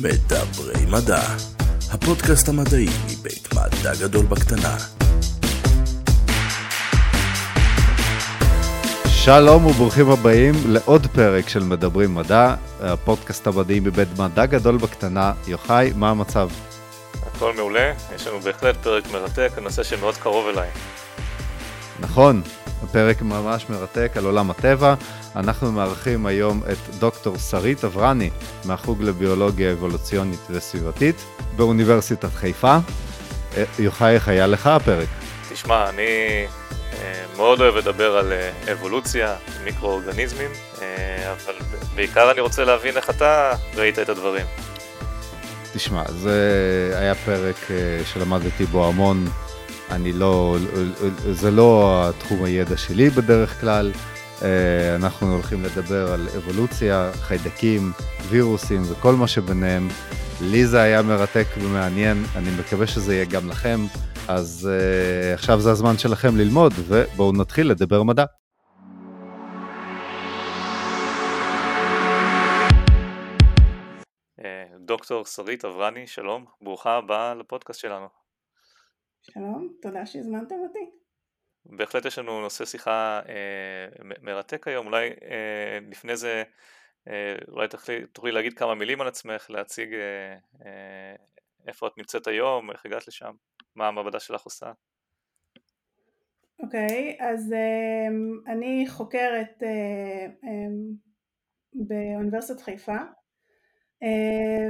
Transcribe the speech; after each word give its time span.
מדברי 0.00 0.86
מדע, 0.86 1.22
הפודקאסט 1.92 2.48
המדעי 2.48 2.86
מבית 3.06 3.48
מדע 3.54 3.94
גדול 4.00 4.26
בקטנה. 4.26 4.76
שלום 9.06 9.66
וברוכים 9.66 10.10
הבאים 10.10 10.54
לעוד 10.66 11.06
פרק 11.06 11.48
של 11.48 11.62
מדברים 11.62 12.14
מדע, 12.14 12.54
הפודקאסט 12.80 13.46
המדעי 13.46 13.80
מבית 13.80 14.18
מדע 14.18 14.46
גדול 14.46 14.76
בקטנה. 14.76 15.32
יוחאי, 15.46 15.92
מה 15.96 16.10
המצב? 16.10 16.48
הכל 17.26 17.52
מעולה, 17.56 17.92
יש 18.14 18.26
לנו 18.26 18.40
בהחלט 18.40 18.76
פרק 18.76 19.04
מרתק, 19.12 19.50
הנושא 19.56 19.82
שמאוד 19.82 20.16
קרוב 20.16 20.48
אליי. 20.48 20.68
נכון, 22.00 22.42
הפרק 22.82 23.22
ממש 23.22 23.66
מרתק 23.70 24.12
על 24.16 24.24
עולם 24.24 24.50
הטבע. 24.50 24.94
אנחנו 25.36 25.72
מארחים 25.72 26.26
היום 26.26 26.62
את 26.72 26.94
דוקטור 26.98 27.38
שרית 27.38 27.84
אברני 27.84 28.30
מהחוג 28.64 29.02
לביולוגיה 29.02 29.72
אבולוציונית 29.72 30.40
וסביבתית 30.50 31.24
באוניברסיטת 31.56 32.34
חיפה. 32.34 32.76
אה, 33.56 33.64
יוחאי, 33.78 34.14
איך 34.14 34.28
היה 34.28 34.46
לך 34.46 34.66
הפרק? 34.66 35.08
תשמע, 35.52 35.88
אני 35.88 36.02
אה, 36.92 37.24
מאוד 37.36 37.60
אוהב 37.60 37.76
לדבר 37.76 38.16
על 38.16 38.32
אה, 38.32 38.72
אבולוציה, 38.72 39.34
מיקרואורגניזמים, 39.64 40.50
אבל 41.32 41.54
בעיקר 41.94 42.30
אני 42.30 42.40
רוצה 42.40 42.64
להבין 42.64 42.96
איך 42.96 43.10
אתה 43.10 43.52
ראית 43.74 43.98
את 43.98 44.08
הדברים. 44.08 44.46
תשמע, 45.72 46.02
זה 46.08 46.94
היה 46.96 47.14
פרק 47.14 47.56
שלמדתי 48.12 48.64
בו 48.64 48.88
המון. 48.88 49.26
אני 49.90 50.12
לא, 50.12 50.56
זה 51.30 51.50
לא 51.50 52.02
התחום 52.08 52.44
הידע 52.44 52.76
שלי 52.76 53.10
בדרך 53.10 53.60
כלל. 53.60 53.92
אה, 54.44 54.96
אנחנו 54.96 55.32
הולכים 55.32 55.62
לדבר 55.62 56.12
על 56.12 56.28
אבולוציה, 56.36 57.10
חיידקים, 57.14 57.92
וירוסים 58.28 58.82
וכל 58.90 59.14
מה 59.14 59.28
שביניהם. 59.28 59.88
לי 60.40 60.66
זה 60.66 60.80
היה 60.80 61.02
מרתק 61.02 61.46
ומעניין, 61.60 62.16
אני 62.36 62.48
מקווה 62.60 62.86
שזה 62.86 63.14
יהיה 63.14 63.24
גם 63.24 63.48
לכם. 63.48 63.78
אז 64.28 64.70
uh, 64.70 65.34
עכשיו 65.34 65.60
זה 65.60 65.70
הזמן 65.70 65.98
שלכם 65.98 66.36
ללמוד, 66.36 66.72
ובואו 66.88 67.32
נתחיל 67.32 67.70
לדבר 67.70 68.02
מדע. 68.02 68.24
אה, 74.44 74.64
דוקטור 74.78 75.24
שרית 75.24 75.64
אברני, 75.64 76.06
שלום, 76.06 76.44
ברוכה 76.60 76.96
הבאה 76.96 77.34
לפודקאסט 77.34 77.80
שלנו. 77.80 78.06
שלום, 79.22 79.68
תודה 79.82 80.06
שהזמנתם 80.06 80.54
אותי. 80.68 81.03
בהחלט 81.66 82.04
יש 82.04 82.18
לנו 82.18 82.40
נושא 82.40 82.64
שיחה 82.64 83.20
אה, 83.28 84.14
מרתק 84.22 84.68
היום, 84.68 84.86
אולי 84.86 85.08
אה, 85.08 85.78
לפני 85.90 86.16
זה 86.16 86.42
אה, 87.08 87.36
אולי 87.48 87.68
תוכלי, 87.68 88.06
תוכלי 88.06 88.32
להגיד 88.32 88.58
כמה 88.58 88.74
מילים 88.74 89.00
על 89.00 89.08
עצמך, 89.08 89.50
להציג 89.50 89.94
אה, 89.94 90.34
אה, 90.66 91.16
איפה 91.66 91.86
את 91.86 91.98
נמצאת 91.98 92.26
היום, 92.26 92.70
איך 92.70 92.86
הגעת 92.86 93.08
לשם, 93.08 93.32
מה 93.76 93.88
המעבדה 93.88 94.20
שלך 94.20 94.42
עושה. 94.42 94.72
אוקיי, 96.62 97.16
okay, 97.18 97.24
אז 97.24 97.52
אה, 97.52 98.52
אני 98.52 98.84
חוקרת 98.88 99.62
אה, 99.62 100.26
אה, 100.44 100.66
באוניברסיטת 101.74 102.60
חיפה 102.60 102.96
אה, 104.02 104.68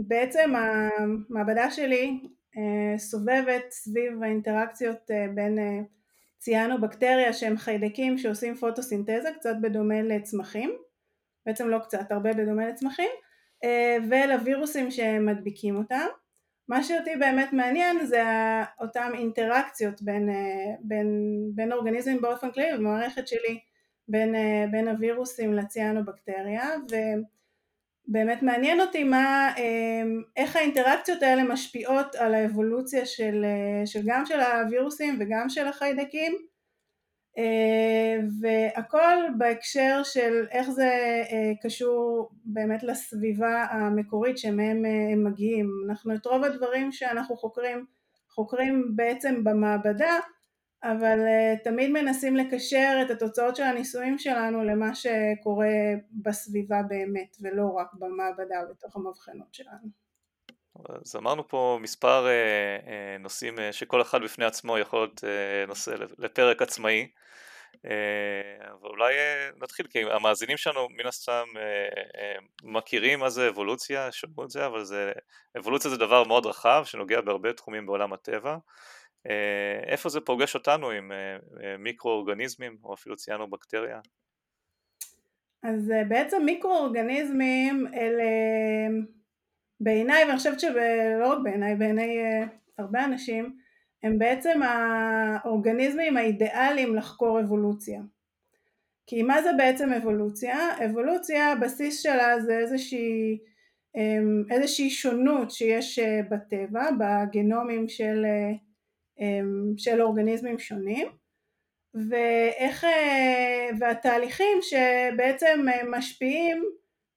ובעצם 0.00 0.52
המעבדה 0.56 1.70
שלי 1.70 2.20
סובבת 2.98 3.64
סביב 3.70 4.22
האינטראקציות 4.22 5.10
אה, 5.10 5.26
בין 5.34 5.58
אה, 5.58 5.80
ציאנו-בקטריה 6.38 7.32
שהם 7.32 7.56
חיידקים 7.56 8.18
שעושים 8.18 8.54
פוטוסינתזה 8.54 9.28
קצת 9.38 9.54
בדומה 9.62 10.02
לצמחים, 10.02 10.76
בעצם 11.46 11.68
לא 11.68 11.78
קצת, 11.78 12.12
הרבה 12.12 12.32
בדומה 12.32 12.68
לצמחים, 12.68 13.08
ולווירוסים 14.10 14.90
שמדביקים 14.90 15.76
אותם. 15.76 16.06
מה 16.68 16.82
שאותי 16.82 17.16
באמת 17.16 17.52
מעניין 17.52 18.06
זה 18.06 18.22
אותם 18.80 19.10
אינטראקציות 19.14 20.02
בין, 20.02 20.28
בין, 20.80 21.08
בין 21.54 21.72
אורגניזמים 21.72 22.20
באופן 22.20 22.50
כללי 22.50 22.74
ובמערכת 22.74 23.28
שלי 23.28 23.60
בין, 24.08 24.34
בין 24.70 24.88
הווירוסים 24.88 25.54
לציאנו-בקטריה 25.54 26.70
באמת 28.08 28.42
מעניין 28.42 28.80
אותי 28.80 29.04
מה, 29.04 29.52
אמ, 29.58 30.22
איך 30.36 30.56
האינטראקציות 30.56 31.22
האלה 31.22 31.42
משפיעות 31.42 32.14
על 32.14 32.34
האבולוציה 32.34 33.06
של, 33.06 33.44
אה, 33.44 33.86
של 33.86 34.00
גם 34.06 34.26
של 34.26 34.40
הווירוסים 34.40 35.16
וגם 35.20 35.48
של 35.48 35.66
החיידקים 35.66 36.36
אה, 37.38 38.16
והכל 38.40 39.16
בהקשר 39.38 40.00
של 40.04 40.46
איך 40.50 40.70
זה 40.70 40.90
אה, 41.32 41.52
קשור 41.62 42.30
באמת 42.44 42.82
לסביבה 42.82 43.64
המקורית 43.70 44.38
שמהם 44.38 44.84
הם 45.12 45.24
מגיעים. 45.24 45.70
אנחנו 45.88 46.14
את 46.14 46.26
רוב 46.26 46.44
הדברים 46.44 46.92
שאנחנו 46.92 47.36
חוקרים 47.36 47.84
חוקרים 48.30 48.92
בעצם 48.96 49.44
במעבדה 49.44 50.18
אבל 50.82 51.18
uh, 51.18 51.64
תמיד 51.64 51.90
מנסים 51.90 52.36
לקשר 52.36 52.98
את 53.02 53.10
התוצאות 53.10 53.56
של 53.56 53.62
הניסויים 53.62 54.18
שלנו 54.18 54.64
למה 54.64 54.94
שקורה 54.94 55.66
בסביבה 56.12 56.82
באמת 56.88 57.36
ולא 57.40 57.66
רק 57.76 57.88
במעבדה 57.94 58.60
בתוך 58.70 58.96
המבחנות 58.96 59.54
שלנו. 59.54 59.88
אז 60.88 61.16
אמרנו 61.16 61.48
פה 61.48 61.78
מספר 61.82 62.26
uh, 62.26 62.84
uh, 62.86 63.22
נושאים 63.22 63.58
uh, 63.58 63.60
שכל 63.72 64.02
אחד 64.02 64.22
בפני 64.22 64.44
עצמו 64.44 64.78
יכול 64.78 64.98
להיות 64.98 65.24
uh, 65.24 65.68
נושא 65.68 65.94
לפרק 66.18 66.62
עצמאי 66.62 67.08
uh, 67.74 67.78
אבל 68.60 68.88
אולי 68.88 69.14
uh, 69.14 69.62
נתחיל 69.62 69.86
כי 69.86 70.02
המאזינים 70.02 70.56
שלנו 70.56 70.88
מן 70.90 71.06
הסתם 71.06 71.44
uh, 71.54 71.58
uh, 71.58 72.42
מכירים 72.62 73.20
מה 73.20 73.30
זה 73.30 73.48
אבולוציה, 73.48 74.12
שמעו 74.12 74.44
את 74.44 74.50
זה 74.50 74.66
אבל 74.66 74.84
זה, 74.84 75.12
אבולוציה 75.58 75.90
זה 75.90 75.96
דבר 75.96 76.24
מאוד 76.24 76.46
רחב 76.46 76.82
שנוגע 76.84 77.20
בהרבה 77.20 77.52
תחומים 77.52 77.86
בעולם 77.86 78.12
הטבע 78.12 78.50
אה, 78.50 78.58
איפה 79.86 80.08
זה 80.08 80.20
פוגש 80.20 80.54
אותנו 80.54 80.90
עם 80.90 81.12
אה, 81.12 81.36
אה, 81.62 81.76
מיקרואורגניזמים 81.76 82.76
או 82.84 82.94
אפילו 82.94 83.16
ציינו 83.16 83.50
בקטריה? 83.50 84.00
אז 85.62 85.92
בעצם 86.08 86.42
מיקרואורגניזמים 86.44 87.86
אלה 87.94 88.24
בעיניי 89.80 90.24
ואני 90.24 90.36
חושבת 90.36 90.60
שלא 90.60 91.28
רק 91.28 91.38
בעיניי, 91.44 91.76
בעיני 91.76 92.18
הרבה 92.78 93.04
אנשים 93.04 93.56
הם 94.02 94.18
בעצם 94.18 94.60
האורגניזמים 94.62 96.16
האידיאליים 96.16 96.94
לחקור 96.94 97.40
אבולוציה 97.40 98.00
כי 99.08 99.22
מה 99.22 99.42
זה 99.42 99.50
בעצם 99.56 99.92
אבולוציה? 99.92 100.56
אבולוציה 100.84 101.52
הבסיס 101.52 102.02
שלה 102.02 102.40
זה 102.40 102.58
איזושהי, 102.58 103.38
איזושהי 104.50 104.90
שונות 104.90 105.50
שיש 105.50 105.98
בטבע 106.30 106.90
בגנומים 106.98 107.88
של 107.88 108.24
אמ, 108.24 108.67
של 109.76 110.02
אורגניזמים 110.02 110.58
שונים 110.58 111.08
ואיך, 111.94 112.84
אה, 112.84 113.68
והתהליכים 113.78 114.58
שבעצם 114.62 115.66
אה, 115.68 115.82
משפיעים 115.90 116.64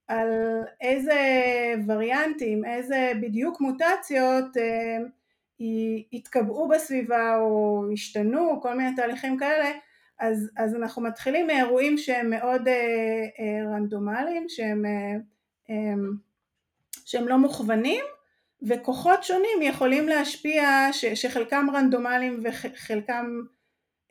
על 0.07 0.29
איזה 0.81 1.19
וריאנטים, 1.87 2.65
איזה 2.65 3.11
בדיוק 3.21 3.61
מוטציות 3.61 4.57
אה, 4.57 4.97
יתקבעו 6.11 6.67
בסביבה 6.67 7.37
או 7.37 7.83
ישתנו, 7.93 8.59
כל 8.61 8.77
מיני 8.77 8.95
תהליכים 8.95 9.37
כאלה, 9.37 9.71
אז, 10.19 10.51
אז 10.57 10.75
אנחנו 10.75 11.01
מתחילים 11.01 11.47
מאירועים 11.47 11.97
שהם 11.97 12.29
מאוד 12.29 12.61
רנדומליים, 13.73 14.45
שהם, 14.49 14.85
שהם 17.05 17.27
לא 17.27 17.37
מוכוונים, 17.37 18.05
וכוחות 18.67 19.23
שונים 19.23 19.61
יכולים 19.61 20.07
להשפיע, 20.07 20.89
ש, 20.91 21.05
שחלקם 21.05 21.67
רנדומליים 21.73 22.43
וחלקם 22.43 23.25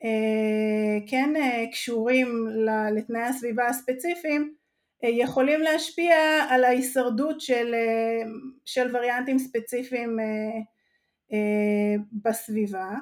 אה, 0.03 1.07
כן 1.07 1.35
אה, 1.35 1.65
קשורים 1.71 2.47
לתנאי 2.95 3.21
הסביבה 3.21 3.67
הספציפיים, 3.67 4.53
אה, 5.03 5.09
יכולים 5.09 5.61
להשפיע 5.61 6.15
על 6.49 6.63
ההישרדות 6.63 7.41
של, 7.41 7.73
אה, 7.73 8.29
של 8.65 8.95
וריאנטים 8.95 9.39
ספציפיים 9.39 10.19
אה, 10.19 10.25
אה, 11.33 11.95
בסביבה. 12.23 12.95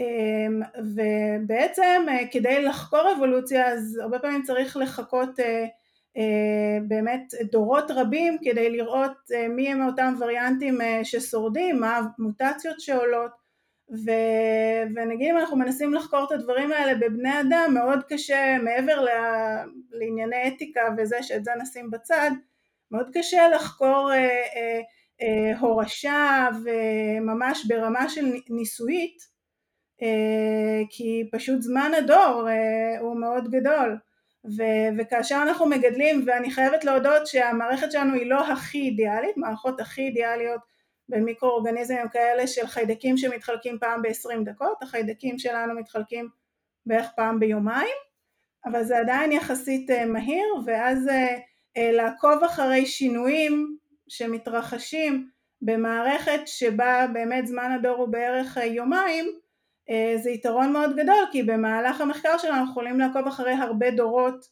אה, 0.00 0.66
ובעצם 0.78 2.06
אה, 2.08 2.26
כדי 2.30 2.64
לחקור 2.64 3.12
אבולוציה 3.16 3.68
אז 3.68 3.98
הרבה 4.02 4.18
פעמים 4.18 4.42
צריך 4.42 4.76
לחכות 4.76 5.40
אה, 5.40 5.66
באמת 6.88 7.34
דורות 7.52 7.90
רבים 7.90 8.36
כדי 8.44 8.70
לראות 8.70 9.16
אה, 9.34 9.48
מי 9.48 9.68
הם 9.68 9.86
אותם 9.86 10.14
וריאנטים 10.20 10.80
אה, 10.80 11.00
ששורדים, 11.04 11.80
מה 11.80 12.00
המוטציות 12.18 12.80
שעולות. 12.80 13.46
ו... 13.90 14.10
ונגיד 14.96 15.30
אם 15.30 15.38
אנחנו 15.38 15.56
מנסים 15.56 15.94
לחקור 15.94 16.24
את 16.24 16.32
הדברים 16.32 16.72
האלה 16.72 16.94
בבני 16.94 17.40
אדם 17.40 17.70
מאוד 17.74 17.98
קשה 18.08 18.56
מעבר 18.62 19.00
ל... 19.00 19.08
לענייני 19.90 20.48
אתיקה 20.48 20.80
וזה 20.98 21.22
שאת 21.22 21.44
זה 21.44 21.50
נשים 21.62 21.90
בצד 21.90 22.30
מאוד 22.90 23.10
קשה 23.14 23.48
לחקור 23.48 24.12
אה, 24.12 24.16
אה, 24.16 24.80
אה, 25.22 25.58
הורשה 25.58 26.48
וממש 26.64 27.66
ברמה 27.68 28.08
של 28.08 28.24
ניסויית 28.50 29.36
אה, 30.02 30.82
כי 30.90 31.28
פשוט 31.32 31.62
זמן 31.62 31.90
הדור 31.98 32.48
אה, 32.48 33.00
הוא 33.00 33.20
מאוד 33.20 33.50
גדול 33.50 33.98
ו- 34.56 34.98
וכאשר 34.98 35.38
אנחנו 35.42 35.66
מגדלים, 35.66 36.24
ואני 36.26 36.50
חייבת 36.50 36.84
להודות 36.84 37.26
שהמערכת 37.26 37.92
שלנו 37.92 38.14
היא 38.14 38.30
לא 38.30 38.52
הכי 38.52 38.78
אידיאלית, 38.78 39.36
מערכות 39.36 39.80
הכי 39.80 40.02
אידיאליות 40.02 40.60
במיקרואורגניזמים 41.08 42.08
כאלה 42.08 42.46
של 42.46 42.66
חיידקים 42.66 43.16
שמתחלקים 43.16 43.78
פעם 43.78 44.02
ב-20 44.02 44.44
דקות, 44.44 44.82
החיידקים 44.82 45.38
שלנו 45.38 45.74
מתחלקים 45.74 46.28
בערך 46.86 47.10
פעם 47.16 47.40
ביומיים, 47.40 47.96
אבל 48.64 48.84
זה 48.84 48.98
עדיין 48.98 49.32
יחסית 49.32 49.90
אה, 49.90 50.06
מהיר, 50.06 50.46
ואז 50.64 51.08
אה, 51.08 51.38
אה, 51.76 51.92
לעקוב 51.92 52.44
אחרי 52.44 52.86
שינויים 52.86 53.76
שמתרחשים 54.08 55.30
במערכת 55.62 56.40
שבה 56.46 57.06
באמת 57.12 57.46
זמן 57.46 57.70
הדור 57.70 57.96
הוא 57.96 58.08
בערך 58.08 58.56
יומיים, 58.56 59.38
זה 60.16 60.30
יתרון 60.30 60.72
מאוד 60.72 60.96
גדול 60.96 61.24
כי 61.32 61.42
במהלך 61.42 62.00
המחקר 62.00 62.38
שלנו 62.38 62.54
אנחנו 62.54 62.70
יכולים 62.70 62.98
לעקוב 62.98 63.26
אחרי 63.26 63.52
הרבה 63.52 63.90
דורות 63.90 64.44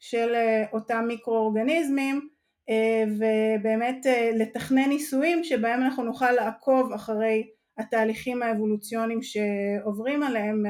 של 0.00 0.34
אותם 0.72 1.04
מיקרואורגניזמים 1.08 2.28
ובאמת 3.18 4.06
לתכנן 4.38 4.88
ניסויים 4.88 5.44
שבהם 5.44 5.82
אנחנו 5.82 6.02
נוכל 6.02 6.30
לעקוב 6.30 6.92
אחרי 6.92 7.50
התהליכים 7.78 8.42
האבולוציוניים 8.42 9.20
שעוברים 9.22 10.22
עליהם 10.22 10.62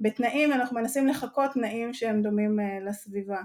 בתנאים, 0.00 0.52
אנחנו 0.52 0.76
מנסים 0.76 1.06
לחקות 1.06 1.50
תנאים 1.52 1.94
שהם 1.94 2.22
דומים 2.22 2.58
לסביבה. 2.86 3.40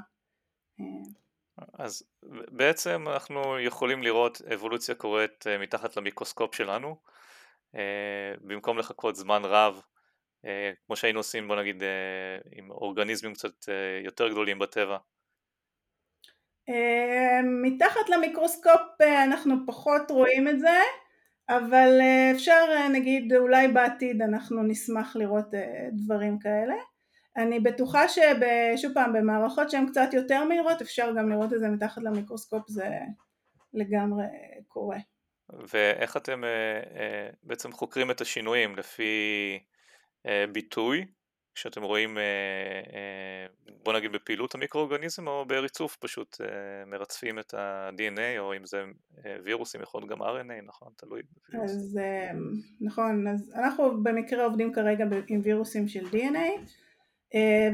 אז 1.74 2.04
בעצם 2.52 3.06
אנחנו 3.08 3.60
יכולים 3.60 4.04
לראות 4.04 4.42
אבולוציה 4.54 4.96
קורית 4.96 5.46
מתחת 5.60 5.98
למיקרוסקופ 5.98 6.56
שלנו, 6.56 6.96
במקום 8.42 8.78
לחכות 8.78 9.16
זמן 9.16 9.42
רב, 9.46 9.82
כמו 10.86 10.96
שהיינו 10.96 11.20
עושים 11.20 11.48
בוא 11.48 11.56
נגיד 11.56 11.84
עם 12.52 12.72
אורגניזמים 12.72 13.34
קצת 13.34 13.70
יותר 14.04 14.30
גדולים 14.30 14.60
בטבע. 14.60 14.98
מתחת 17.64 18.10
למיקרוסקופ 18.10 19.02
אנחנו 19.02 19.56
פחות 19.66 20.12
רואים 20.12 20.48
את 20.48 20.60
זה, 20.60 20.80
אבל 21.50 21.98
אה, 22.02 22.32
אפשר 22.32 22.66
אה, 22.70 22.90
נגיד 22.90 23.34
אולי 23.34 23.68
בעתיד 23.68 24.22
אנחנו 24.22 24.64
נשמח 24.64 25.16
לראות 25.16 25.54
אה, 25.54 25.90
דברים 25.92 26.40
כאלה. 26.40 26.76
אני 27.38 27.60
בטוחה 27.60 28.08
ששוב 28.08 28.94
פעם 28.94 29.14
במערכות 29.14 29.70
שהן 29.70 29.88
קצת 29.88 30.10
יותר 30.14 30.44
מהירות 30.44 30.82
אפשר 30.82 31.14
גם 31.18 31.30
לראות 31.30 31.54
את 31.54 31.60
זה 31.60 31.68
מתחת 31.70 32.02
למיקרוסקופ 32.04 32.70
זה 32.70 32.90
לגמרי 33.74 34.26
קורה. 34.68 34.98
ואיך 35.50 36.18
אתם 36.18 36.44
בעצם 37.44 37.72
חוקרים 37.72 38.12
את 38.12 38.22
השינויים 38.22 38.76
לפי 38.76 39.60
ביטוי 40.52 41.06
כשאתם 41.58 41.84
רואים, 41.84 42.18
אה, 42.18 42.24
אה, 42.94 43.46
בוא 43.84 43.94
נגיד 43.94 44.12
בפעילות 44.12 44.56
המיקרואורגניזם 44.56 45.28
או 45.28 45.46
בריצוף 45.46 45.96
פשוט 45.96 46.38
אה, 46.42 46.86
מרצפים 46.86 47.40
את 47.40 47.54
ה-DNA 47.54 48.40
או 48.40 48.56
אם 48.56 48.66
זה 48.66 48.84
וירוסים 49.44 49.82
יכול 49.82 50.02
להיות 50.02 50.12
גם 50.12 50.22
RNA, 50.22 50.66
נכון? 50.66 50.92
תלוי 50.98 51.22
בווירוס. 51.50 51.72
אז 51.72 52.00
נכון, 52.82 53.28
אז 53.28 53.54
אנחנו 53.56 54.04
במקרה 54.04 54.46
עובדים 54.46 54.74
כרגע 54.74 55.06
עם 55.28 55.42
וירוסים 55.44 55.88
של 55.88 56.06
DNA 56.06 56.60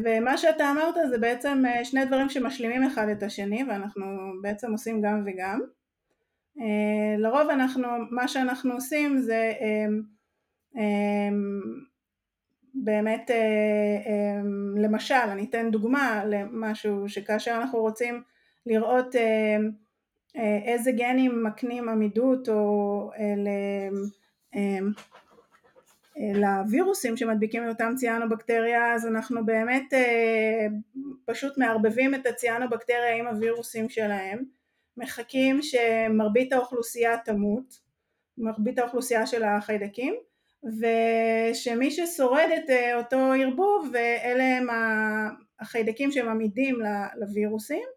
ומה 0.04 0.38
שאתה 0.38 0.72
אמרת 0.72 0.96
זה 1.10 1.18
בעצם 1.18 1.64
שני 1.84 2.06
דברים 2.06 2.30
שמשלימים 2.30 2.84
אחד 2.84 3.08
את 3.10 3.24
השני 3.24 3.64
ואנחנו 3.70 4.06
בעצם 4.42 4.72
עושים 4.72 5.02
גם 5.02 5.24
וגם. 5.26 5.60
לרוב 7.18 7.50
אנחנו, 7.50 7.88
מה 8.12 8.28
שאנחנו 8.28 8.74
עושים 8.74 9.18
זה 9.18 9.54
באמת 12.74 13.32
אה, 13.32 13.36
אה, 14.06 14.42
למשל 14.76 15.14
אני 15.16 15.46
אתן 15.50 15.72
דוגמה 15.72 16.26
למשהו 16.26 17.10
שכאשר 17.10 17.52
אנחנו 17.52 17.80
רוצים 17.80 18.24
לראות 18.66 19.16
אה, 19.16 19.58
איזה 20.66 20.92
גנים 20.92 21.44
מקנים 21.44 21.90
עמידות 21.90 22.50
או 22.50 23.12
לווירוסים 26.36 27.18
שמדביקים 27.18 27.64
את 27.64 27.70
אותם 27.70 27.94
ציאנובקטריה 27.96 28.94
אז 28.94 29.08
אנחנו 29.08 29.46
באמת 29.46 29.94
פשוט 31.26 31.58
מערבבים 31.58 32.16
את 32.16 32.26
הציאנובקטריה 32.26 33.16
עם 33.16 33.28
הווירוסים 33.28 33.90
שלהם 33.90 34.44
מחכים 34.98 35.60
שמרבית 35.62 36.54
האוכלוסייה 36.54 37.18
תמות 37.18 37.80
מרבית 38.38 38.80
האוכלוסייה 38.80 39.28
של 39.28 39.44
החיידקים 39.44 40.16
ושמי 40.64 41.92
ששורד 41.92 42.50
את 42.58 42.70
אה, 42.70 42.98
אותו 42.98 43.18
ערבוב 43.18 43.90
ואלה 43.94 44.44
הם 44.58 44.68
החיידקים 45.60 46.12
שהם 46.12 46.30
עמידים 46.30 46.80
לווירוסים 47.16 47.88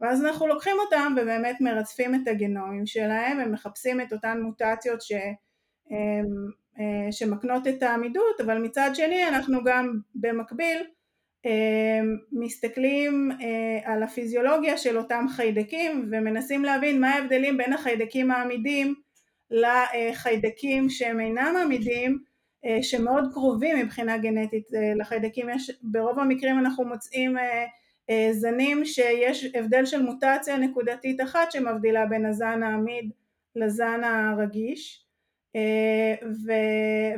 ואז 0.00 0.24
אנחנו 0.24 0.46
לוקחים 0.46 0.76
אותם 0.84 1.14
ובאמת 1.16 1.60
מרצפים 1.60 2.14
את 2.14 2.28
הגנומים 2.28 2.86
שלהם 2.86 3.38
ומחפשים 3.44 4.00
את 4.00 4.12
אותן 4.12 4.40
מוטציות 4.40 5.02
ש, 5.02 5.12
אה, 6.80 7.12
שמקנות 7.12 7.66
את 7.66 7.82
העמידות 7.82 8.40
אבל 8.40 8.58
מצד 8.58 8.90
שני 8.94 9.28
אנחנו 9.28 9.64
גם 9.64 10.00
במקביל 10.14 10.78
אה, 10.78 10.97
מסתכלים 12.32 13.30
על 13.84 14.02
הפיזיולוגיה 14.02 14.78
של 14.78 14.98
אותם 14.98 15.26
חיידקים 15.28 16.08
ומנסים 16.12 16.64
להבין 16.64 17.00
מה 17.00 17.10
ההבדלים 17.10 17.56
בין 17.56 17.72
החיידקים 17.72 18.30
העמידים 18.30 18.94
לחיידקים 19.50 20.90
שהם 20.90 21.20
אינם 21.20 21.54
עמידים 21.64 22.18
אה, 22.64 22.82
שמאוד 22.82 23.24
קרובים 23.32 23.78
מבחינה 23.78 24.18
גנטית 24.18 24.74
אה, 24.74 24.94
לחיידקים. 24.96 25.48
יש 25.50 25.70
ברוב 25.82 26.18
המקרים 26.18 26.58
אנחנו 26.58 26.84
מוצאים 26.84 27.38
אה, 27.38 28.32
זנים 28.32 28.84
שיש 28.84 29.44
הבדל 29.54 29.84
של 29.84 30.02
מוטציה 30.02 30.56
נקודתית 30.56 31.20
אחת 31.20 31.52
שמבדילה 31.52 32.06
בין 32.06 32.26
הזן 32.26 32.62
העמיד 32.62 33.10
לזן 33.56 34.04
הרגיש 34.04 35.04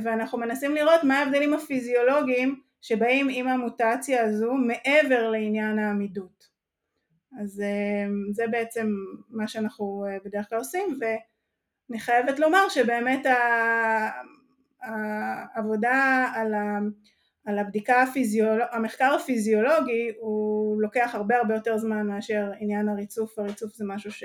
ואנחנו 0.02 0.38
מנסים 0.38 0.74
לראות 0.74 1.04
מה 1.04 1.18
ההבדלים 1.18 1.54
הפיזיולוגיים 1.54 2.60
שבאים 2.80 3.28
עם 3.30 3.48
המוטציה 3.48 4.24
הזו 4.24 4.52
מעבר 4.52 5.30
לעניין 5.30 5.78
העמידות 5.78 6.50
אז 7.40 7.62
זה 8.32 8.44
בעצם 8.50 8.88
מה 9.28 9.48
שאנחנו 9.48 10.04
בדרך 10.24 10.48
כלל 10.48 10.58
עושים 10.58 10.98
אני 11.90 11.98
חייבת 11.98 12.38
לומר 12.38 12.68
שבאמת 12.68 13.26
העבודה 14.82 16.26
על, 16.34 16.54
ה, 16.54 16.78
על 17.46 17.58
הבדיקה 17.58 18.02
הפיזיולוגית, 18.02 18.68
המחקר 18.72 19.14
הפיזיולוגי 19.14 20.12
הוא 20.18 20.82
לוקח 20.82 21.10
הרבה 21.14 21.36
הרבה 21.36 21.54
יותר 21.54 21.78
זמן 21.78 22.06
מאשר 22.06 22.50
עניין 22.58 22.88
הריצוף, 22.88 23.38
הריצוף 23.38 23.74
זה 23.74 23.84
משהו 23.88 24.12
ש, 24.12 24.24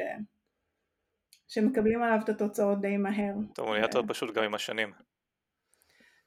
שמקבלים 1.48 2.04
עליו 2.04 2.20
את 2.24 2.30
התוצאות 2.30 2.82
די 2.82 2.98
מהר. 2.98 3.34
טוב, 3.54 3.66
הוא 3.66 3.76
נהיה 3.76 3.86
יותר 3.86 4.02
פשוט 4.08 4.36
גם 4.36 4.44
עם 4.44 4.56
השנים. 4.56 4.92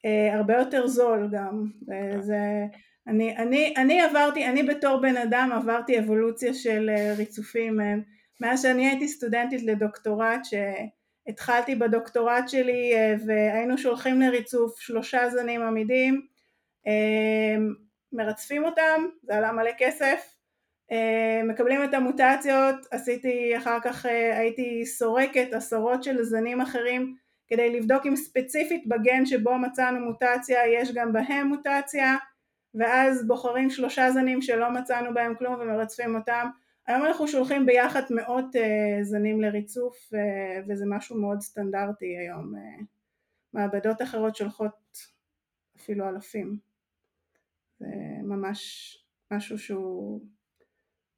Uh, 0.06 0.36
הרבה 0.36 0.56
יותר 0.56 0.86
זול 0.86 1.28
גם, 1.32 1.64
okay. 1.82 1.86
כן. 1.86 2.22
זה, 2.22 2.38
אני, 3.06 3.36
אני, 3.36 3.74
אני 3.76 4.00
עברתי, 4.00 4.46
אני 4.46 4.62
בתור 4.62 5.00
בן 5.00 5.16
אדם 5.16 5.50
עברתי 5.54 5.98
אבולוציה 5.98 6.54
של 6.54 6.90
uh, 6.96 7.18
ריצופים, 7.18 7.78
מאז 8.40 8.62
שאני 8.62 8.88
הייתי 8.88 9.08
סטודנטית 9.08 9.62
לדוקטורט 9.62 10.44
ש... 10.44 10.54
התחלתי 11.28 11.74
בדוקטורט 11.74 12.48
שלי 12.48 12.94
אה, 12.94 13.14
והיינו 13.26 13.78
שולחים 13.78 14.20
לריצוף 14.20 14.80
שלושה 14.80 15.30
זנים 15.30 15.62
עמידים, 15.62 16.26
אה, 16.86 17.56
מרצפים 18.12 18.64
אותם, 18.64 19.06
זה 19.22 19.36
עלה 19.36 19.52
מלא 19.52 19.70
כסף, 19.78 20.34
אה, 20.92 21.42
מקבלים 21.44 21.84
את 21.84 21.94
המוטציות, 21.94 22.76
עשיתי 22.90 23.56
אחר 23.56 23.78
כך 23.84 24.06
הייתי 24.32 24.86
סורקת 24.86 25.52
עשרות 25.52 26.04
של 26.04 26.22
זנים 26.22 26.60
אחרים 26.60 27.16
כדי 27.48 27.78
לבדוק 27.78 28.06
אם 28.06 28.16
ספציפית 28.16 28.86
בגן 28.86 29.26
שבו 29.26 29.58
מצאנו 29.58 30.00
מוטציה 30.00 30.66
יש 30.66 30.92
גם 30.94 31.12
בהם 31.12 31.46
מוטציה 31.46 32.16
ואז 32.74 33.26
בוחרים 33.26 33.70
שלושה 33.70 34.10
זנים 34.10 34.42
שלא 34.42 34.70
מצאנו 34.70 35.14
בהם 35.14 35.34
כלום 35.34 35.54
ומרצפים 35.60 36.14
אותם 36.14 36.48
היום 36.88 37.04
אנחנו 37.04 37.28
שולחים 37.28 37.66
ביחד 37.66 38.02
מאות 38.10 38.44
uh, 38.56 39.02
זנים 39.02 39.40
לריצוף 39.40 40.10
uh, 40.14 40.16
וזה 40.68 40.84
משהו 40.88 41.20
מאוד 41.20 41.40
סטנדרטי 41.40 42.18
היום. 42.18 42.54
Uh, 42.54 42.84
מעבדות 43.52 44.02
אחרות 44.02 44.36
שולחות 44.36 44.98
אפילו 45.76 46.08
אלפים. 46.08 46.58
זה 47.78 47.86
ממש 48.22 48.58
משהו 49.30 49.58
שהוא, 49.58 50.20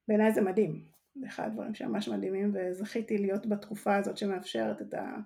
בעיניי 0.08 0.32
זה 0.32 0.40
מדהים. 0.40 0.84
זה 1.14 1.26
אחד 1.26 1.46
הדברים 1.46 1.74
שממש 1.74 2.08
מדהימים 2.08 2.52
וזכיתי 2.54 3.18
להיות 3.18 3.46
בתקופה 3.46 3.96
הזאת 3.96 4.16
שמאפשרת 4.16 4.82
את 4.82 4.94
ה... 4.94 5.16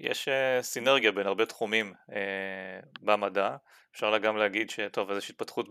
יש 0.00 0.28
uh, 0.28 0.62
סינרגיה 0.62 1.12
בין 1.12 1.26
הרבה 1.26 1.46
תחומים 1.46 1.94
uh, 2.10 2.12
במדע, 3.02 3.56
אפשר 3.92 4.18
גם 4.18 4.36
להגיד 4.36 4.70
שטוב, 4.70 5.10
אז 5.10 5.18
יש 5.18 5.30
התפתחות 5.30 5.68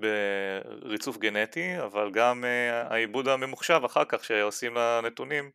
בריצוף 0.81 1.17
גנטי, 1.17 1.81
אבל 1.83 2.11
גם 2.11 2.43
uh, 2.43 2.91
העיבוד 2.93 3.27
הממוחשב 3.27 3.81
אחר 3.85 4.03
כך 4.05 4.23
שעושים 4.23 4.73
לנתונים, 4.75 5.51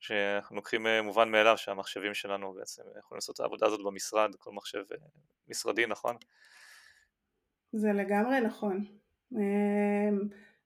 שאנחנו 0.00 0.56
לוקחים 0.56 0.86
מובן 1.02 1.30
מאליו 1.30 1.58
שהמחשבים 1.58 2.14
שלנו 2.14 2.52
בעצם 2.52 2.82
יכולים 2.98 3.16
לעשות 3.16 3.34
את 3.34 3.40
העבודה 3.40 3.66
הזאת 3.66 3.80
במשרד, 3.84 4.34
כל 4.38 4.52
מחשב 4.52 4.82
משרדי, 5.48 5.86
נכון? 5.86 6.16
זה 7.72 7.92
לגמרי 7.92 8.40
נכון. 8.40 8.84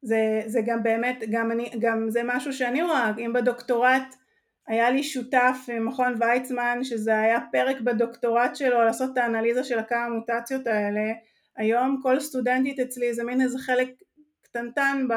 זה, 0.03 0.43
זה 0.47 0.61
גם 0.67 0.83
באמת, 0.83 1.25
גם, 1.31 1.53
אני, 1.53 1.71
גם 1.79 2.11
זה 2.11 2.21
משהו 2.25 2.53
שאני 2.53 2.83
רואה, 2.83 3.13
אם 3.19 3.33
בדוקטורט 3.33 4.15
היה 4.69 4.91
לי 4.91 5.03
שותף 5.03 5.57
ממכון 5.69 6.15
ויצמן 6.21 6.79
שזה 6.85 7.21
היה 7.21 7.39
פרק 7.53 7.81
בדוקטורט 7.81 8.57
שלו 8.57 8.83
לעשות 8.83 9.13
את 9.13 9.19
האנליזה 9.19 9.65
של 9.65 9.79
הכמה 9.79 10.05
המוטציות 10.05 10.67
האלה, 10.67 11.13
היום 11.57 12.01
כל 12.03 12.21
סטודנטית 12.21 12.81
אצלי 12.81 13.15
זה 13.15 13.25
מין 13.25 13.41
איזה 13.41 13.59
חלק 13.59 13.89
קטנטן 14.43 15.07
ב, 15.09 15.15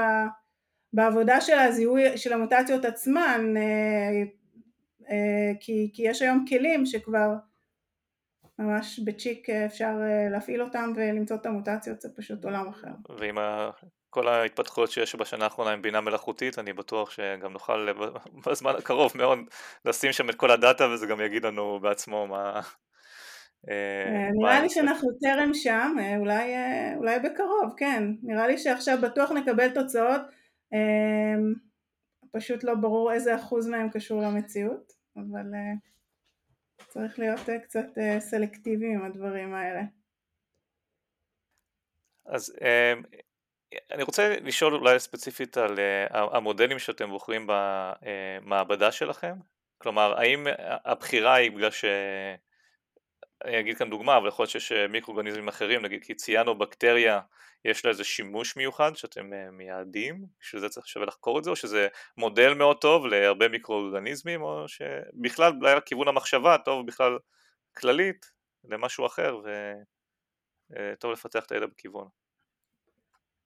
בעבודה 0.94 1.42
של 1.42 1.60
הזיהוי 1.60 2.18
של 2.18 2.34
המוטציות 2.34 2.86
עצמן, 2.86 3.54
אה, 3.58 4.24
אה, 5.10 5.52
כי, 5.60 5.92
כי 5.94 6.04
יש 6.08 6.22
היום 6.22 6.46
כלים 6.50 6.86
שכבר 6.86 7.34
ממש 8.60 9.00
בצ'יק 9.00 9.50
אפשר 9.50 9.96
אה, 10.02 10.30
להפעיל 10.30 10.62
אותם 10.62 10.94
ולמצוא 10.96 11.36
את 11.36 11.46
המוטציות, 11.46 12.02
זה 12.02 12.10
פשוט 12.16 12.46
עולם 12.46 12.68
אחר. 12.68 12.92
ועם 13.20 13.38
כל 14.12 14.28
ההתפתחויות 14.28 14.92
שיש 14.92 15.16
בשנה 15.16 15.44
האחרונה 15.44 15.72
עם 15.72 15.82
בינה 15.82 16.02
מלאכותית, 16.02 16.60
אני 16.60 16.74
בטוח 16.74 17.12
שגם 17.12 17.54
נוכל 17.54 17.88
בזמן 18.48 18.74
הקרוב 18.78 19.12
מאוד 19.16 19.40
לשים 19.86 20.12
שם 20.12 20.30
את 20.30 20.36
כל 20.36 20.52
הדאטה 20.52 20.88
וזה 20.88 21.08
גם 21.08 21.22
יגיד 21.22 21.46
לנו 21.46 21.80
בעצמו 21.80 22.28
מה... 22.28 22.62
אה, 23.70 24.30
נראה 24.34 24.62
לי 24.62 24.70
שאנחנו 24.70 25.10
טרם 25.22 25.54
שם, 25.54 25.96
אולי, 26.20 26.54
אולי 26.98 27.20
בקרוב, 27.20 27.74
כן. 27.78 28.04
נראה 28.24 28.48
לי 28.48 28.58
שעכשיו 28.58 28.98
בטוח 29.02 29.32
נקבל 29.32 29.70
תוצאות, 29.70 30.22
פשוט 32.32 32.64
לא 32.64 32.76
ברור 32.76 33.14
איזה 33.14 33.36
אחוז 33.36 33.68
מהם 33.68 33.90
קשור 33.90 34.22
למציאות, 34.22 34.94
אבל 35.16 35.46
צריך 36.88 37.20
להיות 37.20 37.50
אה, 37.50 37.60
קצת 37.60 37.98
אה, 37.98 38.20
סלקטיבי 38.20 38.94
עם 38.94 39.06
הדברים 39.06 39.54
האלה. 39.54 39.82
אז 42.26 42.56
אה, 42.62 42.94
אני 43.92 44.04
רוצה 44.04 44.36
לשאול 44.42 44.76
אולי 44.76 45.00
ספציפית 45.00 45.58
על 45.58 45.80
המודלים 46.10 46.80
שאתם 46.80 47.10
בוחרים 47.10 47.48
במעבדה 47.48 48.92
שלכם, 48.92 49.34
כלומר 49.78 50.20
האם 50.20 50.48
הבחירה 50.86 51.34
היא 51.34 51.52
בגלל 51.52 51.72
ש... 51.72 51.86
אני 53.46 53.60
אגיד 53.60 53.78
כאן 53.78 53.90
דוגמה, 53.90 54.18
אבל 54.18 54.28
יכול 54.28 54.44
להיות 54.44 54.52
שיש 54.52 54.72
מיקרואורגניזמים 54.72 55.48
אחרים, 55.48 55.82
נגיד 55.82 56.04
כי 56.04 56.16
ציינו 56.16 56.58
בקטריה 56.58 57.20
יש 57.66 57.86
לה 57.86 57.92
איזה 57.92 58.04
שימוש 58.04 58.58
מיוחד 58.58 58.96
שאתם 58.96 59.34
אה, 59.34 59.52
מייעדים, 59.52 60.26
בשביל 60.40 60.62
זה 60.62 60.70
צריך 60.70 60.88
שווה 60.88 61.06
לחקור 61.06 61.40
את 61.40 61.44
זה, 61.44 61.50
או 61.50 61.56
שזה 61.56 61.88
מודל 62.18 62.54
מאוד 62.54 62.78
טוב 62.78 63.06
להרבה 63.06 63.48
מיקרואורגניזמים, 63.48 64.42
או 64.42 64.68
שבכלל 64.68 65.54
אולי 65.62 65.76
לכיוון 65.76 66.08
המחשבה 66.08 66.58
טוב 66.66 66.88
בכלל 66.88 67.18
כללית 67.78 68.26
למשהו 68.64 69.06
אחר, 69.06 69.38
וטוב 69.38 71.10
אה, 71.10 71.14
לפתח 71.14 71.46
את 71.46 71.52
הידע 71.52 71.66
בכיוון. 71.66 72.21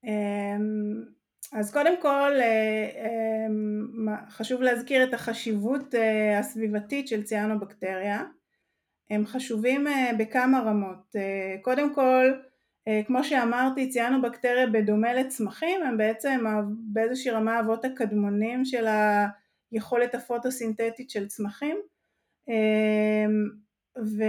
אמ, 0.06 1.04
אז 1.52 1.72
קודם 1.72 2.02
כל 2.02 2.32
אה, 2.40 2.90
אמ, 3.46 4.08
חשוב 4.28 4.62
להזכיר 4.62 5.04
את 5.04 5.14
החשיבות 5.14 5.94
הסביבתית 6.38 7.08
של 7.08 7.22
ציאנובקטריה, 7.22 8.22
הם 9.10 9.26
חשובים 9.26 9.86
בכמה 10.18 10.60
רמות, 10.60 11.16
קודם 11.62 11.94
כל 11.94 12.32
אה, 12.88 13.00
כמו 13.06 13.24
שאמרתי 13.24 13.88
ציינו 13.88 14.22
בקטריה 14.22 14.66
בדומה 14.66 15.14
לצמחים 15.14 15.82
הם 15.82 15.96
בעצם 15.96 16.44
באיזושהי 16.92 17.30
רמה 17.30 17.60
אבות 17.60 17.84
הקדמונים 17.84 18.64
של 18.64 18.86
היכולת 19.72 20.14
הפוטוסינתטית 20.14 21.10
של 21.10 21.26
צמחים. 21.26 21.76
אמ, 22.48 23.48
ו... 23.98 24.22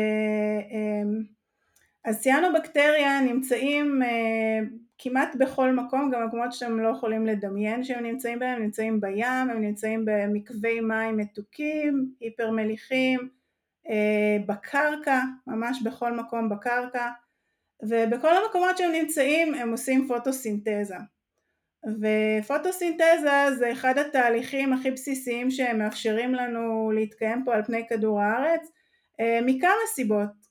אז 2.05 2.19
ציאנובקטריה 2.21 3.21
נמצאים 3.21 4.03
אה, 4.03 4.59
כמעט 4.97 5.35
בכל 5.35 5.71
מקום, 5.71 6.11
גם 6.11 6.27
מקומות 6.27 6.53
שאתם 6.53 6.79
לא 6.79 6.87
יכולים 6.87 7.25
לדמיין 7.25 7.83
שהם 7.83 8.03
נמצאים 8.03 8.39
בהם, 8.39 8.55
הם 8.55 8.63
נמצאים 8.63 9.01
בים, 9.01 9.49
הם 9.49 9.61
נמצאים 9.61 10.05
במקווי 10.05 10.79
מים 10.79 11.17
מתוקים, 11.17 12.11
היפר 12.19 12.51
מליחים, 12.51 13.29
אה, 13.89 14.37
בקרקע, 14.45 15.21
ממש 15.47 15.81
בכל 15.81 16.13
מקום 16.13 16.49
בקרקע, 16.49 17.09
ובכל 17.83 18.37
המקומות 18.37 18.77
שהם 18.77 18.91
נמצאים 18.91 19.53
הם 19.53 19.71
עושים 19.71 20.07
פוטוסינתזה. 20.07 20.95
ופוטוסינתזה 21.85 23.55
זה 23.57 23.71
אחד 23.71 23.97
התהליכים 23.97 24.73
הכי 24.73 24.91
בסיסיים 24.91 25.51
שהם 25.51 25.79
מאפשרים 25.79 26.35
לנו 26.35 26.91
להתקיים 26.95 27.43
פה 27.45 27.55
על 27.55 27.63
פני 27.63 27.87
כדור 27.89 28.21
הארץ 28.21 28.71
אה, 29.19 29.39
מכמה 29.45 29.71
סיבות 29.93 30.46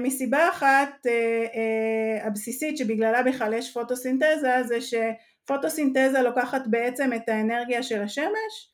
מסיבה 0.00 0.48
אחת 0.48 1.06
אה, 1.06 2.26
הבסיסית 2.26 2.78
שבגללה 2.78 3.22
בכלל 3.22 3.52
יש 3.52 3.72
פוטוסינתזה 3.72 4.62
זה 4.64 4.78
שפוטוסינתזה 4.80 6.22
לוקחת 6.22 6.62
בעצם 6.66 7.12
את 7.12 7.28
האנרגיה 7.28 7.82
של 7.82 8.02
השמש 8.02 8.72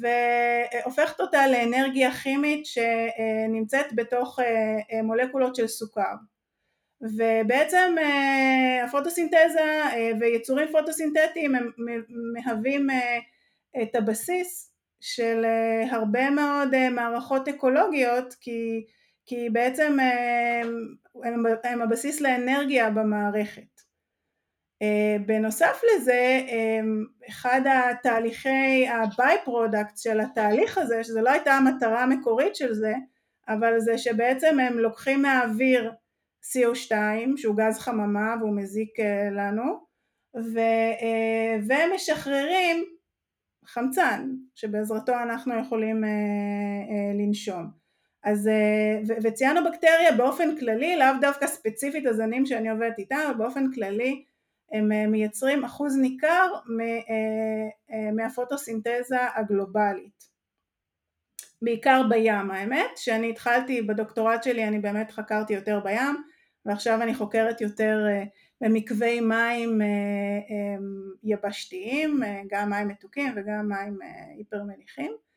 והופכת 0.00 1.20
אותה 1.20 1.46
לאנרגיה 1.46 2.12
כימית 2.12 2.66
שנמצאת 2.66 3.86
בתוך 3.94 4.38
מולקולות 5.02 5.56
של 5.56 5.66
סוכר. 5.66 6.14
ובעצם 7.00 7.94
אה, 7.98 8.84
הפוטוסינתזה 8.84 9.82
אה, 9.92 10.10
ויצורים 10.20 10.68
פוטוסינתטיים 10.72 11.54
הם 11.54 11.70
מהווים 12.34 12.90
אה, 12.90 13.18
את 13.82 13.94
הבסיס 13.94 14.72
של 15.00 15.44
הרבה 15.90 16.30
מאוד 16.30 16.88
מערכות 16.90 17.48
אקולוגיות 17.48 18.34
כי, 18.40 18.86
כי 19.28 19.50
בעצם 19.50 19.96
הם, 21.24 21.44
הם 21.64 21.82
הבסיס 21.82 22.20
לאנרגיה 22.20 22.90
במערכת. 22.90 23.78
בנוסף 25.26 25.80
לזה 25.84 26.40
אחד 27.28 27.60
התהליכי 27.66 28.88
ה 28.88 29.36
by-product 29.44 29.98
של 29.98 30.20
התהליך 30.20 30.78
הזה 30.78 31.04
שזה 31.04 31.22
לא 31.22 31.30
הייתה 31.30 31.52
המטרה 31.52 32.02
המקורית 32.02 32.56
של 32.56 32.74
זה 32.74 32.94
אבל 33.48 33.80
זה 33.80 33.98
שבעצם 33.98 34.60
הם 34.60 34.78
לוקחים 34.78 35.22
מהאוויר 35.22 35.92
CO2 36.44 36.92
שהוא 37.36 37.56
גז 37.56 37.78
חממה 37.78 38.34
והוא 38.40 38.56
מזיק 38.56 39.00
אה, 39.00 39.30
לנו 39.30 39.86
ו, 40.36 40.58
אה, 41.02 41.56
והם 41.66 41.90
משחררים 41.94 42.84
חמצן 43.64 44.30
שבעזרתו 44.54 45.12
אנחנו 45.12 45.58
יכולים 45.60 46.04
אה, 46.04 46.10
לנשום 47.14 47.77
אז 48.30 48.50
וציינו 49.22 49.60
בקטריה 49.64 50.12
באופן 50.16 50.56
כללי 50.58 50.96
לאו 50.96 51.20
דווקא 51.20 51.46
ספציפית 51.46 52.06
הזנים 52.06 52.46
שאני 52.46 52.70
עובדת 52.70 52.98
איתם 52.98 53.16
אבל 53.26 53.34
באופן 53.34 53.72
כללי 53.72 54.24
הם 54.72 55.10
מייצרים 55.10 55.64
אחוז 55.64 55.96
ניכר 55.98 56.52
מהפוטוסינתזה 58.12 59.16
הגלובלית 59.34 60.28
בעיקר 61.62 62.02
בים 62.08 62.50
האמת 62.50 62.96
שאני 62.96 63.30
התחלתי 63.30 63.82
בדוקטורט 63.82 64.42
שלי 64.42 64.68
אני 64.68 64.78
באמת 64.78 65.10
חקרתי 65.10 65.52
יותר 65.54 65.80
בים 65.80 66.22
ועכשיו 66.66 67.02
אני 67.02 67.14
חוקרת 67.14 67.60
יותר 67.60 68.06
אה, 68.08 68.24
במקווי 68.60 69.20
מים 69.20 69.82
אה, 69.82 69.86
אה, 69.86 70.76
יבשתיים, 71.24 72.20
גם 72.50 72.70
מים 72.70 72.88
מתוקים 72.88 73.32
וגם 73.36 73.68
מים 73.68 73.98
היפר 74.36 74.62
מניחים. 74.62 75.27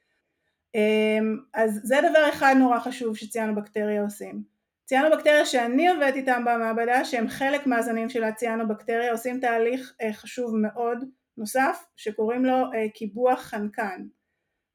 אז 1.53 1.79
זה 1.83 1.95
דבר 2.09 2.29
אחד 2.29 2.55
נורא 2.59 2.79
חשוב 2.79 3.17
שציאנו 3.17 3.55
בקטריה 3.55 4.03
עושים. 4.03 4.43
ציאנו 4.85 5.15
בקטריה 5.15 5.45
שאני 5.45 5.89
עובדת 5.89 6.15
איתם 6.15 6.45
במעבדה 6.45 7.05
שהם 7.05 7.27
חלק 7.27 7.67
מהזנים 7.67 8.09
של 8.09 8.23
הציאנו 8.23 8.67
בקטריה 8.67 9.11
עושים 9.11 9.39
תהליך 9.39 9.95
חשוב 10.13 10.55
מאוד 10.55 11.05
נוסף 11.37 11.85
שקוראים 11.95 12.45
לו 12.45 12.65
קיבוח 12.93 13.41
חנקן. 13.41 14.05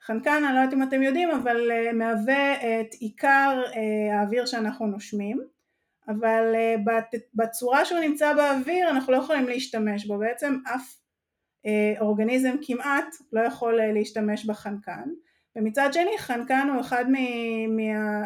חנקן 0.02 0.44
אני 0.44 0.54
לא 0.54 0.60
יודעת 0.60 0.74
אם 0.74 0.82
אתם 0.82 1.02
יודעים 1.02 1.30
אבל 1.30 1.70
מהווה 1.92 2.52
את 2.54 2.94
עיקר 2.94 3.62
האוויר 4.12 4.46
שאנחנו 4.46 4.86
נושמים 4.86 5.40
אבל 6.08 6.52
אה, 6.54 6.74
בצורה 7.34 7.84
שהוא 7.84 8.00
נמצא 8.00 8.34
באוויר 8.34 8.90
אנחנו 8.90 9.12
לא 9.12 9.18
יכולים 9.18 9.48
להשתמש 9.48 10.06
בו, 10.06 10.18
בעצם 10.18 10.58
אף 10.74 10.96
אה, 11.66 12.00
אורגניזם 12.00 12.54
כמעט 12.62 13.14
לא 13.32 13.40
יכול 13.40 13.80
אה, 13.80 13.92
להשתמש 13.92 14.46
בחנקן, 14.46 15.08
ומצד 15.56 15.88
שני 15.92 16.18
חנקן 16.18 16.68
הוא 16.72 16.80
אחד 16.80 17.04
מה, 17.10 18.24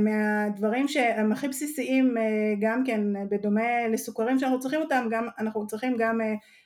מהדברים 0.00 0.88
שהם 0.88 1.32
הכי 1.32 1.48
בסיסיים 1.48 2.14
גם 2.60 2.84
כן 2.86 3.00
בדומה 3.30 3.88
לסוכרים 3.88 4.38
שאנחנו 4.38 4.60
צריכים 4.60 4.80
אותם, 4.80 5.08
גם, 5.10 5.28
אנחנו 5.38 5.66
צריכים 5.66 5.96
גם 5.98 6.20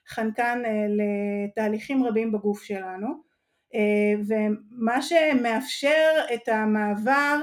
חנקן 0.09 0.63
לתהליכים 0.89 2.05
רבים 2.05 2.33
בגוף 2.33 2.63
שלנו. 2.63 3.09
ומה 4.29 5.03
שמאפשר 5.03 6.13
את 6.35 6.49
המעבר 6.49 7.41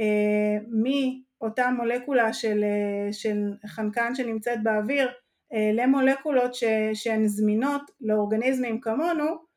אה, 0.00 0.58
מאותה 0.70 1.70
מולקולה 1.70 2.32
של, 2.32 2.64
אה, 2.64 3.12
של 3.12 3.52
חנקן 3.66 4.14
שנמצאת 4.14 4.62
באוויר 4.62 5.08
אה, 5.52 5.70
למולקולות 5.74 6.54
ש, 6.54 6.64
שהן 6.94 7.26
זמינות 7.26 7.90
לאורגניזמים 8.00 8.80
כמונו 8.80 9.49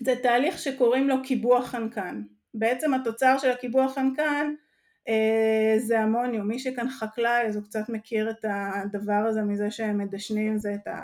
זה 0.00 0.14
תהליך 0.22 0.58
שקוראים 0.58 1.08
לו 1.08 1.22
קיבוע 1.22 1.62
חנקן. 1.62 2.22
בעצם 2.54 2.94
התוצר 2.94 3.38
של 3.38 3.50
הקיבוע 3.50 3.88
חנקן 3.88 4.54
זה 5.78 6.04
אמוניום, 6.04 6.48
מי 6.48 6.58
שכאן 6.58 6.88
חקלאי 6.88 7.46
אז 7.46 7.56
הוא 7.56 7.64
קצת 7.64 7.88
מכיר 7.88 8.30
את 8.30 8.44
הדבר 8.48 9.24
הזה 9.28 9.42
מזה 9.42 9.70
שהם 9.70 9.98
מדשנים 9.98 10.58
זה 10.58 10.74
את, 10.74 10.88
ה, 10.88 11.02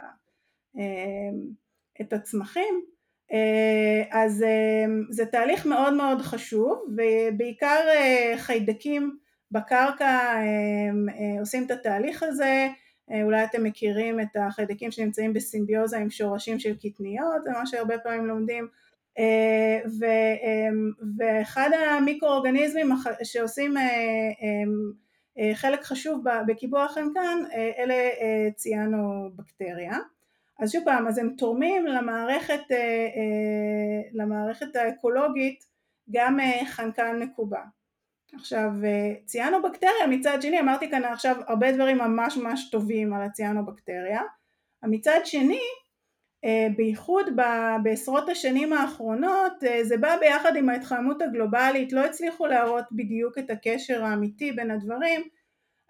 את 2.01 2.13
הצמחים. 2.13 2.85
אז 4.11 4.45
זה 5.11 5.27
תהליך 5.27 5.67
מאוד 5.67 5.95
מאוד 5.95 6.23
חשוב 6.23 6.85
ובעיקר 6.97 7.81
חיידקים 8.37 9.19
בקרקע 9.51 10.19
עושים 11.41 11.67
את 11.67 11.71
התהליך 11.71 12.23
הזה 12.23 12.69
אולי 13.25 13.45
אתם 13.45 13.65
מכירים 13.65 14.21
את 14.21 14.37
החיידקים 14.37 14.91
שנמצאים 14.91 15.33
בסימביוזה 15.33 15.99
עם 15.99 16.11
שורשים 16.11 16.59
של 16.59 16.77
קטניות, 16.77 17.45
זה 17.45 17.51
מה 17.51 17.67
שהרבה 17.67 17.99
פעמים 17.99 18.27
לומדים, 18.27 18.69
אה, 19.19 19.81
ואחד 21.19 21.71
המיקרואורגניזמים 21.73 22.91
שעושים 23.23 23.77
אה, 23.77 23.83
אה, 25.39 25.55
חלק 25.55 25.83
חשוב 25.85 26.25
בקיבוע 26.47 26.85
החנקן 26.85 27.39
אלה 27.79 27.95
ציאנו 28.57 29.31
בקטריה. 29.37 29.99
אז 30.59 30.73
שוב 30.73 30.85
פעם, 30.85 31.07
אז 31.07 31.19
הם 31.19 31.35
תורמים 31.39 31.87
למערכת, 31.87 32.61
למערכת 34.13 34.77
האקולוגית 34.77 35.65
גם 36.11 36.39
חנקן 36.67 37.19
מקובע. 37.23 37.61
עכשיו 38.35 38.71
ציאנובקטריה 39.25 40.07
מצד 40.11 40.39
שני 40.43 40.61
אמרתי 40.61 40.91
כאן 40.91 41.05
עכשיו 41.05 41.37
הרבה 41.47 41.73
דברים 41.73 41.99
ממש 41.99 42.37
ממש 42.37 42.71
טובים 42.71 43.15
על 43.15 43.23
הציאנובקטריה. 43.23 44.21
מצד 44.83 45.21
שני 45.25 45.61
אה, 46.45 46.67
בייחוד 46.77 47.27
בעשרות 47.83 48.29
השנים 48.29 48.73
האחרונות 48.73 49.65
אה, 49.67 49.85
זה 49.85 49.97
בא 49.97 50.17
ביחד 50.21 50.57
עם 50.57 50.69
ההתחממות 50.69 51.23
הגלובלית. 51.23 51.93
לא 51.93 52.05
הצליחו 52.05 52.47
להראות 52.47 52.85
בדיוק 52.93 53.39
את 53.39 53.51
הקשר 53.51 54.05
האמיתי 54.05 54.53
בין 54.53 54.71
הדברים 54.71 55.23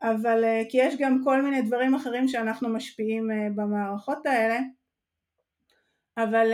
אבל 0.02 0.44
אה, 0.44 0.62
כי 0.68 0.78
יש 0.78 0.94
גם 0.98 1.20
כל 1.24 1.42
מיני 1.42 1.62
דברים 1.62 1.94
אחרים 1.94 2.28
שאנחנו 2.28 2.68
משפיעים 2.68 3.30
במערכות 3.54 4.26
האלה. 4.26 4.58
אבל 6.18 6.52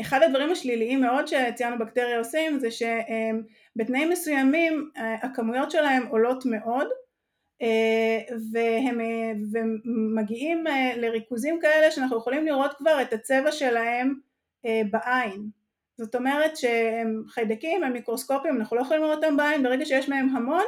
אחד 0.00 0.22
הדברים 0.22 0.50
השליליים 0.50 1.00
מאוד 1.00 1.26
שציאנובקטריה 1.26 2.18
עושים 2.18 2.58
זה 2.58 2.70
שהם 2.70 3.42
בתנאים 3.76 4.10
מסוימים 4.10 4.90
אה, 4.96 5.14
הכמויות 5.14 5.70
שלהם 5.70 6.06
עולות 6.06 6.46
מאוד 6.46 6.86
אה, 7.62 8.36
והם 8.52 9.00
אה, 9.00 9.32
ומגיעים 9.52 10.64
לריכוזים 10.96 11.58
כאלה 11.60 11.90
שאנחנו 11.90 12.16
יכולים 12.16 12.46
לראות 12.46 12.74
כבר 12.74 13.02
את 13.02 13.12
הצבע 13.12 13.52
שלהם 13.52 14.14
בעין. 14.90 15.48
זאת 15.98 16.14
אומרת 16.14 16.56
שהם 16.56 17.22
חיידקים, 17.28 17.84
הם 17.84 17.92
מיקרוסקופים, 17.92 18.56
אנחנו 18.56 18.76
לא 18.76 18.82
יכולים 18.82 19.02
לראות 19.02 19.24
אותם 19.24 19.36
בעין, 19.36 19.62
ברגע 19.62 19.84
שיש 19.84 20.08
מהם 20.08 20.36
המון 20.36 20.64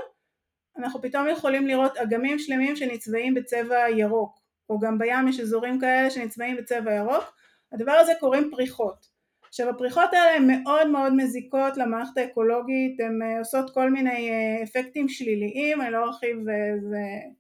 אנחנו 0.79 1.03
פתאום 1.03 1.29
יכולים 1.29 1.67
לראות 1.67 1.97
אגמים 1.97 2.39
שלמים 2.39 2.77
שנצבעים 2.77 3.35
בצבע 3.35 3.89
ירוק. 3.89 4.39
או 4.69 4.79
גם 4.79 4.99
בים 4.99 5.29
יש 5.29 5.41
אזורים 5.41 5.81
כאלה 5.81 6.11
שנצבעים 6.11 6.57
בצבע 6.57 6.95
ירוק. 6.95 7.37
הדבר 7.73 7.93
הזה 7.93 8.13
קוראים 8.21 8.51
פריחות 8.51 9.14
עכשיו 9.55 9.69
הפריחות 9.69 10.13
האלה 10.13 10.37
הן 10.37 10.51
מאוד 10.51 10.87
מאוד 10.87 11.13
מזיקות 11.17 11.77
למערכת 11.77 12.19
האקולוגית, 12.19 13.01
הן 13.01 13.23
אה, 13.23 13.39
עושות 13.39 13.75
כל 13.75 13.91
מיני 13.91 14.31
אה, 14.31 14.63
אפקטים 14.63 15.09
שליליים, 15.09 15.81
אני 15.81 15.91
לא 15.91 16.05
ארחיב 16.05 16.49
אה, 16.49 17.31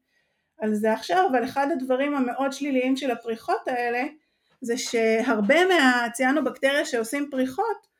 על 0.58 0.74
זה 0.74 0.92
עכשיו, 0.92 1.26
אבל 1.30 1.44
אחד 1.44 1.68
הדברים 1.72 2.14
המאוד 2.14 2.52
שליליים 2.52 2.96
של 2.96 3.10
הפריחות 3.10 3.68
האלה 3.68 4.02
זה 4.60 4.78
שהרבה 4.78 5.56
מהציאנובקטריה 5.66 6.84
שעושים 6.84 7.28
פריחות 7.30 7.94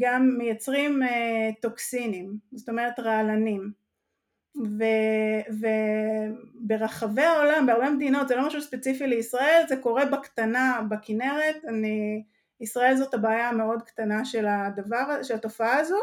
גם 0.00 0.28
מייצרים 0.38 1.00
טוקסינים, 1.62 2.36
זאת 2.52 2.68
אומרת 2.68 3.00
רעלנים 3.00 3.72
וברחבי 6.68 7.22
העולם, 7.22 7.66
בהרבה 7.66 7.90
מדינות, 7.90 8.28
זה 8.28 8.36
לא 8.36 8.46
משהו 8.46 8.62
ספציפי 8.62 9.06
לישראל, 9.06 9.64
זה 9.68 9.76
קורה 9.76 10.04
בקטנה 10.04 10.82
בכנרת, 10.88 11.64
אני, 11.68 12.22
ישראל 12.60 12.96
זאת 12.96 13.14
הבעיה 13.14 13.48
המאוד 13.48 13.82
קטנה 13.82 14.24
של 14.24 14.46
הדבר, 14.46 15.22
של 15.22 15.34
התופעה 15.34 15.78
הזו, 15.78 15.98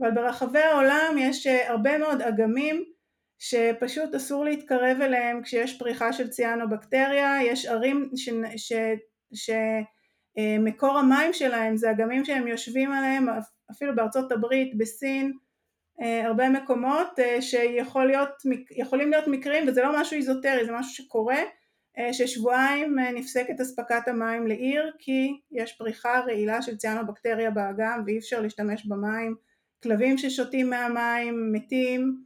אבל 0.00 0.10
ברחבי 0.10 0.58
העולם 0.58 1.16
יש 1.18 1.46
אה, 1.46 1.70
הרבה 1.70 1.98
מאוד 1.98 2.22
אגמים 2.22 2.84
שפשוט 3.38 4.14
אסור 4.14 4.44
להתקרב 4.44 5.00
אליהם 5.00 5.42
כשיש 5.42 5.78
פריחה 5.78 6.12
של 6.12 6.28
ציאנובקטריה, 6.28 7.38
יש 7.42 7.66
ערים 7.66 8.10
שמקור 9.34 10.98
המים 10.98 11.32
שלהם 11.32 11.76
זה 11.76 11.90
אגמים 11.90 12.24
שהם 12.24 12.46
יושבים 12.46 12.92
עליהם, 12.92 13.26
אפילו 13.70 13.94
בארצות 13.94 14.32
הברית, 14.32 14.78
בסין, 14.78 15.26
אה, 15.26 15.36
הרבה 16.00 16.48
מקומות 16.48 17.18
אה, 17.18 17.42
שיכולים 17.42 19.10
להיות 19.10 19.26
מקרים 19.26 19.68
וזה 19.68 19.82
לא 19.82 20.00
משהו 20.00 20.16
איזוטרי 20.16 20.64
זה 20.64 20.72
משהו 20.72 20.94
שקורה 20.94 21.38
אה, 21.98 22.12
ששבועיים 22.12 22.98
נפסקת 22.98 23.60
אספקת 23.60 24.08
המים 24.08 24.46
לעיר 24.46 24.92
כי 24.98 25.40
יש 25.50 25.72
פריחה 25.72 26.20
רעילה 26.20 26.62
של 26.62 26.76
ציאנובקטריה 26.76 27.50
באגם 27.50 28.02
ואי 28.06 28.18
אפשר 28.18 28.40
להשתמש 28.40 28.86
במים. 28.86 29.34
כלבים 29.82 30.18
ששותים 30.18 30.70
מהמים 30.70 31.52
מתים. 31.52 32.24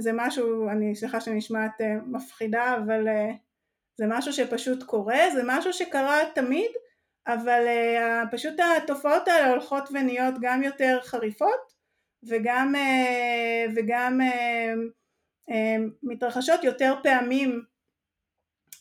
זה 0.00 0.10
משהו, 0.14 0.68
אני 0.68 0.94
סליחה 0.94 1.20
שאני 1.20 1.36
נשמעת 1.36 1.80
מפחידה 2.06 2.76
אבל 2.76 3.08
זה 3.98 4.04
משהו 4.08 4.32
שפשוט 4.32 4.82
קורה, 4.82 5.30
זה 5.34 5.42
משהו 5.44 5.72
שקרה 5.72 6.18
תמיד 6.34 6.70
אבל 7.26 7.62
פשוט 8.30 8.54
התופעות 8.82 9.28
האלה 9.28 9.50
הולכות 9.50 9.88
ונהיות 9.92 10.34
גם 10.40 10.62
יותר 10.62 10.98
חריפות 11.02 11.75
וגם, 12.28 12.74
אה, 12.76 13.66
וגם 13.76 14.20
אה, 14.20 14.74
אה, 15.50 15.76
מתרחשות 16.02 16.64
יותר 16.64 16.94
פעמים 17.02 17.62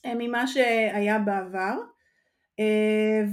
ממה 0.06 0.48
שהיה 0.48 1.20
בעבר. 1.20 1.74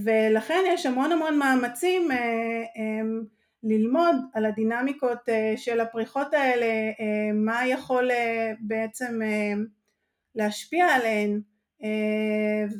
ולכן 0.04 0.60
יש 0.68 0.86
המון 0.86 1.12
המון 1.12 1.38
מאמצים 1.38 2.08
ללמוד 3.62 4.16
על 4.34 4.46
הדינמיקות 4.46 5.28
של 5.56 5.80
הפריחות 5.80 6.34
האלה, 6.34 6.66
מה 7.34 7.66
יכול 7.66 8.10
בעצם 8.60 9.18
להשפיע 10.34 10.86
עליהן 10.86 11.40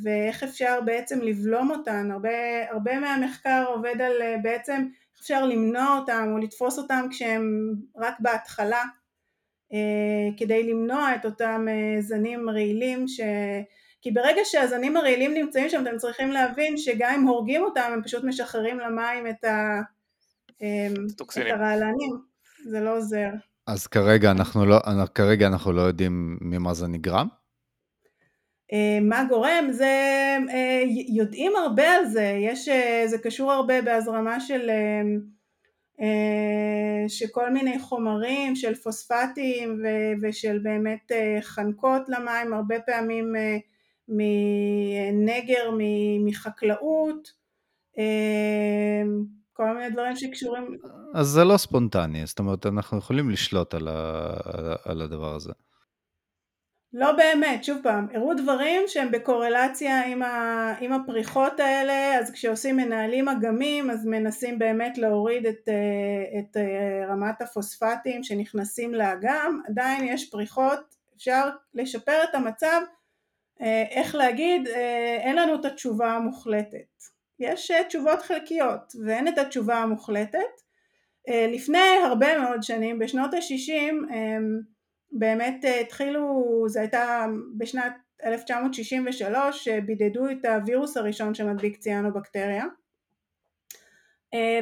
ואיך 0.02 0.42
אפשר 0.42 0.80
בעצם 0.84 1.20
לבלום 1.20 1.70
אותן, 1.70 2.10
הרבה, 2.10 2.70
הרבה 2.70 2.98
מהמחקר 2.98 3.64
עובד 3.68 4.00
על 4.00 4.22
בעצם 4.42 4.86
אפשר 5.22 5.46
למנוע 5.46 5.98
אותם 5.98 6.28
או 6.32 6.38
לתפוס 6.38 6.78
אותם 6.78 7.06
כשהם 7.11 7.74
רק 7.96 8.14
בהתחלה 8.20 8.82
אה, 9.72 10.37
כדי 10.37 10.62
למנוע 10.62 11.14
את 11.14 11.24
אותם 11.24 11.66
אה, 11.68 12.00
זנים 12.00 12.50
רעילים 12.50 13.08
ש... 13.08 13.20
כי 14.02 14.11
ברגע 14.11 14.40
שהזנים 14.44 14.96
הרעילים 14.96 15.35
נמצאים 15.35 15.68
שם 15.68 15.82
אתם 15.82 15.96
צריכים 15.96 16.30
להבין 16.30 16.76
שגם 16.76 17.14
אם 17.14 17.22
הורגים 17.28 17.62
אותם 17.62 17.90
הם 17.92 18.02
פשוט 18.02 18.24
משחררים 18.24 18.78
למים 18.78 19.26
את, 19.26 19.44
ה... 19.44 19.80
אה, 20.62 20.87
את 21.12 21.50
הרעלנים, 21.50 22.20
זה 22.64 22.80
לא 22.80 22.96
עוזר. 22.96 23.28
אז 23.66 23.87
כרגע 23.87 24.30
אנחנו 24.30 24.66
לא, 24.66 24.78
כרגע 25.14 25.46
אנחנו 25.46 25.72
לא 25.72 25.80
יודעים 25.80 26.38
ממה 26.40 26.74
זה 26.74 26.88
נגרם? 26.88 27.28
אה, 28.72 28.98
מה 29.02 29.24
גורם? 29.28 29.68
זה, 29.70 29.87
אה, 30.50 30.82
יודעים 31.08 31.52
הרבה 31.56 31.90
על 31.94 32.06
זה, 32.06 32.38
יש, 32.40 32.68
אה, 32.68 33.04
זה 33.06 33.18
קשור 33.18 33.52
הרבה 33.52 33.82
בהזרמה 33.82 34.40
של, 34.40 34.70
שכל 37.08 37.50
מיני 37.50 37.78
חומרים, 37.78 38.56
של 38.56 38.74
פוספטים 38.74 39.82
ושל 40.22 40.58
באמת 40.58 41.12
חנקות 41.40 42.02
למים, 42.08 42.52
הרבה 42.52 42.80
פעמים 42.80 43.32
מנגר, 44.08 45.70
מחקלאות, 46.24 47.28
כל 49.52 49.74
מיני 49.74 49.90
דברים 49.90 50.16
שקשורים... 50.16 50.78
אז 51.14 51.26
זה 51.26 51.44
לא 51.44 51.56
ספונטני, 51.56 52.26
זאת 52.26 52.38
אומרת 52.38 52.66
אנחנו 52.66 52.98
יכולים 52.98 53.30
לשלוט 53.30 53.74
על, 53.74 53.88
ה, 53.88 54.32
על 54.85 55.02
הדבר 55.02 55.35
הזה. 55.35 55.52
לא 56.94 57.12
באמת, 57.12 57.64
שוב 57.64 57.78
פעם, 57.83 58.07
הראו 58.14 58.35
דברים 58.35 58.83
שהם 58.87 59.11
בקורלציה 59.11 60.07
עם, 60.07 60.22
ה, 60.22 60.74
עם 60.81 60.92
הפריחות 60.92 61.61
האלה, 61.61 62.18
אז 62.18 62.31
כשעושים 62.31 62.76
מנהלים 62.76 63.28
אגמים 63.28 63.90
אז 63.90 64.07
מנסים 64.07 64.59
באמת 64.59 64.98
להוריד 64.98 65.46
את, 65.46 65.68
אה, 65.68 66.38
את 66.38 66.57
אה, 66.57 67.07
רמת 67.12 67.42
הפוספטים 67.42 68.22
שנכנסים 68.22 68.94
לאגם, 68.94 69.61
עדיין 69.68 70.05
יש 70.05 70.31
פריחות, 70.31 70.94
אפשר 71.16 71.48
לשפר 71.74 72.24
את 72.24 72.35
המצב, 72.35 72.81
אה, 73.62 73.85
איך 73.90 74.14
להגיד, 74.14 74.68
אין 75.18 75.37
לנו 75.37 75.55
את 75.55 75.64
התשובה 75.64 76.12
המוחלטת, 76.12 77.02
יש 77.38 77.70
תשובות 77.88 78.22
חלקיות 78.22 78.92
ואין 79.07 79.28
את 79.28 79.38
התשובה 79.38 79.76
המוחלטת, 79.76 80.62
לפני 81.28 81.98
הרבה 82.05 82.38
מאוד 82.38 82.62
שנים, 82.62 82.98
בשנות 82.98 83.35
ה-60, 83.35 84.12
באמת 85.12 85.64
אה, 85.64 85.81
התחילו, 85.81 86.64
זה 86.68 86.81
הייתה 86.81 87.27
בשנת 87.57 87.92
1963 88.25 89.64
שבידדו 89.64 90.31
את 90.31 90.44
הווירוס 90.44 90.96
הראשון 90.96 91.35
שמדביק 91.35 91.77
ציאנובקטריה. 91.77 92.64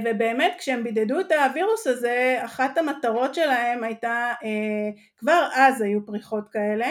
ובאמת 0.05 0.53
כשהם 0.59 0.85
בידדו 0.85 1.21
את 1.21 1.33
הווירוס 1.33 1.87
הזה 1.87 2.39
אחת 2.45 2.79
המטרות 2.79 3.35
שלהם 3.35 3.85
הייתה 3.85 4.33
כבר 5.17 5.49
אז 5.55 5.83
היו 5.83 6.07
פריחות 6.07 6.49
כאלה. 6.49 6.89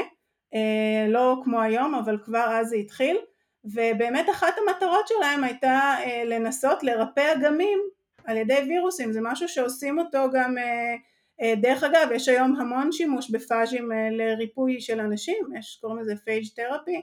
לא 1.08 1.42
כמו 1.44 1.62
היום 1.62 1.96
אבל 1.96 2.18
כבר 2.24 2.58
אז 2.60 2.68
זה 2.68 2.76
התחיל. 2.76 3.18
ובאמת 3.66 4.30
אחת 4.30 4.54
המטרות 4.58 5.08
שלהם 5.08 5.44
הייתה 5.44 5.96
לנסות 6.26 6.84
לרפא 6.84 7.34
אגמים 7.34 7.80
על 8.26 8.38
ידי 8.38 8.60
וירוסים. 8.68 9.12
זה 9.12 9.20
משהו 9.24 9.48
שעושים 9.48 10.00
אותו 10.00 10.26
גם 10.34 10.56
דרך 11.62 11.84
אגב 11.84 12.10
יש 12.12 12.28
היום 12.28 12.56
המון 12.56 12.92
שימוש 12.92 13.32
בפאז'ים 13.32 13.92
לריפוי 14.12 14.82
של 14.82 15.00
אנשים 15.00 15.48
יש 15.60 15.80
קוראים 15.82 16.00
לזה 16.00 16.16
פייג' 16.16 16.46
תרפי 16.56 17.02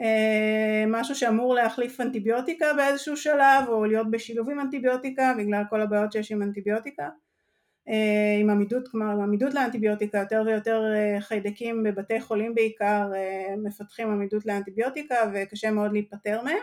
אה, 0.00 0.84
משהו 0.88 1.14
שאמור 1.14 1.54
להחליף 1.54 2.00
אנטיביוטיקה 2.00 2.66
באיזשהו 2.76 3.16
שלב 3.16 3.68
או 3.68 3.84
להיות 3.84 4.10
בשילוב 4.10 4.50
עם 4.50 4.60
אנטיביוטיקה 4.60 5.34
בגלל 5.38 5.62
כל 5.70 5.80
הבעיות 5.80 6.12
שיש 6.12 6.32
עם 6.32 6.42
אנטיביוטיקה. 6.42 7.08
אה, 7.88 8.36
עם 8.40 8.50
עמידות, 8.50 8.88
כלומר 8.88 9.12
עם 9.12 9.20
עמידות 9.20 9.54
לאנטיביוטיקה 9.54 10.18
יותר 10.18 10.42
ויותר 10.46 10.82
אה, 10.94 11.20
חיידקים 11.20 11.82
בבתי 11.82 12.20
חולים 12.20 12.54
בעיקר 12.54 13.10
מפתחים 13.64 14.10
עמידות 14.10 14.46
לאנטיביוטיקה 14.46 15.16
וקשה 15.34 15.70
מאוד 15.70 15.92
להיפטר 15.92 16.42
מהם 16.42 16.62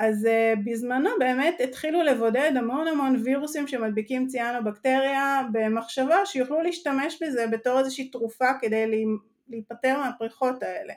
אז 0.00 0.28
בזמנו 0.64 1.10
באמת 1.18 1.60
התחילו 1.64 2.02
לבודד 2.02 2.52
המון 2.56 2.88
המון 2.88 3.16
וירוסים 3.24 3.66
שמדביקים 3.66 4.26
ציאנובקטריה 4.26 5.42
במחשבה 5.52 6.26
שיוכלו 6.26 6.62
להשתמש 6.62 7.22
בזה 7.22 7.46
בתור 7.46 7.78
איזושהי 7.78 8.08
תרופה 8.08 8.48
כדי 8.60 9.06
להיפטר 9.48 9.98
מהפריחות 9.98 10.62
האלה. 10.62 10.94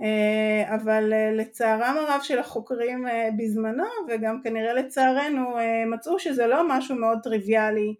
אה, 0.00 0.74
אבל 0.74 1.12
אה, 1.12 1.32
לצערם 1.32 1.96
הרב 1.96 2.20
של 2.22 2.38
החוקרים 2.38 3.08
אה, 3.08 3.28
בזמנו 3.38 3.84
וגם 4.08 4.42
כנראה 4.42 4.72
לצערנו 4.72 5.56
מצאו 5.86 6.18
שזה 6.18 6.46
לא 6.46 6.68
משהו 6.68 6.96
מאוד 6.96 7.18
טריוויאלי 7.22 7.94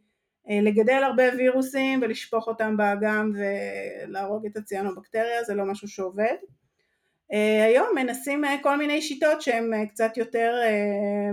לגדל 0.63 1.03
הרבה 1.03 1.23
וירוסים 1.39 2.01
ולשפוך 2.03 2.49
אותם 2.49 2.77
באגם 2.77 3.33
ולהרוג 3.35 4.47
את 4.47 4.57
הציאנובקטריה 4.57 5.45
זה 5.45 5.55
לא 5.55 5.65
משהו 5.65 5.89
שעובד 5.89 6.37
היום 7.65 7.87
מנסים 7.95 8.45
כל 8.63 8.77
מיני 8.77 9.03
שיטות 9.03 9.43
שהן 9.43 9.87
קצת 9.87 10.17
יותר 10.17 10.55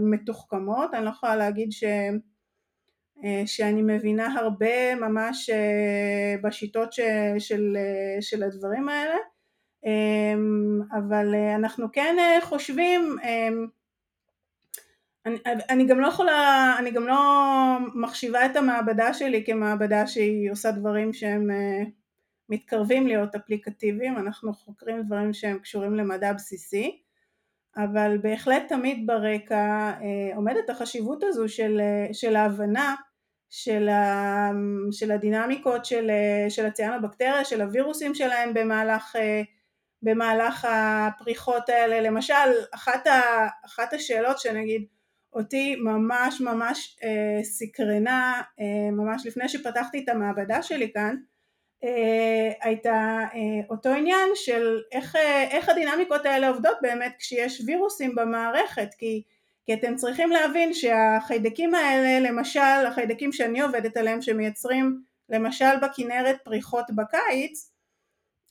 מתוחכמות. 0.02 0.94
אני 0.94 1.06
לא 1.06 1.10
יכולה 1.10 1.36
להגיד 1.36 1.72
ש... 1.72 1.84
שאני 3.46 3.82
מבינה 3.82 4.40
הרבה 4.40 4.96
ממש 4.96 5.50
בשיטות 6.44 6.94
של, 7.40 7.78
של 8.22 8.44
הדברים 8.44 8.90
האלה. 8.90 9.18
אמ, 9.86 10.82
אבל 10.92 11.36
אה, 11.36 11.56
אנחנו 11.56 11.92
כן 11.92 12.16
אה, 12.20 12.42
חושבים, 12.42 13.16
אמ, 13.24 13.68
אני, 15.26 15.38
אני 15.70 15.86
גם 15.86 16.00
לא 16.00 16.08
יכולה, 16.08 16.76
אני 16.80 16.92
גם 16.92 17.08
לא 17.08 17.18
מחשיבה 17.96 18.46
את 18.46 18.56
המעבדה 18.56 19.14
שלי 19.14 19.44
כמעבדה 19.46 20.08
שהיא 20.08 20.52
עושה 20.52 20.72
דברים 20.72 21.14
שהם 21.14 21.52
אה, 21.52 21.84
מתקרבים 22.50 23.08
להיות 23.08 23.36
אפליקטיביים, 23.36 24.18
אנחנו 24.18 24.54
חוקרים 24.54 25.04
דברים 25.04 25.34
שהם 25.34 25.60
קשורים 25.60 25.96
למדע 25.96 26.34
בסיסי, 26.34 27.02
אבל 27.78 28.18
בהחלט 28.22 28.64
תמיד 28.70 29.08
ברקע 29.08 29.94
עומדת 30.36 30.70
החשיבות 30.70 31.24
הזו 31.24 31.50
של, 31.50 31.82
של 32.14 32.36
ההבנה 32.36 32.96
של, 33.50 33.90
ה, 33.90 34.50
של 34.92 35.12
הדינמיקות 35.12 35.86
של, 35.86 36.12
של 36.50 36.66
הציאנובקטריה, 36.66 37.46
של 37.46 37.62
הווירוסים 37.62 38.16
שלהם 38.16 38.54
במהלך 38.54 39.16
במהלך 40.02 40.68
הפריחות 40.70 41.70
האלה, 41.70 42.02
למשל 42.02 42.34
אחת, 42.72 43.08
ה, 43.08 43.48
אחת 43.66 43.94
השאלות 43.94 44.40
שנגיד 44.40 44.86
אותי 45.34 45.76
ממש 45.76 46.42
ממש 46.42 46.98
אה, 47.04 47.44
סקרנה 47.44 48.42
אה, 48.60 48.92
ממש 48.92 49.26
לפני 49.26 49.50
שפתחתי 49.50 50.04
את 50.04 50.10
המעבדה 50.10 50.62
שלי 50.62 50.92
כאן 50.94 51.16
אה, 51.16 51.22
הייתה 52.62 53.20
אה, 53.34 53.40
אותו 53.70 53.90
עניין 53.90 54.30
של 54.36 54.80
איך, 54.92 55.16
אה, 55.16 55.44
איך 55.44 55.70
הדינמיקות 55.70 56.26
האלה 56.26 56.50
עובדות 56.50 56.78
באמת 56.82 57.16
כשיש 57.20 57.62
וירוסים 57.66 58.16
במערכת 58.16 58.90
כי, 58.98 59.24
כי 59.66 59.74
אתם 59.74 59.96
צריכים 59.96 60.30
להבין 60.30 60.74
שהחיידקים 60.74 61.76
האלה 61.76 62.30
למשל 62.30 62.86
החיידקים 62.88 63.32
שאני 63.32 63.62
עובדת 63.62 63.98
עליהם 63.98 64.22
שמייצרים 64.22 65.02
למשל 65.30 65.78
בכנרת 65.82 66.38
פריחות 66.44 66.86
בקיץ 66.96 67.72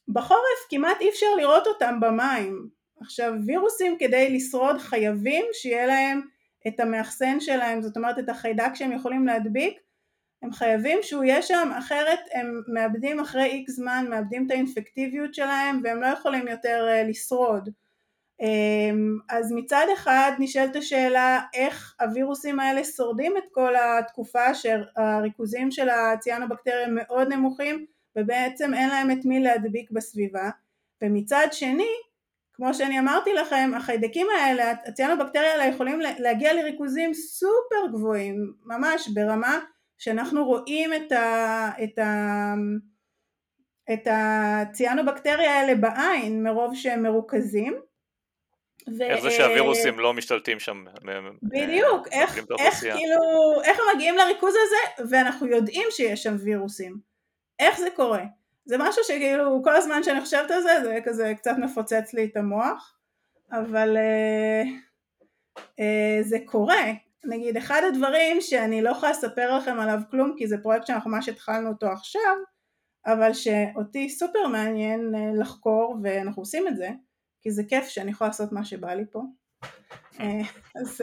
בחורף 0.09 0.67
כמעט 0.71 1.01
אי 1.01 1.09
אפשר 1.09 1.35
לראות 1.37 1.67
אותם 1.67 2.01
במים. 2.01 2.69
עכשיו 3.01 3.33
וירוסים 3.47 3.97
כדי 3.99 4.37
לשרוד 4.37 4.79
חייבים 4.79 5.45
שיהיה 5.53 5.87
להם 5.87 6.21
את 6.69 6.81
המאחסן 6.81 7.41
שלהם, 7.41 7.83
זאת 7.83 7.97
אומרת 7.97 8.19
את 8.19 8.29
החיידק 8.29 8.75
שהם 8.75 8.93
יכולים 8.93 9.27
להדביק, 9.27 9.79
הם 10.47 10.53
חייבים 10.53 10.99
שהוא 11.03 11.25
יהיה 11.25 11.43
שם 11.43 11.71
אחרת 11.79 12.19
הם 12.33 12.63
מאבדים 12.69 13.21
אחרי 13.21 13.45
איקס 13.45 13.73
זמן, 13.73 14.07
מאבדים 14.11 14.47
את 14.47 14.51
האינפקטיביות 14.51 15.35
שלהם 15.35 15.81
והם 15.85 16.01
לא 16.01 16.07
יכולים 16.07 16.49
יותר 16.49 16.87
uh, 16.89 17.09
לשרוד. 17.09 17.69
Um, 18.43 18.47
אז 19.29 19.53
מצד 19.53 19.87
אחד 19.95 20.33
נשאלת 20.39 20.77
השאלה 20.77 21.41
איך 21.55 21.95
הווירוסים 22.01 22.61
האלה 22.61 22.85
שורדים 22.85 23.37
את 23.37 23.43
כל 23.53 23.75
התקופה 23.77 24.55
שהריכוזים 24.55 25.71
של 25.71 25.89
הציאנובקטריה 25.89 26.87
מאוד 26.91 27.29
נמוכים 27.29 27.87
ובעצם 28.17 28.75
אין 28.75 28.89
להם 28.89 29.11
את 29.11 29.25
מי 29.25 29.41
להדביק 29.41 29.91
בסביבה 29.91 30.51
ומצד 31.03 31.47
שני 31.53 31.93
כמו 32.53 32.75
שאני 32.75 32.99
אמרתי 32.99 33.33
לכם 33.33 33.71
החיידקים 33.77 34.27
האלה 34.39 34.71
הציאנובקטריה 34.71 35.53
האלה 35.53 35.65
יכולים 35.65 36.01
להגיע 36.01 36.55
לריכוזים 36.55 37.15
סופר 37.15 37.93
גבוהים 37.93 38.53
ממש 38.65 39.09
ברמה 39.09 39.59
שאנחנו 39.99 40.45
רואים 40.45 40.95
את, 40.95 41.13
ה, 41.13 41.71
את, 41.85 41.99
ה, 41.99 42.55
את 43.93 44.09
הציאנובקטריה 44.11 45.61
האלה 45.61 45.75
בעין 45.75 46.43
מרוב 46.43 46.75
שהם 46.75 47.03
מרוכזים 47.03 47.81
ו... 48.99 49.03
איך 49.03 49.21
זה 49.21 49.31
שהווירוסים 49.31 49.99
לא 49.99 50.15
משתלטים 50.15 50.61
שם? 50.61 50.85
בדיוק, 51.43 52.09
איך, 52.13 52.39
איך 52.59 52.75
כאילו, 52.81 53.63
איך 53.65 53.79
הם 53.79 53.85
מגיעים 53.95 54.17
לריכוז 54.17 54.55
הזה 54.55 55.07
ואנחנו 55.11 55.47
יודעים 55.47 55.89
שיש 55.91 56.23
שם 56.23 56.37
וירוסים 56.45 56.97
איך 57.59 57.79
זה 57.79 57.89
קורה? 57.97 58.25
זה 58.65 58.77
משהו 58.79 59.05
שכאילו 59.05 59.61
כל 59.65 59.77
הזמן 59.77 60.03
שאני 60.03 60.21
חושבת 60.21 60.51
על 60.51 60.63
זה 60.63 60.81
זה 60.85 60.99
כזה 61.05 61.33
קצת 61.37 61.55
מפוצץ 61.59 62.15
לי 62.15 62.25
את 62.25 62.37
המוח 62.37 62.97
אבל 63.53 63.97
אה, 63.97 64.63
אה, 65.81 66.19
זה 66.23 66.39
קורה 66.45 66.93
נגיד 67.29 67.57
אחד 67.57 67.83
הדברים 67.89 68.41
שאני 68.41 68.83
לא 68.83 68.91
יכולה 68.91 69.13
לספר 69.13 69.57
לכם 69.57 69.79
עליו 69.81 70.01
כלום 70.11 70.35
כי 70.39 70.47
זה 70.47 70.59
פרויקט 70.63 70.87
שאנחנו 70.87 71.11
ממש 71.11 71.29
התחלנו 71.29 71.69
אותו 71.69 71.87
עכשיו 71.87 72.37
אבל 73.07 73.33
שאותי 73.33 74.09
סופר 74.09 74.47
מעניין 74.47 75.15
אה, 75.15 75.41
לחקור 75.41 75.97
ואנחנו 76.03 76.43
עושים 76.43 76.69
את 76.69 76.77
זה 76.77 76.89
כי 77.43 77.51
זה 77.51 77.63
כיף 77.69 77.89
שאני 77.89 78.11
יכולה 78.11 78.29
לעשות 78.29 78.53
מה 78.53 78.65
שבא 78.65 78.95
לי 78.95 79.05
פה 79.11 79.23
אה, 80.21 80.41
אז 80.81 81.01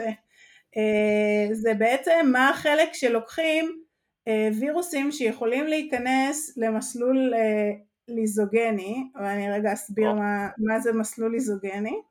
אה, 0.78 1.48
זה 1.52 1.74
בעצם 1.74 2.30
מה 2.32 2.50
החלק 2.50 2.94
שלוקחים 2.94 3.84
וירוסים 4.60 5.12
שיכולים 5.12 5.68
להיכנס 5.68 6.58
למסלול 6.58 7.34
ליזוגני, 8.08 9.04
ואני 9.16 9.52
רגע 9.52 9.74
אסביר 9.74 10.14
מה, 10.14 10.50
מה 10.58 10.80
זה 10.80 10.94
מסלול 10.94 11.32
ליזוגני. 11.32 12.02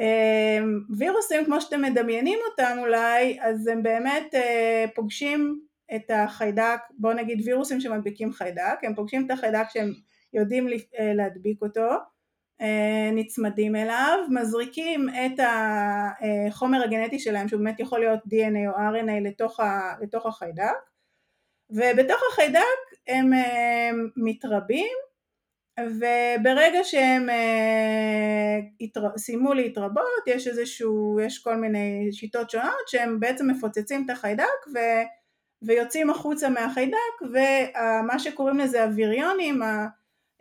אה, 0.00 0.58
וירוסים 0.98 1.44
כמו 1.44 1.60
שאתם 1.60 1.82
מדמיינים 1.82 2.38
אותם 2.50 2.76
אולי, 2.78 3.38
אז 3.40 3.66
הם 3.66 3.82
באמת 3.82 4.34
פוגשים 4.94 5.60
את 5.96 6.10
החיידק, 6.10 6.80
בואו 6.98 7.12
נגיד 7.12 7.42
וירוסים 7.44 7.80
שמדביקים 7.80 8.32
חיידק, 8.32 8.78
הם 8.82 8.94
פוגשים 8.94 9.26
את 9.26 9.30
החיידק 9.30 9.64
שהם 9.68 9.92
יודעים 10.32 10.66
להדביק 11.14 11.62
אותו, 11.62 11.88
נצמדים 13.12 13.76
אליו, 13.76 14.18
מזריקים 14.30 15.08
את 15.08 15.40
החומר 16.48 16.82
הגנטי 16.82 17.18
שלהם 17.18 17.48
שהוא 17.48 17.60
באמת 17.60 17.80
יכול 17.80 18.00
להיות 18.00 18.20
DNA 18.20 18.68
או 18.68 18.76
RNA 18.76 19.28
לתוך, 19.28 19.60
לתוך 20.02 20.26
החיידק 20.26 20.88
ובתוך 21.70 22.20
החיידק 22.32 22.62
הם 23.08 23.32
אה, 23.32 23.90
מתרבים 24.16 24.96
וברגע 25.86 26.78
שהם 26.84 27.30
אה, 27.30 28.58
סיימו 29.16 29.54
להתרבות 29.54 30.22
יש 30.26 30.48
איזשהו, 30.48 31.20
יש 31.20 31.38
כל 31.38 31.56
מיני 31.56 32.08
שיטות 32.12 32.50
שונות 32.50 32.88
שהם 32.88 33.20
בעצם 33.20 33.50
מפוצצים 33.50 34.04
את 34.04 34.10
החיידק 34.10 34.66
ו, 34.74 34.78
ויוצאים 35.62 36.10
החוצה 36.10 36.48
מהחיידק 36.48 37.22
ומה 37.22 38.18
שקוראים 38.18 38.58
לזה 38.58 38.84
הוויריונים, 38.84 39.62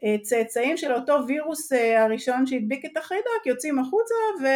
הצאצאים 0.03 0.77
של 0.77 0.93
אותו 0.93 1.17
וירוס 1.27 1.73
אה, 1.73 2.03
הראשון 2.03 2.45
שהדביק 2.45 2.85
את 2.85 2.97
החיידק 2.97 3.45
יוצאים 3.45 3.79
החוצה 3.79 4.15
ו... 4.41 4.47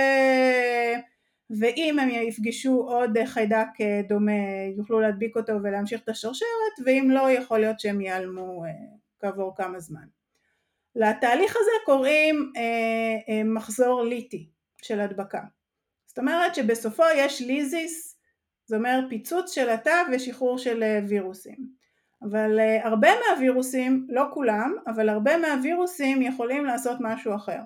ואם 1.60 2.00
הם 2.00 2.10
יפגשו 2.10 2.74
עוד 2.74 3.18
חיידק 3.26 3.68
אה, 3.82 4.02
דומה 4.08 4.32
יוכלו 4.78 5.00
להדביק 5.00 5.36
אותו 5.36 5.54
ולהמשיך 5.64 6.02
את 6.04 6.10
השרשרת 6.10 6.76
ואם 6.86 7.08
לא 7.12 7.32
יכול 7.32 7.60
להיות 7.60 7.80
שהם 7.80 8.02
ייעלמו 8.02 8.66
אה, 8.66 8.70
כעבור 9.20 9.56
כמה 9.56 9.80
זמן. 9.80 10.21
לתהליך 10.96 11.56
הזה 11.56 11.72
קוראים 11.86 12.52
אה, 12.58 13.44
מחזור 13.44 14.04
ליטי 14.04 14.50
של 14.82 15.00
הדבקה. 15.00 15.42
זאת 16.08 16.20
אומרת 16.20 16.56
שבסופו 16.56 17.04
יש 17.16 17.42
ליזיס 17.42 18.18
זה 18.66 18.76
אומר 18.76 19.00
פיצוץ 19.10 19.52
של 19.52 19.70
התא 19.70 20.04
ושחרור 20.12 20.58
של 20.58 20.84
וירוסים. 21.08 21.82
אבל 22.22 22.60
הרבה 22.84 23.10
מהווירוסים, 23.20 24.08
לא 24.10 24.24
כולם, 24.34 24.76
אבל 24.88 25.10
הרבה 25.10 25.38
מהווירוסים 25.38 26.22
יכולים 26.22 26.66
לעשות 26.66 26.98
משהו 27.00 27.36
אחר. 27.36 27.60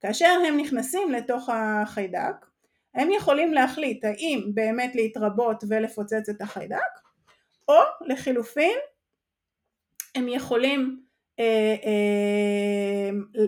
כאשר 0.00 0.38
הם 0.48 0.56
נכנסים 0.56 1.10
לתוך 1.10 1.48
החיידק, 1.52 2.46
הם 2.94 3.10
יכולים 3.10 3.52
להחליט 3.52 4.04
האם 4.04 4.50
באמת 4.54 4.94
להתרבות 4.94 5.64
ולפוצץ 5.68 6.28
את 6.30 6.40
החיידק, 6.40 6.78
או 7.68 7.74
לחילופין 8.06 8.78
הם 10.14 10.28
יכולים 10.28 10.80
אה, 10.80 10.88
אה, 10.90 11.09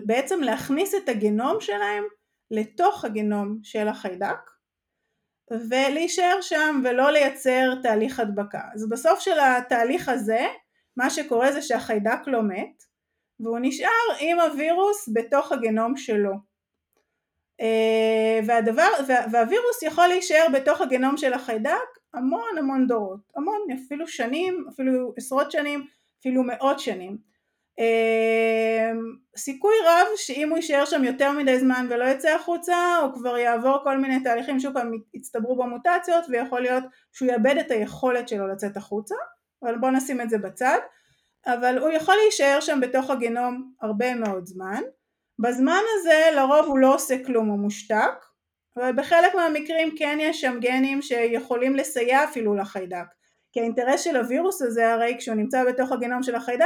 בעצם 0.05 0.41
להכניס 0.41 0.95
את 0.95 1.09
הגנום 1.09 1.61
שלהם 1.61 2.03
לתוך 2.51 3.05
הגנום 3.05 3.59
של 3.63 3.87
החיידק 3.87 4.49
ולהישאר 5.51 6.37
שם 6.41 6.81
ולא 6.83 7.11
לייצר 7.11 7.75
תהליך 7.83 8.19
הדבקה. 8.19 8.61
אז 8.73 8.89
בסוף 8.89 9.19
של 9.19 9.39
התהליך 9.39 10.09
הזה 10.09 10.47
מה 10.97 11.09
שקורה 11.09 11.51
זה 11.51 11.61
שהחיידק 11.61 12.19
לא 12.27 12.43
מת 12.43 12.83
והוא 13.39 13.59
נשאר 13.61 13.89
עם 14.19 14.39
הווירוס 14.39 15.09
בתוך 15.13 15.51
הגנום 15.51 15.97
שלו. 15.97 16.33
אה, 17.61 18.39
והדבר, 18.47 18.89
והווירוס 19.31 19.83
יכול 19.83 20.07
להישאר 20.07 20.47
בתוך 20.53 20.81
הגנום 20.81 21.17
של 21.17 21.33
החיידק 21.33 21.99
המון 22.13 22.57
המון 22.57 22.87
דורות, 22.87 23.19
המון, 23.35 23.59
אפילו 23.85 24.07
שנים, 24.07 24.65
אפילו 24.73 25.13
עשרות 25.17 25.51
שנים, 25.51 25.85
אפילו 26.19 26.43
מאות 26.43 26.79
שנים. 26.79 27.32
אה, 27.79 28.91
סיכוי 29.37 29.73
רב 29.85 30.07
שאם 30.15 30.49
הוא 30.49 30.57
יישאר 30.57 30.85
שם 30.85 31.03
יותר 31.03 31.31
מדי 31.31 31.59
זמן 31.59 31.87
ולא 31.89 32.05
יצא 32.05 32.29
החוצה 32.29 32.97
הוא 33.01 33.13
כבר 33.13 33.37
יעבור 33.37 33.77
כל 33.83 33.97
מיני 33.97 34.23
תהליכים 34.23 34.59
שוב 34.59 34.73
פעם 34.73 34.91
יצטברו 35.13 35.55
בו 35.55 35.67
מוטציות 35.67 36.25
ויכול 36.29 36.61
להיות 36.61 36.83
שהוא 37.13 37.29
יאבד 37.31 37.55
את 37.59 37.71
היכולת 37.71 38.27
שלו 38.27 38.47
לצאת 38.47 38.77
החוצה 38.77 39.15
אבל 39.63 39.77
בואו 39.77 39.91
נשים 39.91 40.21
את 40.21 40.29
זה 40.29 40.37
בצד. 40.37 40.79
אבל 41.45 41.77
הוא 41.77 41.89
יכול 41.89 42.15
להישאר 42.15 42.59
שם 42.59 42.79
בתוך 42.81 43.09
הגנום 43.09 43.73
הרבה 43.81 44.15
מאוד 44.15 44.45
זמן. 44.45 44.81
בזמן 45.39 45.81
הזה 45.95 46.29
לרוב 46.35 46.65
הוא 46.65 46.79
לא 46.79 46.95
עושה 46.95 47.23
כלום, 47.25 47.47
הוא 47.47 47.59
מושתק, 47.59 48.25
אבל 48.77 48.91
בחלק 48.95 49.35
מהמקרים 49.35 49.95
כן 49.97 50.17
יש 50.21 50.41
שם 50.41 50.59
גנים 50.61 51.01
שיכולים 51.01 51.75
לסייע 51.75 52.23
אפילו 52.23 52.55
לחיידק, 52.55 53.05
כי 53.51 53.59
האינטרס 53.59 54.01
של 54.01 54.15
הווירוס 54.15 54.61
הזה 54.61 54.93
הרי 54.93 55.15
כשהוא 55.19 55.35
נמצא 55.35 55.63
בתוך 55.63 55.91
הגנום 55.91 56.23
של 56.23 56.35
החיידק 56.35 56.65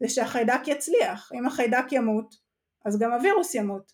זה 0.00 0.08
שהחיידק 0.08 0.60
יצליח, 0.66 1.30
אם 1.34 1.46
החיידק 1.46 1.84
ימות 1.92 2.44
אז 2.84 2.98
גם 2.98 3.12
הווירוס 3.12 3.54
ימות. 3.54 3.92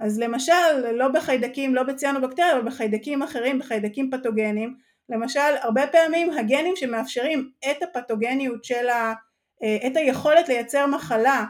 אז 0.00 0.18
למשל 0.18 0.92
לא 0.92 1.08
בחיידקים, 1.08 1.74
לא 1.74 1.82
בציאנובקטריה, 1.82 2.52
אבל 2.52 2.66
בחיידקים 2.66 3.22
אחרים, 3.22 3.58
בחיידקים 3.58 4.10
פתוגנים, 4.10 4.76
למשל 5.08 5.56
הרבה 5.60 5.86
פעמים 5.86 6.30
הגנים 6.30 6.76
שמאפשרים 6.76 7.50
את 7.70 7.82
הפתוגניות 7.82 8.64
של 8.64 8.88
ה... 8.88 9.14
אה, 9.62 9.86
את 9.86 9.96
היכולת 9.96 10.48
לייצר 10.48 10.86
מחלה 10.86 11.44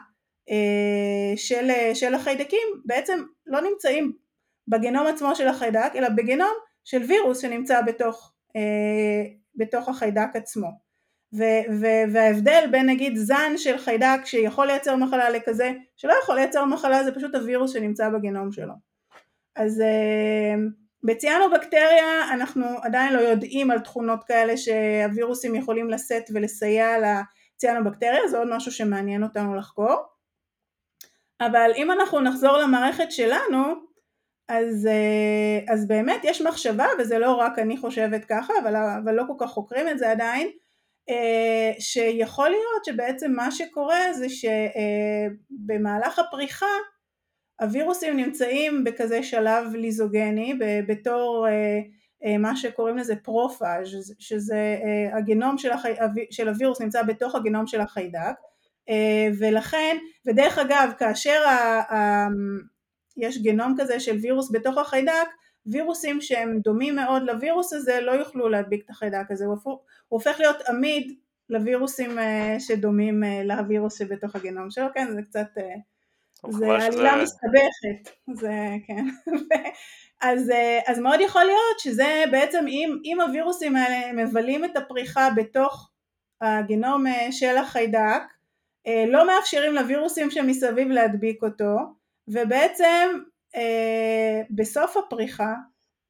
אה, 0.51 1.37
של, 1.37 1.71
של 1.95 2.15
החיידקים 2.15 2.69
בעצם 2.85 3.23
לא 3.47 3.61
נמצאים 3.61 4.13
בגנום 4.69 5.07
עצמו 5.07 5.35
של 5.35 5.49
החיידק 5.49 5.93
אלא 5.95 6.09
בגנום 6.09 6.53
של 6.85 7.03
וירוס 7.03 7.39
שנמצא 7.39 7.83
בתוך, 7.83 8.33
אה, 8.57 9.31
בתוך 9.55 9.89
החיידק 9.89 10.29
עצמו 10.35 10.88
ו, 11.33 11.43
ו, 11.81 11.87
וההבדל 12.13 12.65
בין 12.71 12.89
נגיד 12.89 13.17
זן 13.17 13.53
של 13.57 13.79
חיידק 13.79 14.21
שיכול 14.25 14.67
לייצר 14.67 14.97
מחלה 14.97 15.31
לכזה 15.31 15.73
שלא 15.97 16.15
יכול 16.23 16.35
לייצר 16.35 16.65
מחלה 16.65 17.05
זה 17.05 17.15
פשוט 17.15 17.35
הווירוס 17.35 17.73
שנמצא 17.73 18.09
בגנום 18.09 18.53
שלו. 18.53 18.73
אז 19.57 19.81
אה, 19.81 20.55
בציאנובקטריה 21.05 22.33
אנחנו 22.33 22.65
עדיין 22.83 23.13
לא 23.13 23.21
יודעים 23.21 23.71
על 23.71 23.79
תכונות 23.79 24.25
כאלה 24.25 24.57
שהווירוסים 24.57 25.55
יכולים 25.55 25.91
לשאת 25.91 26.25
ולסייע 26.35 26.97
לציאנובקטריה 26.99 28.29
זה 28.29 28.39
עוד 28.39 28.49
משהו 28.51 28.73
שמעניין 28.73 29.23
אותנו 29.23 29.55
לחקור. 29.55 29.97
אבל 31.41 31.71
אם 31.77 31.91
אנחנו 31.91 32.21
נחזור 32.21 32.57
למערכת 32.59 33.13
שלנו, 33.13 33.89
אז, 34.49 34.87
אה, 34.87 35.75
אז 35.75 35.89
באמת 35.89 36.21
יש 36.25 36.43
מחשבה, 36.43 36.87
וזה 36.99 37.19
לא 37.19 37.35
רק 37.35 37.59
אני 37.59 37.77
חושבת 37.77 38.25
ככה, 38.25 38.53
אבל, 38.63 38.77
אבל 38.77 39.15
לא 39.15 39.25
כל 39.27 39.35
כך 39.39 39.51
חוקרים 39.51 39.89
את 39.89 39.99
זה 39.99 40.11
עדיין, 40.11 40.51
שיכול 41.79 42.49
להיות 42.49 42.85
שבעצם 42.85 43.33
מה 43.33 43.51
שקורה 43.51 44.13
זה 44.13 44.27
שבמהלך 44.29 46.19
הפריחה 46.19 46.67
הווירוסים 47.61 48.17
נמצאים 48.17 48.85
בכזה 48.85 49.23
שלב 49.23 49.75
ליזוגני 49.75 50.59
בתור 50.89 51.47
אה, 52.25 52.39
מה 52.39 52.57
שקוראים 52.57 52.99
לזה 52.99 53.17
פרופאז' 53.17 54.15
שזה 54.19 54.79
הגנום 55.13 55.59
של, 55.59 55.71
החי... 55.71 55.93
של 56.31 56.49
הווירוס 56.49 56.81
נמצא 56.81 57.03
בתוך 57.03 57.35
הגנום 57.35 57.67
של 57.67 57.81
החיידק 57.81 58.35
אה, 58.89 59.29
ולכן, 59.39 59.97
ודרך 60.27 60.59
אגב 60.59 60.93
כאשר 60.99 61.43
ה, 61.47 61.95
ה, 61.95 62.27
יש 63.17 63.43
גנום 63.43 63.75
כזה 63.79 64.01
של 64.01 64.17
וירוס 64.17 64.51
בתוך 64.53 64.79
החיידק, 64.79 65.29
וירוסים 65.71 66.21
שהם 66.21 66.59
דומים 66.59 66.97
מאוד 66.97 67.23
לווירוס 67.23 67.73
הזה 67.73 68.01
לא 68.01 68.13
יוכלו 68.13 68.49
להדביק 68.49 68.85
את 68.85 68.91
החיידק 68.91 69.31
הזה, 69.31 69.45
הוא, 69.45 69.57
הוא 69.65 69.79
הופך 70.09 70.37
להיות 70.41 70.57
עמיד 70.69 71.19
לווירוסים 71.51 72.19
אה, 72.19 72.57
שדומים 72.59 73.25
אה, 73.25 73.43
לווירוס 73.45 73.99
שבתוך 73.99 74.37
הגנום 74.37 74.71
שלו, 74.71 74.87
כן 74.95 75.13
זה 75.13 75.23
קצת, 75.23 75.49
זה 76.51 76.67
עלילה 76.67 77.13
שזה... 77.13 77.23
מסתבכת, 77.23 78.17
זה 78.35 78.55
כן, 78.87 79.05
אז, 80.29 80.53
אז 80.87 80.99
מאוד 80.99 81.21
יכול 81.21 81.45
להיות 81.45 81.79
שזה 81.79 82.25
בעצם 82.31 82.65
אם, 82.69 82.99
אם 83.05 83.21
הווירוסים 83.21 83.77
האלה 83.77 84.25
מבלים 84.25 84.65
את 84.65 84.77
הפריחה 84.77 85.29
בתוך 85.37 85.91
הגנום 86.41 87.05
של 87.31 87.57
החיידק 87.57 88.23
אה, 88.87 89.05
לא 89.09 89.27
מאפשרים 89.27 89.75
לווירוסים 89.75 90.31
שמסביב 90.31 90.89
להדביק 90.89 91.43
אותו 91.43 91.77
ובעצם 92.29 93.19
אה, 93.57 94.43
בסוף 94.51 94.97
הפריחה 94.97 95.55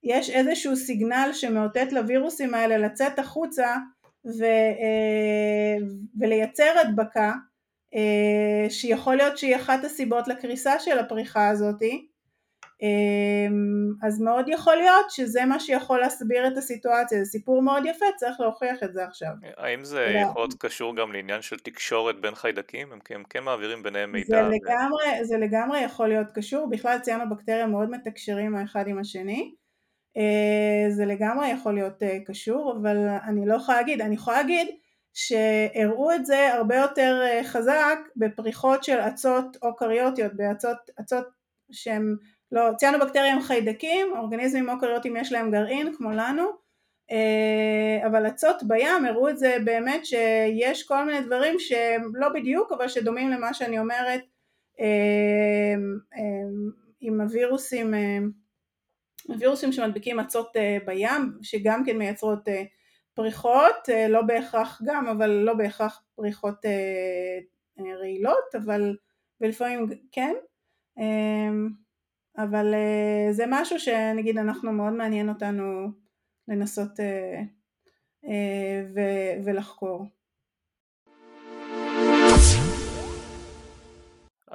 יש 0.03 0.31
איזשהו 0.31 0.77
סיגנל 0.77 1.31
שמאותת 1.33 1.93
לווירוסים 1.93 2.55
האלה 2.55 2.79
לצאת 2.79 3.19
החוצה 3.19 3.77
ו, 4.39 4.45
אה, 4.45 5.77
ולייצר 6.21 6.75
הדבקה 6.81 7.33
שיכול 8.69 9.17
להיות 9.17 9.39
שהיא 9.39 9.57
אחת 9.57 9.85
הסיבות 9.85 10.29
לקריסה 10.29 10.79
של 10.79 10.99
הפריחה 10.99 11.49
הזאתי 11.49 12.09
אז 14.03 14.21
מאוד 14.21 14.49
יכול 14.49 14.77
להיות 14.77 15.11
שזה 15.11 15.45
מה 15.45 15.61
שיכול 15.61 16.01
להסביר 16.01 16.47
את 16.47 16.57
הסיטואציה, 16.57 17.19
זה 17.19 17.25
סיפור 17.25 17.63
מאוד 17.63 17.87
יפה, 17.87 18.07
צריך 18.17 18.41
להוכיח 18.41 18.83
את 18.83 18.93
זה 18.93 19.05
עכשיו. 19.05 19.31
האם 19.57 19.85
זה. 19.85 20.15
יכול 20.23 20.43
להיות 20.43 20.55
קשור 20.59 20.97
גם 20.97 21.13
לעניין 21.13 21.43
של 21.43 21.59
תקשורת 21.59 22.21
בין 22.21 22.35
חיידקים? 22.35 22.93
הם, 22.93 22.99
הם 23.11 23.23
כן 23.31 23.45
מעבירים 23.45 23.83
ביניהם 23.83 24.13
מידע? 24.13 24.27
זה. 24.27 24.57
לגמרי, 24.57 25.25
זה 25.25 25.39
לגמרי 25.39 25.81
יכול 25.81 26.09
להיות 26.09 26.27
קשור, 26.35 26.71
בכלל 26.71 26.99
ציינו 26.99 27.31
בקטריה 27.31 27.67
מאוד 27.67 27.91
מתקשרים 27.91 28.57
האחד 28.57 28.89
עם 28.89 28.99
השני, 28.99 29.55
אה, 30.17 30.91
זה 30.91 31.05
לגמרי 31.07 31.49
יכול 31.49 31.75
להיות 31.75 32.03
אה, 32.03 32.19
קשור, 32.27 32.79
אבל 32.83 32.97
אני 33.29 33.47
לא 33.47 33.55
יכולה 33.55 33.79
להגיד, 33.79 34.01
אני 34.01 34.15
יכולה 34.15 34.37
להגיד 34.37 34.69
שהראו 35.15 36.13
את 36.13 36.27
זה 36.27 36.55
הרבה 36.55 36.77
יותר 36.77 37.21
אה, 37.23 37.41
חזק 37.45 37.99
בפריחות 38.17 38.85
של 38.85 38.99
אצות 38.99 39.57
אוקריוטיות, 39.63 40.33
באצות 40.35 41.27
שהן 41.73 42.17
לא, 42.53 42.71
ציאנובקטריה 42.77 43.33
הם 43.33 43.41
חיידקים, 43.41 44.13
אורגניזמים 44.17 44.69
אוקריוטיים 44.69 45.17
יש 45.17 45.33
להם 45.33 45.51
גרעין 45.51 45.95
כמו 45.97 46.11
לנו, 46.11 46.69
אה, 47.11 48.07
אבל 48.07 48.27
אצות 48.29 48.63
בים 48.63 49.05
הראו 49.05 49.29
את 49.29 49.39
זה 49.39 49.57
באמת 49.65 50.07
שיש 50.07 50.87
כל 50.87 51.05
מיני 51.05 51.21
דברים 51.21 51.59
שהם 51.59 52.13
לא 52.15 52.29
בדיוק 52.29 52.73
אבל 52.73 52.89
שדומים 52.89 53.31
למה 53.31 53.55
שאני 53.55 53.79
אומרת 53.79 54.21
אה, 54.81 55.75
אה, 56.17 56.49
עם 57.01 57.21
הווירוסים, 57.21 57.95
הווירוסים 59.29 59.73
שמדביקים 59.73 60.21
אצות 60.21 60.57
בים 60.87 61.39
שגם 61.43 61.85
כן 61.85 61.99
מייצרות 61.99 62.49
פריחות, 63.15 63.89
לא 64.09 64.23
בהכרח 64.23 64.83
גם 64.85 65.07
אבל 65.09 65.31
לא 65.31 65.55
בהכרח 65.55 66.03
פריחות 66.15 66.65
רעילות 68.01 68.55
אבל 68.55 68.97
ולפעמים 69.41 69.87
כן 70.13 70.35
אבל 72.39 72.75
uh, 72.75 73.33
זה 73.33 73.45
משהו 73.49 73.79
שנגיד 73.79 74.39
אנחנו 74.39 74.73
מאוד 74.73 74.93
מעניין 74.93 75.29
אותנו 75.29 75.93
לנסות 76.49 76.91
uh, 76.91 77.43
uh, 78.25 78.29
ו- 78.95 79.45
ולחקור. 79.45 80.07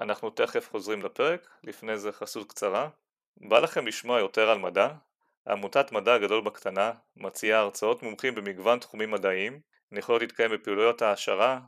אנחנו 0.01 0.29
תכף 0.29 0.69
חוזרים 0.71 1.01
לפרק, 1.01 1.47
לפני 1.63 1.97
זה 1.97 2.11
חסות 2.11 2.49
קצרה. 2.49 2.89
בא 3.37 3.59
לכם 3.59 3.87
לשמוע 3.87 4.19
יותר 4.19 4.49
על 4.49 4.57
מדע? 4.57 4.87
עמותת 5.47 5.91
מדע 5.91 6.17
גדול 6.17 6.43
בקטנה 6.43 6.91
מציעה 7.15 7.59
הרצאות 7.59 8.03
מומחים 8.03 8.35
במגוון 8.35 8.79
תחומים 8.79 9.11
מדעיים, 9.11 9.59
יכולות 9.91 10.21
להתקיים 10.21 10.51
בפעילויות 10.51 11.01
העשרה, 11.01 11.59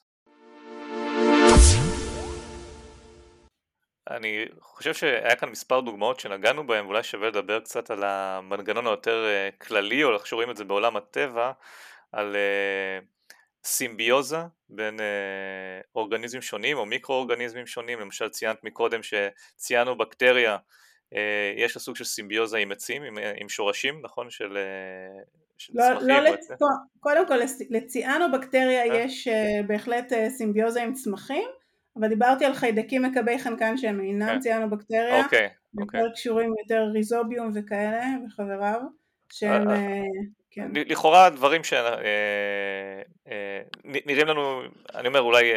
אני 4.09 4.45
חושב 4.59 4.93
שהיה 4.93 5.35
כאן 5.35 5.49
מספר 5.49 5.79
דוגמאות 5.79 6.19
שנגענו 6.19 6.67
בהן 6.67 6.85
ואולי 6.85 7.03
שווה 7.03 7.27
לדבר 7.27 7.59
קצת 7.59 7.91
על 7.91 8.03
המנגנון 8.03 8.87
היותר 8.87 9.25
אה, 9.25 9.49
כללי 9.57 10.03
או 10.03 10.13
איך 10.13 10.27
שרואים 10.27 10.49
את 10.49 10.57
זה 10.57 10.63
בעולם 10.63 10.95
הטבע 10.95 11.51
על 12.11 12.35
אה, 12.35 12.99
סימביוזה 13.65 14.37
בין 14.69 14.99
אה, 14.99 15.81
אורגניזמים 15.95 16.41
שונים 16.41 16.77
או 16.77 16.85
מיקרואורגניזמים 16.85 17.67
שונים. 17.67 17.99
למשל 17.99 18.29
ציינת 18.29 18.63
מקודם 18.63 18.99
שציינו 19.03 19.97
בקטריה 19.97 20.57
יש 21.57 21.75
לה 21.75 21.81
סוג 21.81 21.95
של 21.95 22.03
סימביוזה 22.03 22.57
עם 22.57 22.71
עצים 22.71 23.03
עם, 23.03 23.17
עם 23.37 23.49
שורשים 23.49 24.01
נכון? 24.03 24.29
של, 24.29 24.57
של 25.57 25.73
לא, 25.75 25.83
צמחים 25.83 26.07
לא 26.07 26.19
לצ... 26.19 26.47
קודם 26.99 27.27
כל 27.27 27.37
לציאנו 27.69 28.31
בקטריה 28.31 28.85
יש 28.85 29.27
בהחלט 29.67 30.13
סימביוזה 30.29 30.83
עם 30.83 30.93
צמחים 30.93 31.47
אבל 31.99 32.07
דיברתי 32.07 32.45
על 32.45 32.53
חיידקים 32.53 33.03
מקבי 33.03 33.39
חנקן 33.39 33.77
שהם 33.77 34.01
אינם 34.01 34.27
כן. 34.27 34.39
ציאנובקטריה, 34.39 35.23
אוקיי, 35.23 35.49
אוקיי. 35.81 35.99
יותר 35.99 36.13
קשורים 36.13 36.53
יותר 36.63 36.83
ריזוביום 36.93 37.51
וכאלה 37.55 38.05
וחבריו, 38.25 38.81
שהם, 39.31 39.69
אה, 39.69 39.75
אה, 39.75 40.01
כן. 40.55 40.71
לכאורה 40.73 41.29
דברים 41.29 41.63
שנראים 41.63 42.17
אה, 44.09 44.23
לנו, 44.23 44.61
אני 44.95 45.07
אומר 45.07 45.21
אולי 45.21 45.51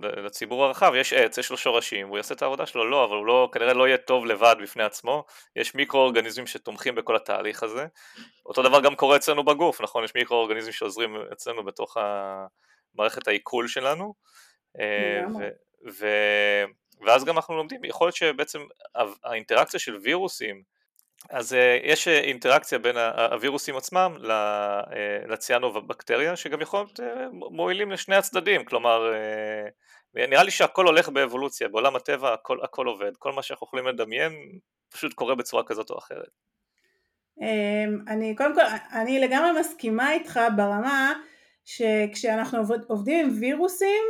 לציבור 0.00 0.64
הרחב, 0.64 0.92
יש 0.96 1.12
עץ, 1.12 1.38
יש 1.38 1.50
לו 1.50 1.56
שורשים, 1.56 2.08
הוא 2.08 2.16
יעשה 2.16 2.34
את 2.34 2.42
העבודה 2.42 2.66
שלו, 2.66 2.90
לא, 2.90 3.04
אבל 3.04 3.16
הוא 3.16 3.26
לא, 3.26 3.50
כנראה 3.52 3.74
לא 3.74 3.88
יהיה 3.88 3.96
טוב 3.96 4.26
לבד 4.26 4.56
בפני 4.62 4.82
עצמו, 4.82 5.24
יש 5.56 5.74
מיקרואורגניזמים 5.74 6.46
שתומכים 6.46 6.94
בכל 6.94 7.16
התהליך 7.16 7.62
הזה, 7.62 7.86
אותו 8.46 8.62
דבר 8.62 8.80
גם 8.80 8.94
קורה 8.94 9.16
אצלנו 9.16 9.44
בגוף, 9.44 9.80
נכון? 9.80 10.04
יש 10.04 10.14
מיקרואורגניזמים 10.14 10.72
שעוזרים 10.72 11.16
אצלנו 11.32 11.64
בתוך 11.64 11.96
מערכת 12.94 13.28
העיכול 13.28 13.68
שלנו, 13.68 14.14
ו- 14.78 15.48
ו... 15.90 16.06
ואז 17.06 17.24
גם 17.24 17.36
אנחנו 17.36 17.56
לומדים, 17.56 17.84
יכול 17.84 18.06
להיות 18.06 18.16
שבעצם 18.16 18.60
האינטראקציה 19.24 19.80
של 19.80 19.96
וירוסים, 19.96 20.62
אז 21.30 21.54
אה, 21.54 21.78
יש 21.82 22.08
אה, 22.08 22.20
אינטראקציה 22.20 22.78
בין 22.78 22.96
הווירוסים 22.96 23.76
עצמם 23.76 24.16
אה, 24.30 24.80
לציאנו-בקטריה 25.28 26.36
שגם 26.36 26.60
יכול 26.60 26.80
להיות 26.80 27.00
מועילים 27.32 27.90
לשני 27.90 28.16
הצדדים, 28.16 28.64
כלומר 28.64 29.12
נראה 30.14 30.42
לי 30.42 30.50
שהכל 30.50 30.86
הולך 30.86 31.08
באבולוציה, 31.08 31.68
בעולם 31.68 31.96
הטבע 31.96 32.32
הכל, 32.32 32.58
הכל 32.62 32.86
עובד, 32.86 33.16
כל 33.18 33.32
מה 33.32 33.42
שאנחנו 33.42 33.66
יכולים 33.66 33.86
לדמיין 33.86 34.32
פשוט 34.92 35.12
קורה 35.12 35.34
בצורה 35.34 35.62
כזאת 35.64 35.90
או 35.90 35.98
אחרת. 35.98 36.30
אמ, 37.40 37.98
אני 38.08 38.36
קודם 38.36 38.54
כל, 38.54 38.60
אני 38.92 39.20
לגמרי 39.20 39.60
מסכימה 39.60 40.12
איתך 40.12 40.40
ברמה 40.56 41.12
שכשאנחנו 41.64 42.58
עובדים 42.88 43.26
עם 43.26 43.36
וירוסים 43.40 44.02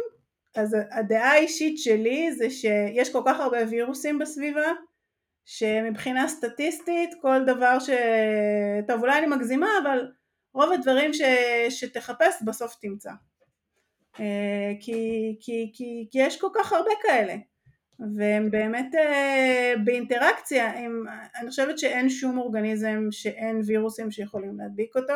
אז 0.56 0.76
הדעה 0.90 1.30
האישית 1.30 1.78
שלי 1.78 2.32
זה 2.32 2.50
שיש 2.50 3.12
כל 3.12 3.22
כך 3.26 3.40
הרבה 3.40 3.58
וירוסים 3.70 4.18
בסביבה 4.18 4.72
שמבחינה 5.44 6.28
סטטיסטית 6.28 7.10
כל 7.20 7.44
דבר 7.46 7.78
ש... 7.78 7.90
טוב 8.88 9.00
אולי 9.00 9.18
אני 9.18 9.26
מגזימה 9.26 9.68
אבל 9.82 10.12
רוב 10.54 10.72
הדברים 10.72 11.12
ש... 11.12 11.20
שתחפש 11.68 12.42
בסוף 12.46 12.76
תמצא. 12.80 13.10
אה, 14.20 14.72
כי, 14.80 15.36
כי, 15.40 15.70
כי, 15.74 16.08
כי 16.10 16.18
יש 16.18 16.40
כל 16.40 16.48
כך 16.54 16.72
הרבה 16.72 16.90
כאלה. 17.02 17.34
והם 18.16 18.50
באמת 18.50 18.94
אה, 18.94 19.74
באינטראקציה, 19.84 20.70
הם, 20.78 21.04
אני 21.36 21.50
חושבת 21.50 21.78
שאין 21.78 22.08
שום 22.08 22.38
אורגניזם 22.38 23.08
שאין 23.10 23.60
וירוסים 23.66 24.10
שיכולים 24.10 24.58
להדביק 24.58 24.96
אותו 24.96 25.14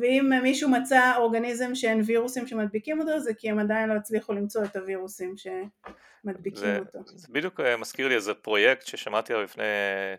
ואם 0.00 0.30
מישהו 0.42 0.70
מצא 0.70 1.16
אורגניזם 1.16 1.74
שאין 1.74 2.02
וירוסים 2.06 2.46
שמדביקים 2.46 3.00
אותו 3.00 3.20
זה 3.20 3.34
כי 3.34 3.50
הם 3.50 3.58
עדיין 3.58 3.88
לא 3.88 3.94
הצליחו 3.94 4.32
למצוא 4.32 4.64
את 4.64 4.76
הווירוסים 4.76 5.34
שמדביקים 5.36 6.60
זה, 6.60 6.78
אותו. 6.78 6.98
זה 7.04 7.28
בדיוק 7.30 7.60
אה, 7.60 7.76
מזכיר 7.76 8.08
לי 8.08 8.14
איזה 8.14 8.34
פרויקט 8.34 8.86
ששמעתי 8.86 9.32
עליו 9.32 9.44
לפני 9.44 9.64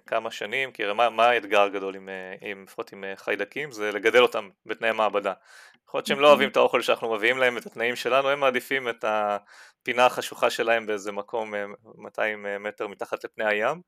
כמה 0.05 0.31
שנים, 0.31 0.71
כי 0.71 0.83
מה, 0.93 1.09
מה 1.09 1.25
האתגר 1.25 1.61
הגדול 1.61 1.95
עם, 1.95 2.09
אה, 2.09 2.49
עם, 2.49 2.63
לפחות 2.63 2.93
עם 2.93 3.03
אה, 3.03 3.15
חיידקים? 3.15 3.71
זה 3.71 3.91
לגדל 3.91 4.21
אותם 4.21 4.49
בתנאי 4.65 4.91
מעבדה. 4.91 5.33
יכול 5.87 5.97
להיות 5.97 6.07
שהם 6.07 6.19
לא 6.19 6.27
אוהבים 6.27 6.49
את 6.49 6.57
האוכל 6.57 6.81
שאנחנו 6.81 7.15
מביאים 7.15 7.37
להם, 7.37 7.57
את 7.57 7.65
התנאים 7.65 7.95
שלנו, 7.95 8.29
הם 8.29 8.39
מעדיפים 8.39 8.89
את 8.89 9.05
הפינה 9.07 10.05
החשוכה 10.05 10.49
שלהם 10.49 10.85
באיזה 10.85 11.11
מקום 11.11 11.53
200 11.95 12.45
מטר 12.59 12.87
מתחת 12.87 13.23
לפני 13.23 13.45
הים. 13.45 13.81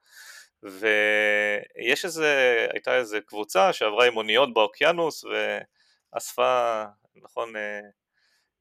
ויש 0.63 2.05
איזה, 2.05 2.67
הייתה 2.73 2.97
איזה 2.97 3.19
קבוצה 3.21 3.73
שעברה 3.73 4.05
עם 4.07 4.17
אוניות 4.17 4.53
באוקיינוס 4.53 5.25
אספה, 6.11 6.83
נכון, 7.23 7.55
אה, 7.55 7.79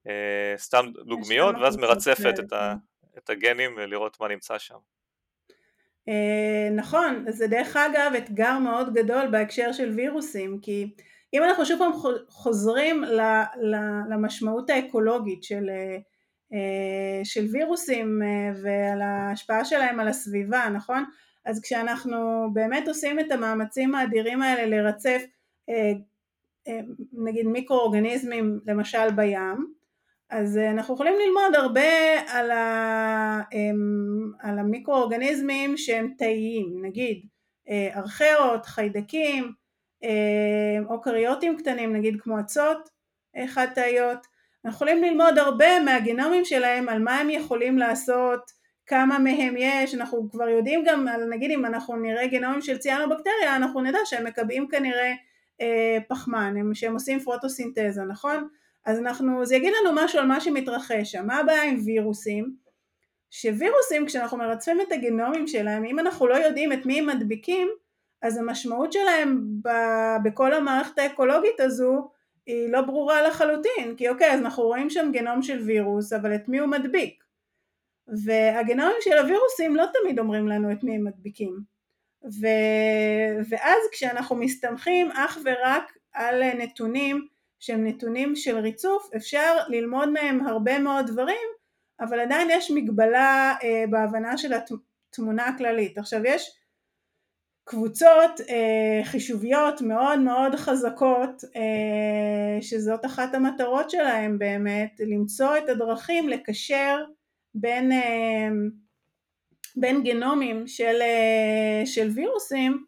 אה, 0.06 0.54
סתם 0.56 0.87
דוגמיות, 1.06 1.56
ואז 1.61 1.76
מרצפת 1.76 2.34
את, 2.38 2.52
ה, 2.52 2.74
כן. 3.02 3.18
את 3.18 3.30
הגנים 3.30 3.78
לראות 3.78 4.20
מה 4.20 4.28
נמצא 4.28 4.58
שם. 4.58 4.78
אה, 6.08 6.68
נכון, 6.76 7.24
זה 7.28 7.46
דרך 7.46 7.76
אגב 7.76 8.12
אתגר 8.18 8.58
מאוד 8.58 8.94
גדול 8.94 9.28
בהקשר 9.30 9.72
של 9.72 9.90
וירוסים, 9.90 10.58
כי 10.62 10.94
אם 11.34 11.44
אנחנו 11.44 11.66
שוב 11.66 11.78
פעם 11.78 11.92
חוזרים 12.28 13.04
למשמעות 14.11 14.70
האקולוגית 14.70 15.42
של, 15.42 15.70
של 17.24 17.46
וירוסים 17.52 18.22
ועל 18.62 19.02
ההשפעה 19.02 19.64
שלהם 19.64 20.00
על 20.00 20.08
הסביבה, 20.08 20.68
נכון? 20.68 21.04
אז 21.44 21.61
כשאנחנו 21.62 22.50
באמת 22.52 22.88
עושים 22.88 23.20
את 23.20 23.32
המאמצים 23.32 23.94
האדירים 23.94 24.42
האלה 24.42 24.76
לרצף 24.76 25.22
נגיד 27.12 27.46
מיקרואורגניזמים 27.46 28.61
למשל 28.66 29.11
בים, 29.16 29.78
אז 30.31 30.59
אה, 30.59 30.70
אנחנו 30.70 30.94
יכולים 30.94 31.14
ללמוד 31.14 31.54
הרבה 31.54 32.20
על, 32.28 32.50
אמ, 33.52 34.33
על 34.40 34.59
המיקרואורגניזמים 34.59 35.76
שהם 35.76 36.14
תאיים, 36.18 36.85
נגיד 36.85 37.26
אה, 37.68 37.88
ארכרות, 37.96 38.66
חיידקים, 38.66 39.52
אה, 40.04 40.87
או 40.88 41.00
קריוטים 41.00 41.57
קטנים 41.57 41.96
נגיד 41.96 42.20
כמו 42.20 42.40
אצות 42.40 42.88
חד 43.46 43.66
תאיות, 43.74 44.26
אנחנו 44.64 44.76
יכולים 44.76 45.02
ללמוד 45.02 45.38
הרבה 45.38 45.81
מהגנומים 45.81 46.44
שלהם 46.44 46.88
על 46.88 47.02
מה 47.02 47.18
הם 47.18 47.31
יכולים 47.31 47.78
לעשות, 47.78 48.40
כמה 48.87 49.18
מהם 49.18 49.54
יש, 49.59 49.94
אנחנו 49.94 50.31
כבר 50.31 50.48
יודעים 50.48 50.85
גם, 50.87 51.09
על, 51.09 51.28
נגיד 51.31 51.50
אם 51.50 51.66
אנחנו 51.66 51.96
נראה 51.96 52.26
גנומים 52.26 52.61
של 52.61 52.78
ציאנובקטריה, 52.78 53.57
אנחנו 53.57 53.81
נדע 53.81 53.98
שהם 54.04 54.26
מקבעים 54.26 54.68
כנראה 54.68 55.12
אה, 55.61 55.99
פחמן, 56.09 56.55
הם, 56.59 56.75
שהם 56.75 56.94
עושים 56.94 57.21
פרוטוסינתזה, 57.21 58.03
נכון? 58.09 58.49
אז 58.85 58.99
אנחנו, 58.99 59.47
זה 59.47 59.57
יגיד 59.57 59.73
לנו 59.81 59.97
משהו 60.03 60.18
על 60.18 60.27
מה 60.27 60.40
שמתרחש 60.40 61.12
שם. 61.12 61.27
מה 61.27 61.38
הבעיה 61.38 61.62
עם 61.62 61.81
וירוסים? 61.85 62.55
שווירוסים 63.31 64.07
כשאנחנו 64.07 64.38
מרצפים 64.38 64.81
את 64.81 64.92
הגנומים 64.92 65.47
שלהם, 65.47 65.85
אם 65.85 65.99
אנחנו 65.99 66.27
לא 66.27 66.35
יודעים 66.35 66.73
את 66.73 66.87
מי 66.87 66.99
הם 66.99 67.07
מדביקים, 67.07 67.68
אז 68.23 68.37
המשמעות 68.37 68.92
שלהם 68.92 69.44
ב, 69.64 69.68
בכל 70.25 70.55
המערכת 70.55 70.99
האקולוגית 70.99 71.61
הזו 71.61 72.11
היא 72.47 72.73
לא 72.73 72.81
ברורה 72.81 73.23
לחלוטין, 73.23 73.97
כי 73.97 74.09
אוקיי, 74.09 74.33
אז 74.33 74.40
אנחנו 74.40 74.62
רואים 74.62 74.90
שם 74.90 75.11
גנום 75.12 75.42
של 75.42 75.59
וירוס, 75.59 76.12
אבל 76.12 76.35
את 76.35 76.49
מי 76.49 76.59
הוא 76.59 76.68
מדביק? 76.68 77.25
והגנומים 78.25 78.97
של 79.01 79.18
הווירוסים 79.18 79.77
לא 79.77 79.85
תמיד 79.92 80.18
אומרים 80.18 80.49
לנו 80.49 80.73
את 80.73 80.85
מי 80.85 80.94
הם 80.94 81.05
מדביקים. 81.05 81.77
ו... 82.24 82.46
ואז 83.48 83.78
כשאנחנו 83.92 84.37
מסתמכים 84.37 85.11
אך 85.11 85.38
ורק 85.44 85.92
על 86.12 86.42
נתונים 86.42 87.26
שהם 87.61 87.87
נתונים 87.87 88.37
של 88.37 88.59
ריצוף 88.59 89.11
אפשר 89.16 89.57
ללמוד 89.68 90.09
מהם 90.09 90.46
הרבה 90.46 90.78
מאוד 90.78 91.07
דברים 91.07 91.48
אבל 92.00 92.20
עדיין 92.20 92.48
יש 92.50 92.70
מגבלה 92.70 93.54
אה, 93.62 93.85
בהבנה 93.90 94.38
של 94.38 94.52
התמונה 94.52 95.46
הכללית. 95.46 95.98
עכשיו 95.98 96.20
יש 96.24 96.59
קבוצות 97.64 98.40
אה, 98.48 99.04
חישוביות 99.04 99.81
מאוד 99.81 100.18
מאוד 100.18 100.54
חזקות 100.54 101.44
אה, 101.57 102.62
שזאת 102.62 103.04
אחת 103.04 103.35
המטרות 103.35 103.90
שלהם 103.90 104.38
באמת 104.38 105.00
למצוא 105.00 105.57
את 105.59 105.68
הדרכים 105.68 106.28
לקשר 106.28 107.04
בין 107.54 107.92
אה, 107.92 108.48
בין 109.81 110.02
גנומים 110.02 110.66
של, 110.66 111.02
אה, 111.02 111.87
של 111.87 112.08
וירוסים 112.14 112.85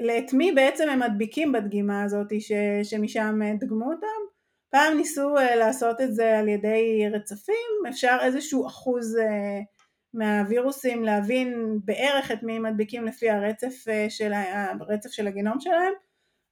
לאת 0.00 0.32
מי 0.32 0.52
בעצם 0.52 0.88
הם 0.88 1.00
מדביקים 1.00 1.52
בדגימה 1.52 2.02
הזאת 2.02 2.40
ש, 2.40 2.52
שמשם 2.82 3.40
דגמו 3.58 3.92
אותם. 3.92 4.34
פעם 4.70 4.96
ניסו 4.96 5.38
אה, 5.38 5.56
לעשות 5.56 6.00
את 6.00 6.14
זה 6.14 6.38
על 6.38 6.48
ידי 6.48 7.04
רצפים, 7.12 7.86
אפשר 7.88 8.18
איזשהו 8.22 8.66
אחוז 8.66 9.16
אה, 9.16 9.60
מהווירוסים 10.14 11.04
להבין 11.04 11.78
בערך 11.84 12.32
את 12.32 12.42
מי 12.42 12.58
מדביקים 12.58 13.04
לפי 13.04 13.30
הרצף 13.30 13.84
של, 14.08 14.32
הרצף 14.32 15.10
של 15.10 15.26
הגנום 15.26 15.60
שלהם, 15.60 15.92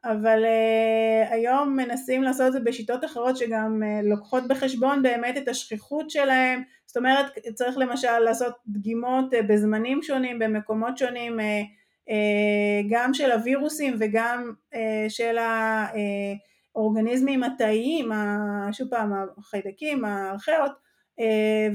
אבל 0.05 0.45
uh, 0.45 1.33
היום 1.33 1.77
מנסים 1.77 2.23
לעשות 2.23 2.47
את 2.47 2.53
זה 2.53 2.61
בשיטות 2.61 3.05
אחרות 3.05 3.37
שגם 3.37 3.83
uh, 3.83 4.07
לוקחות 4.07 4.49
בחשבון 4.49 5.03
באמת 5.03 5.37
את 5.37 5.49
השכיחות 5.49 6.11
שלהם, 6.11 6.63
זאת 6.87 6.97
אומרת 6.97 7.27
צריך 7.55 7.79
למשל 7.79 8.19
לעשות 8.19 8.53
דגימות 8.67 9.35
uh, 9.35 9.37
בזמנים 9.49 10.03
שונים, 10.03 10.39
במקומות 10.39 10.99
שונים, 10.99 11.41
uh, 11.41 11.43
uh, 12.09 12.87
גם 12.91 13.15
של 13.15 13.33
הווירוסים 13.33 13.97
וגם 13.99 14.53
uh, 14.75 14.77
של 15.09 15.37
אורגניזמים 16.77 17.43
התאיים, 17.43 18.09
שוב 18.73 18.89
פעם 18.89 19.13
החיידקים, 19.39 20.05
הארכאות, 20.05 20.73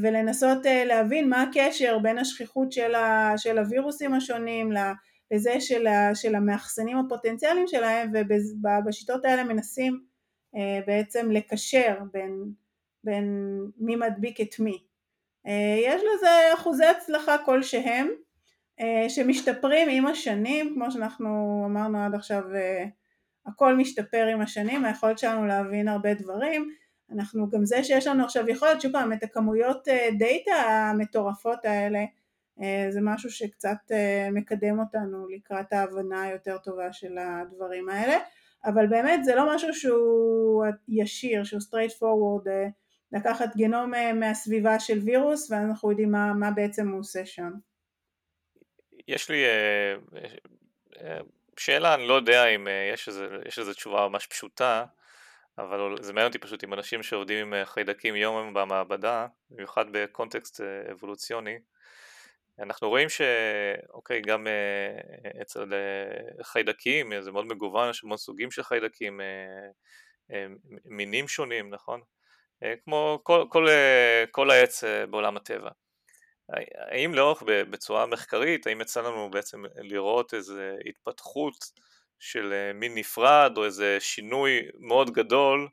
ולנסות 0.01 0.57
להבין 0.85 1.29
מה 1.29 1.41
הקשר 1.41 1.99
בין 1.99 2.17
השכיחות 2.17 2.71
של 3.37 3.57
הווירוסים 3.57 4.13
השונים 4.13 4.71
לזה 5.31 5.61
של 6.13 6.35
המאחסנים 6.35 6.97
הפוטנציאליים 6.97 7.67
שלהם 7.67 8.11
ובשיטות 8.63 9.25
האלה 9.25 9.43
מנסים 9.43 10.03
בעצם 10.87 11.31
לקשר 11.31 11.97
בין, 12.13 12.51
בין 13.03 13.57
מי 13.77 13.95
מדביק 13.95 14.41
את 14.41 14.59
מי. 14.59 14.83
יש 15.85 16.01
לזה 16.01 16.53
אחוזי 16.53 16.85
הצלחה 16.85 17.37
כלשהם 17.45 18.09
שמשתפרים 19.09 19.89
עם 19.91 20.05
השנים, 20.05 20.73
כמו 20.73 20.91
שאנחנו 20.91 21.63
אמרנו 21.65 22.05
עד 22.05 22.15
עכשיו 22.15 22.43
הכל 23.45 23.75
משתפר 23.75 24.25
עם 24.25 24.41
השנים, 24.41 24.85
היכולת 24.85 25.19
שלנו 25.19 25.45
להבין 25.45 25.87
הרבה 25.87 26.13
דברים, 26.13 26.69
אנחנו 27.11 27.49
גם 27.49 27.65
זה 27.65 27.83
שיש 27.83 28.07
לנו 28.07 28.23
עכשיו 28.23 28.49
יכולת, 28.49 28.81
שוב 28.81 28.91
פעם, 28.91 29.13
את 29.13 29.23
הכמויות 29.23 29.87
דאטה 30.19 30.55
המטורפות 30.69 31.65
האלה, 31.65 31.99
זה 32.89 32.99
משהו 33.01 33.29
שקצת 33.29 33.77
מקדם 34.31 34.79
אותנו 34.79 35.27
לקראת 35.29 35.73
ההבנה 35.73 36.23
היותר 36.23 36.57
טובה 36.57 36.93
של 36.93 37.17
הדברים 37.17 37.89
האלה, 37.89 38.17
אבל 38.65 38.87
באמת 38.87 39.23
זה 39.23 39.35
לא 39.35 39.55
משהו 39.55 39.73
שהוא 39.73 40.65
ישיר, 40.87 41.43
שהוא 41.43 41.59
straight 41.61 41.93
forward, 41.93 42.49
לקחת 43.11 43.55
גנום 43.57 43.91
מהסביבה 44.19 44.79
של 44.79 44.99
וירוס 44.99 45.51
ואנחנו 45.51 45.91
יודעים 45.91 46.11
מה, 46.11 46.33
מה 46.33 46.51
בעצם 46.51 46.89
הוא 46.89 46.99
עושה 46.99 47.25
שם. 47.25 47.51
יש 49.07 49.29
לי 49.29 49.43
שאלה, 51.57 51.95
אני 51.95 52.07
לא 52.07 52.13
יודע 52.13 52.45
אם 52.45 52.67
יש 53.45 53.59
איזו 53.59 53.73
תשובה 53.73 54.07
ממש 54.07 54.27
פשוטה, 54.27 54.85
אבל 55.57 55.95
זה 56.01 56.13
מעניין 56.13 56.27
אותי 56.27 56.39
פשוט 56.39 56.63
עם 56.63 56.73
אנשים 56.73 57.03
שעובדים 57.03 57.53
עם 57.53 57.65
חיידקים 57.65 58.15
יום 58.15 58.35
יום 58.35 58.53
במעבדה, 58.53 59.27
במיוחד 59.51 59.85
בקונטקסט 59.91 60.61
אבולוציוני, 60.91 61.57
אנחנו 62.59 62.89
רואים 62.89 63.07
שאוקיי, 63.09 64.21
גם 64.21 64.47
אצל 65.41 65.73
חיידקים, 66.41 67.21
זה 67.21 67.31
מאוד 67.31 67.45
מגוון, 67.45 67.89
יש 67.89 68.03
המון 68.03 68.17
סוגים 68.17 68.51
של 68.51 68.63
חיידקים, 68.63 69.21
מינים 70.85 71.27
שונים, 71.27 71.69
נכון? 71.69 72.01
כמו 72.83 73.19
כל, 73.23 73.45
כל, 73.49 73.67
כל 74.31 74.51
העץ 74.51 74.83
בעולם 75.09 75.37
הטבע. 75.37 75.69
האם 76.75 77.13
לאורך 77.13 77.43
בצורה 77.45 78.05
מחקרית, 78.05 78.67
האם 78.67 78.81
יצא 78.81 79.01
לנו 79.01 79.31
בעצם 79.31 79.63
לראות 79.75 80.33
איזו 80.33 80.61
התפתחות 80.89 81.55
של 82.19 82.71
מין 82.73 82.95
נפרד 82.95 83.53
או 83.57 83.65
איזה 83.65 83.97
שינוי 83.99 84.61
מאוד 84.79 85.11
גדול 85.11 85.67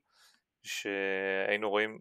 שהיינו 0.63 1.71
רואים, 1.71 1.99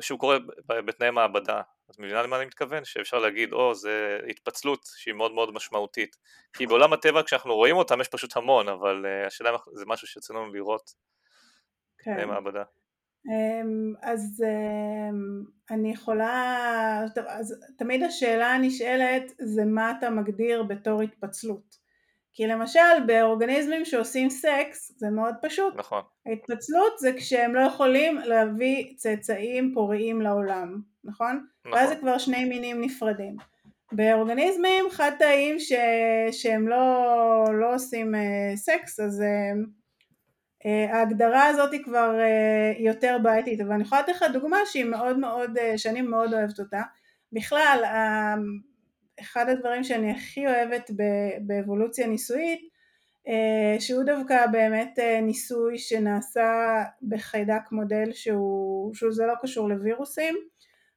שהוא 0.00 0.18
קורה 0.18 0.38
בתנאי 0.66 1.10
מעבדה. 1.10 1.60
את 1.94 1.98
מבינה 2.00 2.22
למה 2.22 2.36
אני 2.36 2.44
מתכוון? 2.44 2.84
שאפשר 2.84 3.18
להגיד, 3.18 3.52
או, 3.52 3.74
זה 3.74 4.18
התפצלות 4.30 4.86
שהיא 4.96 5.14
מאוד 5.14 5.32
מאוד 5.32 5.54
משמעותית. 5.54 6.16
כי 6.52 6.66
בעולם 6.66 6.92
הטבע 6.92 7.22
כשאנחנו 7.22 7.54
רואים 7.54 7.76
אותם 7.76 8.00
יש 8.00 8.08
פשוט 8.08 8.36
המון, 8.36 8.68
אבל 8.68 9.06
השאלה 9.26 9.50
אם 9.50 9.56
זה 9.72 9.84
משהו 9.86 10.06
שיוצא 10.06 10.34
לנו 10.34 10.52
לראות 10.52 10.90
כן. 11.98 12.12
בתנאי 12.12 12.26
מעבדה. 12.26 12.62
אמ, 13.26 13.94
אז 14.02 14.44
אמ, 14.46 15.44
אני 15.70 15.92
יכולה, 15.92 17.00
אז 17.28 17.54
תמיד 17.78 18.02
השאלה 18.02 18.54
הנשאלת 18.54 19.32
זה 19.40 19.64
מה 19.64 19.92
אתה 19.98 20.10
מגדיר 20.10 20.62
בתור 20.62 21.02
התפצלות. 21.02 21.83
כי 22.34 22.46
למשל 22.46 23.04
באורגניזמים 23.06 23.84
שעושים 23.84 24.30
סקס 24.30 24.92
זה 24.96 25.10
מאוד 25.10 25.34
פשוט. 25.42 25.74
נכון. 25.76 26.02
ההתפצלות 26.26 26.98
זה 26.98 27.12
כשהם 27.16 27.54
לא 27.54 27.60
יכולים 27.60 28.18
להביא 28.18 28.94
צאצאים 28.96 29.74
פוריים 29.74 30.20
לעולם, 30.20 30.80
נכון? 31.04 31.46
נכון. 31.64 31.78
ואז 31.78 31.88
זה 31.88 31.96
כבר 31.96 32.18
שני 32.18 32.44
מינים 32.44 32.80
נפרדים. 32.80 33.36
באורגניזמים 33.92 34.84
חד 34.90 35.10
תאים 35.18 35.58
ש... 35.58 35.72
שהם 36.32 36.68
לא, 36.68 37.44
לא 37.60 37.74
עושים 37.74 38.14
uh, 38.14 38.56
סקס 38.56 39.00
אז 39.00 39.22
uh, 39.22 40.66
ההגדרה 40.92 41.46
הזאת 41.46 41.72
היא 41.72 41.84
כבר 41.84 42.18
uh, 42.18 42.82
יותר 42.82 43.16
בעייתית 43.22 43.60
אבל 43.60 43.72
אני 43.72 43.82
יכולה 43.82 44.00
לתת 44.00 44.12
לך 44.12 44.24
דוגמה 44.32 44.58
שהיא 44.66 44.84
מאוד 44.84 45.18
מאוד, 45.18 45.58
uh, 45.58 45.78
שאני 45.78 46.02
מאוד 46.02 46.34
אוהבת 46.34 46.60
אותה 46.60 46.82
בכלל 47.32 47.80
uh, 47.84 48.38
אחד 49.20 49.48
הדברים 49.48 49.84
שאני 49.84 50.10
הכי 50.10 50.46
אוהבת 50.46 50.90
באבולוציה 51.46 52.06
ניסויית 52.06 52.60
אה, 53.28 53.80
שהוא 53.80 54.02
דווקא 54.04 54.46
באמת 54.46 54.98
אה, 54.98 55.20
ניסוי 55.20 55.78
שנעשה 55.78 56.82
בחיידק 57.08 57.72
מודל 57.72 58.12
שהוא, 58.12 58.94
שהוא 58.94 59.12
זה 59.12 59.26
לא 59.26 59.34
קשור 59.42 59.68
לווירוסים 59.68 60.34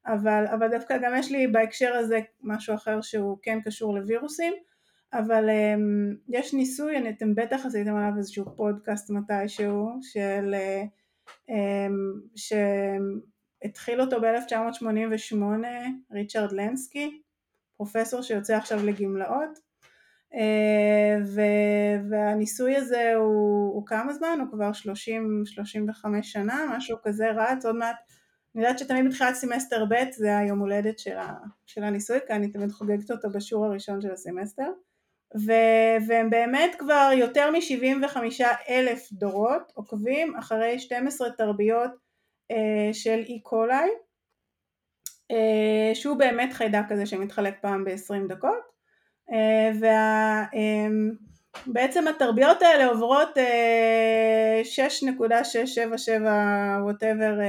אבל, 0.06 0.46
אבל 0.54 0.68
דווקא 0.68 0.98
גם 0.98 1.14
יש 1.18 1.32
לי 1.32 1.48
בהקשר 1.48 1.94
הזה 1.94 2.20
משהו 2.42 2.76
אחר 2.76 3.02
שהוא 3.02 3.38
כן 3.42 3.60
קשור 3.66 3.96
לווירוסים 3.96 4.54
אבל 5.14 5.50
um, 5.50 6.16
יש 6.30 6.54
ניסוי, 6.54 7.10
אתם 7.10 7.36
בטח 7.36 7.66
עשיתם 7.66 7.96
עליו 7.96 8.18
איזשהו 8.18 8.46
פודקאסט 8.56 9.10
מתישהו 9.10 9.90
של, 10.02 10.56
um, 11.50 11.54
שהתחיל 12.36 14.02
אותו 14.02 14.22
ב-1988 14.22 15.36
ריצ'רד 16.12 16.52
לנסקי 16.52 17.22
פרופסור 17.78 18.22
שיוצא 18.22 18.56
עכשיו 18.56 18.86
לגמלאות 18.86 19.60
אה, 20.34 21.18
והניסוי 22.10 22.76
הזה 22.76 23.14
הוא, 23.16 23.74
הוא 23.74 23.86
כמה 23.86 24.14
זמן? 24.14 24.40
הוא 24.40 24.52
כבר 24.52 24.72
30-35 26.04 26.08
שנה, 26.22 26.66
משהו 26.78 26.98
כזה 27.04 27.32
רץ, 27.32 27.66
עוד 27.66 27.76
מעט 27.76 27.96
אני 28.58 28.66
יודעת 28.66 28.80
שתמיד 28.80 29.06
בתחילת 29.06 29.36
סמסטר 29.36 29.86
ב' 29.86 30.12
זה 30.12 30.38
היום 30.38 30.60
הולדת 30.60 31.00
של, 31.00 31.18
ה, 31.18 31.34
של 31.66 31.84
הניסוי, 31.84 32.18
כי 32.28 32.34
אני 32.34 32.52
תמיד 32.52 32.72
חוגגת 32.72 33.12
אותו 33.12 33.30
בשיעור 33.30 33.66
הראשון 33.66 34.02
של 34.02 34.12
הסמסטר 34.12 34.72
ו, 35.36 35.52
והם 36.08 36.30
באמת 36.30 36.76
כבר 36.80 37.10
יותר 37.14 37.52
מ-75 37.52 38.18
אלף 38.70 39.12
דורות 39.12 39.72
עוקבים 39.76 40.36
אחרי 40.36 40.80
12 40.80 41.30
תרביות 41.30 41.92
אה, 42.52 42.94
של 42.94 43.24
אי-קולאי 43.28 43.88
e. 43.88 44.07
שהוא 45.94 46.18
באמת 46.18 46.54
חיידק 46.54 46.84
כזה 46.90 47.06
שמתחלק 47.06 47.56
פעם 47.62 47.84
ב-20 47.84 48.28
דקות 48.30 48.78
ובעצם 51.68 52.08
אה, 52.08 52.14
התרביות 52.14 52.62
האלה 52.62 52.88
עוברות 52.88 53.30
6.677 53.38 53.40
whatever 56.88 57.42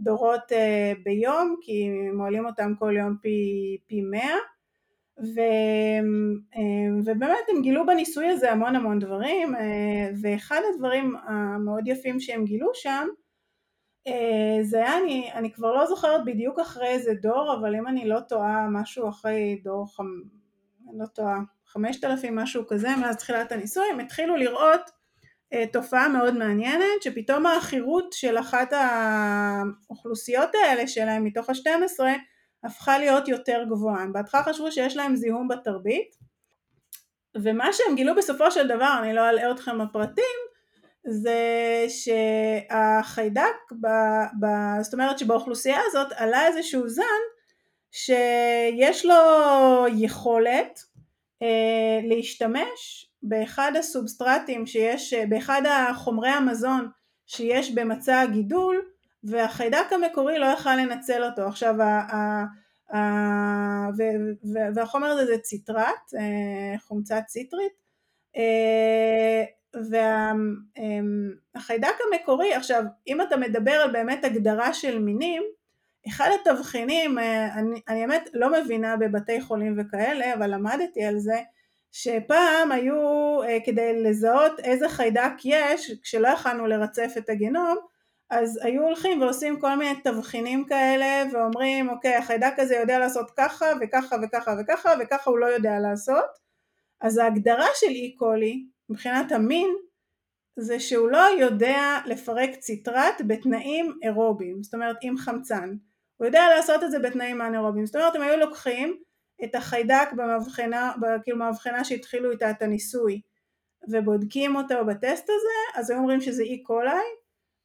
דורות 0.00 0.52
ביום 1.04 1.56
כי 1.60 1.88
מועלים 2.16 2.46
אותם 2.46 2.72
כל 2.78 2.94
יום 2.98 3.16
פי, 3.22 3.38
פי 3.86 4.00
100 4.00 4.20
ו, 5.18 5.40
ובאמת 7.04 7.48
הם 7.48 7.62
גילו 7.62 7.86
בניסוי 7.86 8.26
הזה 8.26 8.52
המון 8.52 8.76
המון 8.76 8.98
דברים 8.98 9.54
ואחד 10.22 10.60
הדברים 10.74 11.16
המאוד 11.26 11.88
יפים 11.88 12.20
שהם 12.20 12.44
גילו 12.44 12.68
שם 12.74 13.06
אה, 13.08 13.21
זה 14.62 14.76
היה, 14.76 14.98
אני, 14.98 15.32
אני 15.34 15.52
כבר 15.52 15.72
לא 15.72 15.86
זוכרת 15.86 16.24
בדיוק 16.24 16.58
אחרי 16.58 16.88
איזה 16.88 17.14
דור, 17.14 17.56
אבל 17.60 17.76
אם 17.76 17.88
אני 17.88 18.08
לא 18.08 18.20
טועה 18.20 18.66
משהו 18.68 19.08
אחרי 19.08 19.60
דור, 19.64 19.96
חמ... 19.96 20.06
לא 20.98 21.06
טועה, 21.06 21.38
חמשת 21.66 22.04
אלפים 22.04 22.36
משהו 22.36 22.66
כזה, 22.66 22.96
מאז 22.96 23.16
תחילת 23.16 23.52
הניסוי, 23.52 23.84
הם 23.92 24.00
התחילו 24.00 24.36
לראות 24.36 24.80
uh, 25.54 25.72
תופעה 25.72 26.08
מאוד 26.08 26.34
מעניינת, 26.34 27.02
שפתאום 27.02 27.46
העכירות 27.46 28.12
של 28.12 28.38
אחת 28.38 28.72
האוכלוסיות 28.72 30.50
האלה 30.54 30.86
שלהם 30.86 31.24
מתוך 31.24 31.50
ה-12 31.50 32.00
הפכה 32.64 32.98
להיות 32.98 33.28
יותר 33.28 33.64
גבוהה. 33.68 34.06
בהתחלה 34.12 34.42
חשבו 34.42 34.72
שיש 34.72 34.96
להם 34.96 35.16
זיהום 35.16 35.48
בתרבית, 35.48 36.16
ומה 37.36 37.72
שהם 37.72 37.96
גילו 37.96 38.14
בסופו 38.14 38.50
של 38.50 38.68
דבר, 38.68 38.98
אני 39.02 39.14
לא 39.14 39.28
אלאה 39.28 39.50
אתכם 39.50 39.78
בפרטים, 39.78 40.51
זה 41.04 41.84
שהחיידק, 41.88 43.72
ב, 43.80 43.86
ב, 44.40 44.46
זאת 44.80 44.94
אומרת 44.94 45.18
שבאוכלוסייה 45.18 45.78
הזאת 45.86 46.12
עלה 46.16 46.46
איזשהו 46.46 46.88
זן 46.88 47.02
שיש 47.90 49.06
לו 49.06 49.14
יכולת 49.96 50.82
אה, 51.42 52.00
להשתמש 52.02 53.10
באחד 53.22 53.72
הסובסטרטים 53.78 54.66
שיש, 54.66 55.14
באחד 55.14 55.62
החומרי 55.68 56.28
המזון 56.28 56.88
שיש 57.26 57.70
במצע 57.70 58.20
הגידול 58.20 58.82
והחיידק 59.24 59.92
המקורי 59.92 60.38
לא 60.38 60.46
יכל 60.46 60.74
לנצל 60.76 61.24
אותו. 61.24 61.42
עכשיו 61.42 61.82
ה, 61.82 61.86
ה, 61.86 62.44
ה, 62.96 63.00
ו, 63.98 64.02
ו, 64.54 64.58
והחומר 64.74 65.06
הזה 65.06 65.26
זה 65.26 65.38
ציטרט, 65.38 66.14
אה, 66.18 66.78
חומצה 66.78 67.22
ציטרית 67.22 67.72
אה, 68.36 69.44
והחיידק 71.54 71.94
המקורי, 72.06 72.54
עכשיו 72.54 72.82
אם 73.06 73.20
אתה 73.20 73.36
מדבר 73.36 73.72
על 73.72 73.90
באמת 73.90 74.24
הגדרה 74.24 74.74
של 74.74 74.98
מינים, 74.98 75.42
אחד 76.08 76.30
התבחינים, 76.40 77.18
אני, 77.54 77.80
אני 77.88 78.00
באמת 78.06 78.28
לא 78.34 78.52
מבינה 78.52 78.96
בבתי 78.96 79.40
חולים 79.40 79.76
וכאלה, 79.78 80.34
אבל 80.34 80.54
למדתי 80.54 81.04
על 81.04 81.18
זה, 81.18 81.40
שפעם 81.92 82.72
היו 82.72 82.96
כדי 83.64 84.02
לזהות 84.02 84.60
איזה 84.60 84.88
חיידק 84.88 85.32
יש, 85.44 85.92
כשלא 86.02 86.28
יכלנו 86.28 86.66
לרצף 86.66 87.12
את 87.18 87.28
הגנום, 87.30 87.76
אז 88.30 88.60
היו 88.62 88.82
הולכים 88.82 89.22
ועושים 89.22 89.60
כל 89.60 89.74
מיני 89.76 90.00
תבחינים 90.00 90.64
כאלה 90.64 91.24
ואומרים 91.32 91.90
אוקיי 91.90 92.14
החיידק 92.14 92.52
הזה 92.58 92.76
יודע 92.76 92.98
לעשות 92.98 93.30
ככה 93.36 93.66
וככה 93.80 94.16
וככה 94.22 94.54
וככה 94.60 94.90
וככה 95.00 95.30
הוא 95.30 95.38
לא 95.38 95.46
יודע 95.46 95.78
לעשות. 95.78 96.24
אז 97.00 97.18
ההגדרה 97.18 97.66
של 97.74 97.86
אי 97.86 98.14
קולי 98.18 98.64
מבחינת 98.92 99.32
המין 99.32 99.68
זה 100.56 100.80
שהוא 100.80 101.10
לא 101.10 101.26
יודע 101.40 101.98
לפרק 102.06 102.50
ציטרט 102.54 103.22
בתנאים 103.26 103.98
אירוביים, 104.02 104.62
זאת 104.62 104.74
אומרת 104.74 104.96
עם 105.02 105.16
חמצן, 105.16 105.74
הוא 106.16 106.26
יודע 106.26 106.42
לעשות 106.56 106.82
את 106.82 106.90
זה 106.90 106.98
בתנאים 106.98 107.42
אנאירוביים, 107.42 107.86
זאת 107.86 107.96
אומרת 107.96 108.16
הם 108.16 108.22
היו 108.22 108.36
לוקחים 108.36 108.96
את 109.44 109.54
החיידק 109.54 110.08
במבחנה, 110.16 110.92
כאילו 111.22 111.38
במבחנה 111.38 111.84
שהתחילו 111.84 112.30
איתה 112.30 112.50
את 112.50 112.62
הניסוי 112.62 113.20
ובודקים 113.88 114.56
אותו 114.56 114.84
בטסט 114.84 115.24
הזה, 115.24 115.80
אז 115.80 115.90
היו 115.90 115.98
אומרים 115.98 116.20
שזה 116.20 116.42
אי 116.42 116.62
קולי 116.62 117.04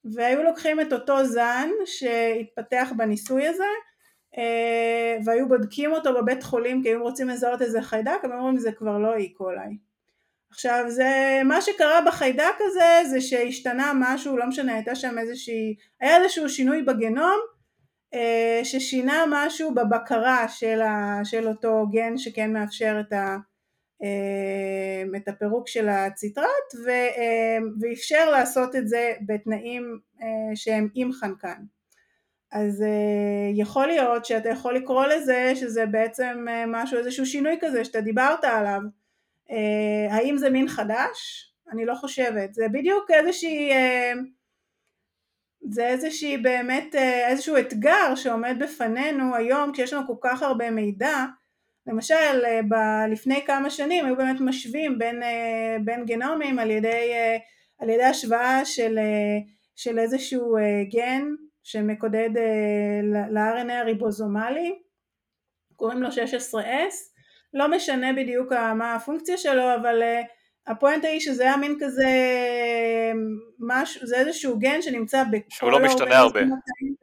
והיו 0.05 0.43
לוקחים 0.43 0.81
את 0.81 0.93
אותו 0.93 1.25
זן 1.25 1.69
שהתפתח 1.85 2.91
בניסוי 2.97 3.47
הזה 3.47 3.63
אה, 4.37 5.17
והיו 5.25 5.47
בודקים 5.47 5.91
אותו 5.91 6.13
בבית 6.13 6.43
חולים 6.43 6.83
כי 6.83 6.89
היו 6.89 7.03
רוצים 7.03 7.27
לזהות 7.27 7.61
איזה 7.61 7.81
חיידק, 7.81 8.19
הם 8.23 8.31
אומרים 8.31 8.57
זה 8.57 8.71
כבר 8.71 8.97
לא 8.97 9.15
אי 9.15 9.33
קולי. 9.33 9.77
עכשיו 10.51 10.85
זה, 10.87 11.41
מה 11.45 11.61
שקרה 11.61 12.01
בחיידק 12.07 12.55
הזה 12.59 13.09
זה 13.09 13.21
שהשתנה 13.21 13.91
משהו, 13.95 14.37
לא 14.37 14.45
משנה, 14.45 14.75
הייתה 14.75 14.95
שם 14.95 15.17
איזושהי, 15.19 15.75
היה 16.01 16.17
איזשהו 16.17 16.49
שינוי 16.49 16.81
בגנום 16.81 17.39
אה, 18.13 18.59
ששינה 18.63 19.23
משהו 19.29 19.75
בבקרה 19.75 20.47
של, 20.47 20.81
ה, 20.81 21.19
של 21.23 21.47
אותו 21.47 21.85
גן 21.91 22.17
שכן 22.17 22.53
מאפשר 22.53 22.97
את 22.99 23.13
ה... 23.13 23.37
אמ, 24.01 25.15
את 25.15 25.27
הפירוק 25.27 25.67
של 25.67 25.89
הציטרט 25.89 26.75
אמ, 26.75 27.69
ואפשר 27.81 28.29
לעשות 28.29 28.75
את 28.75 28.87
זה 28.87 29.13
בתנאים 29.27 29.99
אה, 30.21 30.55
שהם 30.55 30.89
עם 30.95 31.11
חנקן. 31.13 31.63
אז 32.51 32.81
אה, 32.81 33.51
יכול 33.53 33.87
להיות 33.87 34.25
שאתה 34.25 34.49
יכול 34.49 34.75
לקרוא 34.75 35.05
לזה 35.05 35.51
שזה 35.55 35.85
בעצם 35.85 36.45
אה, 36.49 36.63
משהו, 36.67 36.97
איזשהו 36.97 37.25
שינוי 37.25 37.57
כזה 37.61 37.85
שאתה 37.85 38.01
דיברת 38.01 38.43
עליו. 38.43 38.81
האם 40.09 40.37
זה 40.37 40.49
מין 40.49 40.67
חדש? 40.67 41.47
אני 41.71 41.85
לא 41.85 41.95
חושבת. 41.95 42.53
זה 42.53 42.67
בדיוק 42.71 43.11
איזושהי, 43.11 43.71
זה 45.69 45.87
איזושהי 45.87 46.37
באמת, 46.37 46.95
איזשהו 47.29 47.57
אתגר 47.57 48.15
שעומד 48.15 48.55
בפנינו 48.59 49.35
היום 49.35 49.71
כשיש 49.71 49.93
לנו 49.93 50.07
כל 50.07 50.15
כך 50.21 50.41
הרבה 50.41 50.71
מידע 50.71 51.25
למשל 51.87 52.45
אה, 52.45 52.59
ב- 52.69 53.11
לפני 53.11 53.41
כמה 53.45 53.69
שנים 53.69 54.05
היו 54.05 54.15
באמת 54.15 54.39
משווים 54.39 54.97
בין, 54.99 55.23
אה, 55.23 55.77
בין 55.85 56.05
גנומים 56.05 56.59
על 56.59 56.71
ידי, 56.71 57.11
אה, 57.13 57.37
על 57.79 57.89
ידי 57.89 58.03
השוואה 58.03 58.65
של, 58.65 58.99
של 59.75 59.99
איזשהו 59.99 60.57
גן 60.91 61.23
שמקודד 61.63 62.29
ל-RNA 63.03 63.73
הריבוזומלי, 63.73 64.79
קוראים 65.75 66.01
לו 66.01 66.09
16S, 66.09 67.16
לא 67.57 67.67
משנה 67.71 68.13
בדיוק 68.13 68.53
מה 68.53 68.95
הפונקציה 68.95 69.37
שלו, 69.37 69.75
אבל 69.75 70.03
הפואנטה 70.67 71.07
היא 71.07 71.19
שזה 71.19 71.43
היה 71.43 71.57
מין 71.57 71.77
כזה, 71.79 72.05
משהו, 73.59 74.07
זה 74.07 74.15
איזשהו 74.17 74.59
גן 74.59 74.81
שנמצא 74.81 75.23
בכל 75.31 75.45
שהוא 75.49 75.71
לא 75.71 75.79
משתנה 75.79 76.17
הרבה. 76.17 76.39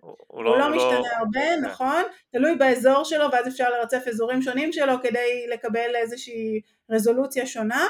הוא, 0.00 0.16
הוא 0.26 0.44
לא, 0.44 0.50
הוא 0.50 0.58
לא 0.58 0.76
משתנה 0.76 0.98
לא... 0.98 1.06
הרבה. 1.18 1.56
נכון, 1.62 2.02
תלוי 2.32 2.54
באזור 2.56 3.04
שלו 3.04 3.24
ואז 3.32 3.48
אפשר 3.48 3.70
לרצף 3.70 4.08
אזורים 4.08 4.42
שונים 4.42 4.72
שלו 4.72 4.92
כדי 5.02 5.46
לקבל 5.52 5.96
איזושהי 5.96 6.60
רזולוציה 6.90 7.46
שונה. 7.46 7.86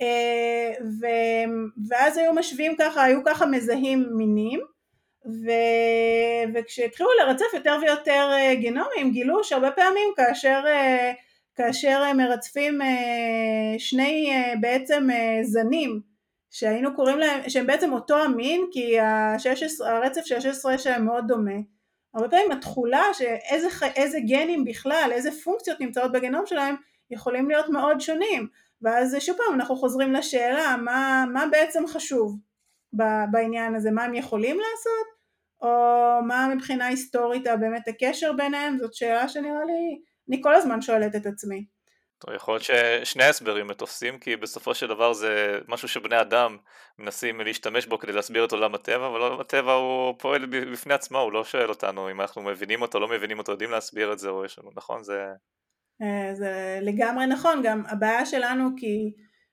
אה, 0.00 0.72
ו... 1.00 1.06
ואז 1.88 2.18
היו 2.18 2.32
משווים 2.32 2.76
ככה, 2.78 3.04
היו 3.04 3.24
ככה 3.24 3.46
מזהים 3.46 4.08
מינים 4.16 4.60
ו... 5.26 5.50
וכשהתחילו 6.54 7.08
לרצף 7.20 7.54
יותר 7.54 7.78
ויותר 7.82 8.30
אה, 8.32 8.54
גנומים 8.54 9.10
גילו 9.10 9.44
שהרבה 9.44 9.70
פעמים 9.70 10.08
כאשר 10.16 10.60
אה, 10.66 11.12
כאשר 11.58 12.12
מרצפים 12.16 12.82
אה, 12.82 13.78
שני 13.78 14.30
אה, 14.32 14.54
בעצם 14.60 15.08
אה, 15.10 15.38
זנים 15.42 16.00
שהיינו 16.50 16.96
קוראים 16.96 17.18
להם, 17.18 17.48
שהם 17.48 17.66
בעצם 17.66 17.92
אותו 17.92 18.16
המין 18.18 18.64
כי 18.72 18.98
ה-16, 18.98 19.86
הרצף 19.86 20.24
של 20.24 20.34
ה-16 20.34 20.78
שלהם 20.78 21.04
מאוד 21.04 21.24
דומה. 21.28 21.56
הרבה 22.14 22.28
פעמים 22.28 22.50
התכולה 22.50 23.02
שאיזה 23.12 24.18
גנים 24.28 24.64
בכלל, 24.64 25.10
איזה 25.12 25.30
פונקציות 25.44 25.80
נמצאות 25.80 26.12
בגנום 26.12 26.46
שלהם 26.46 26.74
יכולים 27.10 27.48
להיות 27.48 27.68
מאוד 27.68 28.00
שונים. 28.00 28.48
ואז 28.82 29.16
שוב 29.20 29.36
פעם 29.36 29.54
אנחנו 29.54 29.76
חוזרים 29.76 30.12
לשאלה 30.12 30.76
מה, 30.76 31.24
מה 31.32 31.44
בעצם 31.50 31.86
חשוב 31.86 32.38
בעניין 33.30 33.74
הזה, 33.74 33.90
מה 33.90 34.04
הם 34.04 34.14
יכולים 34.14 34.56
לעשות? 34.56 35.18
או 35.62 35.68
מה 36.22 36.48
מבחינה 36.54 36.86
היסטורית 36.86 37.46
באמת 37.60 37.88
הקשר 37.88 38.32
ביניהם, 38.32 38.78
זאת 38.78 38.94
שאלה 38.94 39.28
שנראה 39.28 39.64
לי 39.64 40.00
אני 40.28 40.42
כל 40.42 40.54
הזמן 40.54 40.82
שואלת 40.82 41.16
את 41.16 41.26
עצמי. 41.26 41.64
טוב, 42.18 42.34
יכול 42.34 42.54
להיות 42.54 42.62
ששני 43.04 43.24
ההסברים 43.24 43.72
תופסים 43.72 44.18
כי 44.18 44.36
בסופו 44.36 44.74
של 44.74 44.86
דבר 44.86 45.12
זה 45.12 45.58
משהו 45.68 45.88
שבני 45.88 46.20
אדם 46.20 46.56
מנסים 46.98 47.40
להשתמש 47.40 47.86
בו 47.86 47.98
כדי 47.98 48.12
להסביר 48.12 48.44
את 48.44 48.52
עולם 48.52 48.74
הטבע 48.74 49.06
אבל 49.06 49.20
עולם 49.20 49.40
הטבע 49.40 49.72
הוא 49.72 50.14
פועל 50.18 50.46
בפני 50.46 50.94
עצמו 50.94 51.18
הוא 51.18 51.32
לא 51.32 51.44
שואל 51.44 51.68
אותנו 51.68 52.10
אם 52.10 52.20
אנחנו 52.20 52.42
מבינים 52.42 52.82
אותו 52.82 53.00
לא 53.00 53.08
מבינים 53.08 53.38
אותו 53.38 53.52
יודעים 53.52 53.70
להסביר 53.70 54.12
את 54.12 54.18
זה 54.18 54.28
או 54.28 54.44
יש 54.44 54.58
לנו 54.58 54.70
נכון 54.76 55.02
זה 55.02 55.26
אה, 56.02 56.34
זה 56.34 56.78
לגמרי 56.82 57.26
נכון 57.26 57.62
גם 57.64 57.82
הבעיה 57.86 58.26
שלנו 58.26 58.68
כי 58.76 59.12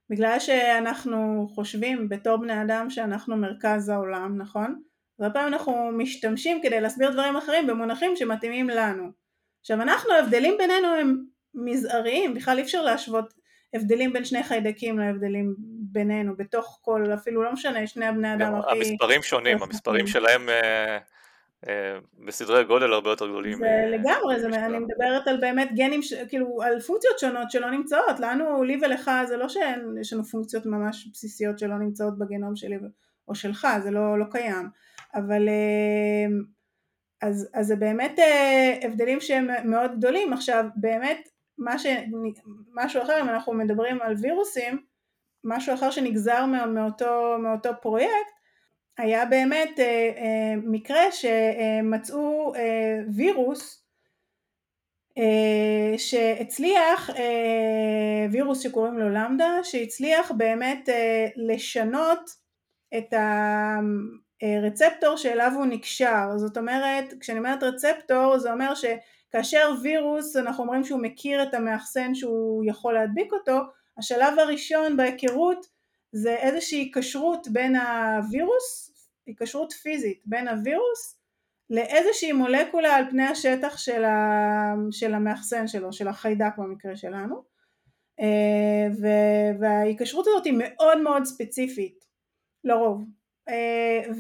בגלל 0.09 0.39
שאנחנו 0.39 1.47
חושבים 1.55 2.09
בתור 2.09 2.37
בני 2.37 2.61
אדם 2.61 2.89
שאנחנו 2.89 3.37
מרכז 3.37 3.89
העולם 3.89 4.37
נכון? 4.37 4.81
הרבה 5.19 5.33
פעמים 5.33 5.53
אנחנו 5.53 5.91
משתמשים 5.97 6.61
כדי 6.63 6.81
להסביר 6.81 7.11
דברים 7.11 7.35
אחרים 7.35 7.67
במונחים 7.67 8.15
שמתאימים 8.15 8.69
לנו 8.69 9.24
עכשיו 9.65 9.81
אנחנו 9.81 10.11
ההבדלים 10.13 10.57
בינינו 10.57 10.87
הם 10.87 11.25
מזעריים, 11.53 12.33
בכלל 12.33 12.57
אי 12.57 12.63
אפשר 12.63 12.81
להשוות 12.81 13.33
הבדלים 13.73 14.13
בין 14.13 14.25
שני 14.25 14.43
חיידקים 14.43 14.99
להבדלים 14.99 15.55
בינינו 15.91 16.35
בתוך 16.37 16.79
כל, 16.81 17.05
אפילו 17.13 17.43
לא 17.43 17.53
משנה, 17.53 17.87
שני 17.87 18.05
הבני 18.05 18.33
אדם 18.33 18.55
הכי... 18.55 18.77
המספרים 18.77 19.21
שונים, 19.21 19.63
המספרים 19.63 20.07
שלהם 20.07 20.49
אה, 20.49 20.97
אה, 21.67 21.97
בסדרי 22.25 22.63
גודל 22.63 22.93
הרבה 22.93 23.09
יותר 23.09 23.27
גדולים. 23.27 23.57
זה 23.57 23.65
אה, 23.65 23.89
לגמרי, 23.89 24.39
זה, 24.39 24.47
אני 24.47 24.79
מדברת 24.79 25.27
על 25.27 25.37
באמת 25.41 25.69
גנים, 25.75 26.01
ש, 26.01 26.13
כאילו 26.13 26.61
על 26.61 26.79
פונקציות 26.79 27.19
שונות 27.19 27.51
שלא 27.51 27.71
נמצאות, 27.71 28.19
לנו, 28.19 28.63
לי 28.63 28.77
ולך, 28.81 29.11
זה 29.27 29.37
לא 29.37 29.49
שיש 29.49 30.13
לנו 30.13 30.23
פונקציות 30.23 30.65
ממש 30.65 31.07
בסיסיות 31.13 31.59
שלא 31.59 31.77
נמצאות 31.77 32.17
בגנום 32.17 32.55
שלי 32.55 32.77
או 33.27 33.35
שלך, 33.35 33.67
זה 33.83 33.91
לא, 33.91 34.19
לא 34.19 34.25
קיים, 34.31 34.69
אבל 35.13 35.47
אז, 37.21 37.49
אז 37.53 37.67
זה 37.67 37.75
באמת 37.75 38.19
אה, 38.19 38.79
הבדלים 38.81 39.21
שהם 39.21 39.47
מאוד 39.65 39.97
גדולים. 39.97 40.33
עכשיו 40.33 40.65
באמת 40.75 41.29
מה 41.57 41.79
ש, 41.79 41.85
משהו 42.73 43.01
אחר, 43.01 43.21
אם 43.21 43.29
אנחנו 43.29 43.53
מדברים 43.53 44.01
על 44.01 44.15
וירוסים, 44.21 44.85
משהו 45.43 45.73
אחר 45.73 45.91
שנגזר 45.91 46.45
מאותו, 46.45 47.37
מאותו 47.39 47.69
פרויקט, 47.81 48.35
היה 48.97 49.25
באמת 49.25 49.79
אה, 49.79 50.11
אה, 50.17 50.55
מקרה 50.63 51.11
שמצאו 51.11 52.55
אה, 52.55 52.99
וירוס 53.15 53.85
אה, 55.17 55.97
שהצליח, 55.97 57.09
אה, 57.09 58.25
וירוס 58.31 58.59
שקוראים 58.59 58.97
לו 58.97 59.09
למדה, 59.09 59.59
שהצליח 59.63 60.31
באמת 60.31 60.89
אה, 60.89 61.27
לשנות 61.35 62.29
את 62.97 63.13
ה... 63.13 63.79
אה, 64.43 64.59
רצפטור 64.67 65.17
שאליו 65.17 65.51
הוא 65.55 65.65
נקשר, 65.65 66.37
זאת 66.37 66.57
אומרת 66.57 67.13
כשאני 67.19 67.39
אומרת 67.39 67.63
רצפטור 67.63 68.37
זה 68.37 68.53
אומר 68.53 68.73
שכאשר 68.75 69.71
וירוס 69.81 70.35
אנחנו 70.35 70.63
אומרים 70.63 70.83
שהוא 70.83 71.01
מכיר 71.01 71.43
את 71.43 71.53
המאחסן 71.53 72.15
שהוא 72.15 72.63
יכול 72.67 72.93
להדביק 72.93 73.33
אותו, 73.33 73.59
השלב 73.97 74.39
הראשון 74.39 74.97
בהיכרות 74.97 75.65
זה 76.11 76.35
איזושהי 76.35 76.79
היקשרות 76.79 77.47
בין 77.47 77.75
הווירוס, 77.75 78.91
היקשרות 79.25 79.73
פיזית 79.73 80.21
בין 80.25 80.47
הווירוס 80.47 81.19
לאיזושהי 81.69 82.31
מולקולה 82.31 82.95
על 82.95 83.09
פני 83.09 83.23
השטח 83.23 83.77
של, 83.77 84.03
ה, 84.03 84.73
של 84.91 85.13
המאחסן 85.13 85.67
שלו, 85.67 85.93
של 85.93 86.07
החיידק 86.07 86.57
במקרה 86.57 86.95
שלנו. 86.95 87.43
אה, 88.19 88.87
וההיקשרות 89.59 90.27
הזאת 90.27 90.45
היא 90.45 90.53
מאוד 90.57 91.01
מאוד 91.01 91.23
ספציפית 91.23 92.05
לרוב 92.63 93.05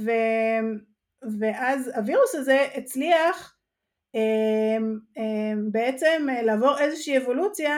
ו, 0.05 0.11
ואז 1.39 1.91
הווירוס 1.95 2.35
הזה 2.35 2.67
הצליח 2.75 3.55
אה, 4.15 4.77
אה, 5.17 5.53
בעצם 5.71 6.27
לעבור 6.43 6.79
איזושהי 6.79 7.17
אבולוציה 7.17 7.77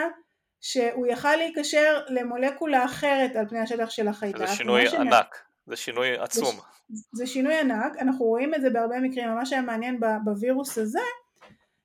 שהוא 0.60 1.06
יכל 1.06 1.36
להיקשר 1.36 2.00
למולקולה 2.08 2.84
אחרת 2.84 3.36
על 3.36 3.48
פני 3.48 3.58
השטח 3.58 3.90
של 3.90 4.08
החיידק. 4.08 4.38
זה 4.38 4.46
שינוי 4.46 4.88
ענק, 4.88 5.38
זה 5.66 5.76
שינוי 5.76 6.18
עצום. 6.18 6.56
זה, 6.88 7.02
זה 7.12 7.26
שינוי 7.26 7.58
ענק, 7.60 7.92
אנחנו 8.00 8.24
רואים 8.24 8.54
את 8.54 8.60
זה 8.60 8.70
בהרבה 8.70 9.00
מקרים, 9.00 9.34
מה 9.34 9.46
שהיה 9.46 9.62
מעניין 9.62 10.00
בווירוס 10.24 10.78
הזה 10.78 11.00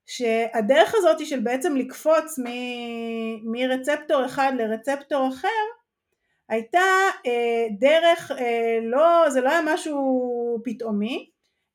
שהדרך 0.06 0.96
הזאת 0.96 1.26
של 1.26 1.40
בעצם 1.40 1.76
לקפוץ 1.76 2.40
מ- 2.40 3.52
מרצפטור 3.52 4.26
אחד 4.26 4.54
לרצפטור 4.58 5.28
אחר 5.28 5.48
הייתה 6.50 6.80
אה, 7.26 7.68
דרך, 7.80 8.32
אה, 8.32 8.80
לא, 8.82 9.30
זה 9.30 9.42
לא 9.42 9.50
היה 9.50 9.62
משהו 9.74 10.62
פתאומי, 10.64 11.30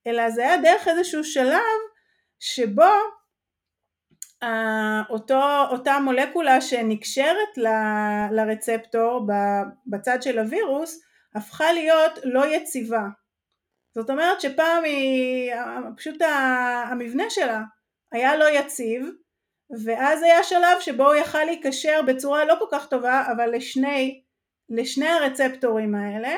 אלא 0.07 0.31
זה 0.31 0.43
היה 0.43 0.57
דרך 0.57 0.89
איזשהו 0.89 1.25
שלב 1.25 1.79
שבו 2.41 2.93
אה, 4.43 5.03
אותו, 5.11 5.43
אותה 5.71 5.99
מולקולה 5.99 6.61
שנקשרת 6.61 7.57
ל, 7.57 7.67
לרצפטור 8.31 9.27
בצד 9.87 10.23
של 10.23 10.39
הווירוס 10.39 11.01
הפכה 11.35 11.73
להיות 11.73 12.13
לא 12.25 12.47
יציבה. 12.47 13.03
זאת 13.95 14.11
אומרת 14.11 14.41
שפעם 14.41 14.85
היא, 14.85 15.53
פשוט 15.97 16.23
המבנה 16.91 17.25
שלה 17.31 17.63
היה 18.13 18.37
לא 18.37 18.45
יציב 18.51 19.11
ואז 19.85 20.23
היה 20.23 20.43
שלב 20.43 20.81
שבו 20.81 21.07
הוא 21.07 21.15
יכל 21.15 21.45
להיקשר 21.45 22.01
בצורה 22.07 22.45
לא 22.45 22.55
כל 22.59 22.65
כך 22.73 22.89
טובה 22.89 23.25
אבל 23.33 23.57
לשני, 23.57 24.23
לשני 24.71 25.09
הרצפטורים 25.09 25.95
האלה 25.95 26.37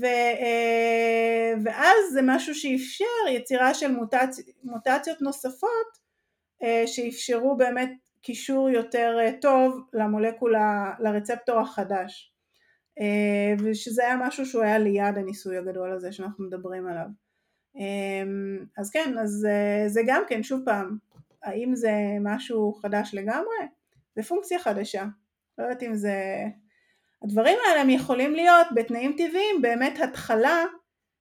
ו, 0.00 0.04
אה, 0.40 1.54
ואז 1.64 1.96
זה 2.12 2.20
משהו 2.24 2.54
שאפשר 2.54 3.28
יצירה 3.30 3.74
של 3.74 3.92
מוטצ, 3.92 4.40
מוטציות 4.64 5.22
נוספות 5.22 5.98
אה, 6.62 6.82
שאפשרו 6.86 7.56
באמת 7.56 7.90
קישור 8.22 8.70
יותר 8.70 9.16
אה, 9.20 9.30
טוב 9.40 9.80
למולקולה, 9.92 10.92
לרצפטור 10.98 11.60
החדש. 11.60 12.34
ושזה 13.64 14.04
היה 14.04 14.16
משהו 14.16 14.46
שהוא 14.46 14.62
היה 14.62 14.78
ליד 14.78 15.18
הניסוי 15.18 15.56
הגדול 15.56 15.92
הזה 15.92 16.12
שאנחנו 16.12 16.44
מדברים 16.44 16.86
עליו. 16.86 17.06
אז 18.78 18.90
כן, 18.90 19.18
אז 19.18 19.46
זה 19.86 20.00
גם 20.06 20.22
כן, 20.28 20.42
שוב 20.42 20.60
פעם, 20.64 20.98
האם 21.42 21.74
זה 21.74 21.92
משהו 22.20 22.72
חדש 22.72 23.10
לגמרי? 23.14 23.56
זה 24.16 24.22
פונקציה 24.22 24.58
חדשה, 24.58 25.04
לא 25.58 25.64
יודעת 25.64 25.82
אם 25.82 25.94
זה 25.94 26.14
הדברים 27.22 27.58
האלה 27.68 27.80
הם 27.80 27.90
יכולים 27.90 28.34
להיות 28.34 28.66
בתנאים 28.74 29.12
טבעיים 29.12 29.62
באמת 29.62 30.00
התחלה 30.00 30.64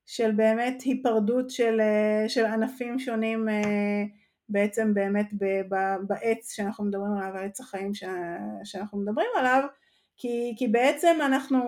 של 0.05 0.31
באמת 0.31 0.81
היפרדות 0.81 1.49
של, 1.49 1.81
אה, 1.81 2.29
של 2.29 2.45
ענפים 2.45 2.99
שונים 2.99 3.49
אה, 3.49 4.03
בעצם 4.49 4.93
באמת 4.93 5.29
בעץ 6.07 6.51
שאנחנו 6.51 6.85
מדברים 6.85 7.11
עליו, 7.11 7.41
עץ 7.41 7.59
החיים 7.59 7.91
שאנחנו 8.63 8.99
מדברים 8.99 9.29
עליו, 9.37 9.63
כי, 10.17 10.55
כי 10.57 10.67
בעצם 10.67 11.17
אנחנו, 11.25 11.59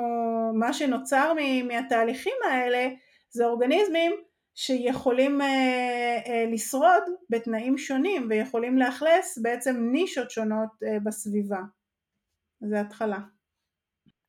מה 0.53 0.73
שנוצר 0.73 1.33
מהתהליכים 1.67 2.33
האלה 2.51 2.89
זה 3.29 3.45
אורגניזמים 3.45 4.11
שיכולים 4.55 5.41
אה, 5.41 6.45
לשרוד 6.51 7.03
בתנאים 7.29 7.77
שונים 7.77 8.27
ויכולים 8.29 8.77
לאכלס 8.77 9.37
בעצם 9.37 9.89
נישות 9.91 10.31
שונות 10.31 10.69
בסביבה. 11.03 11.59
זה 12.61 12.81
התחלה. 12.81 13.38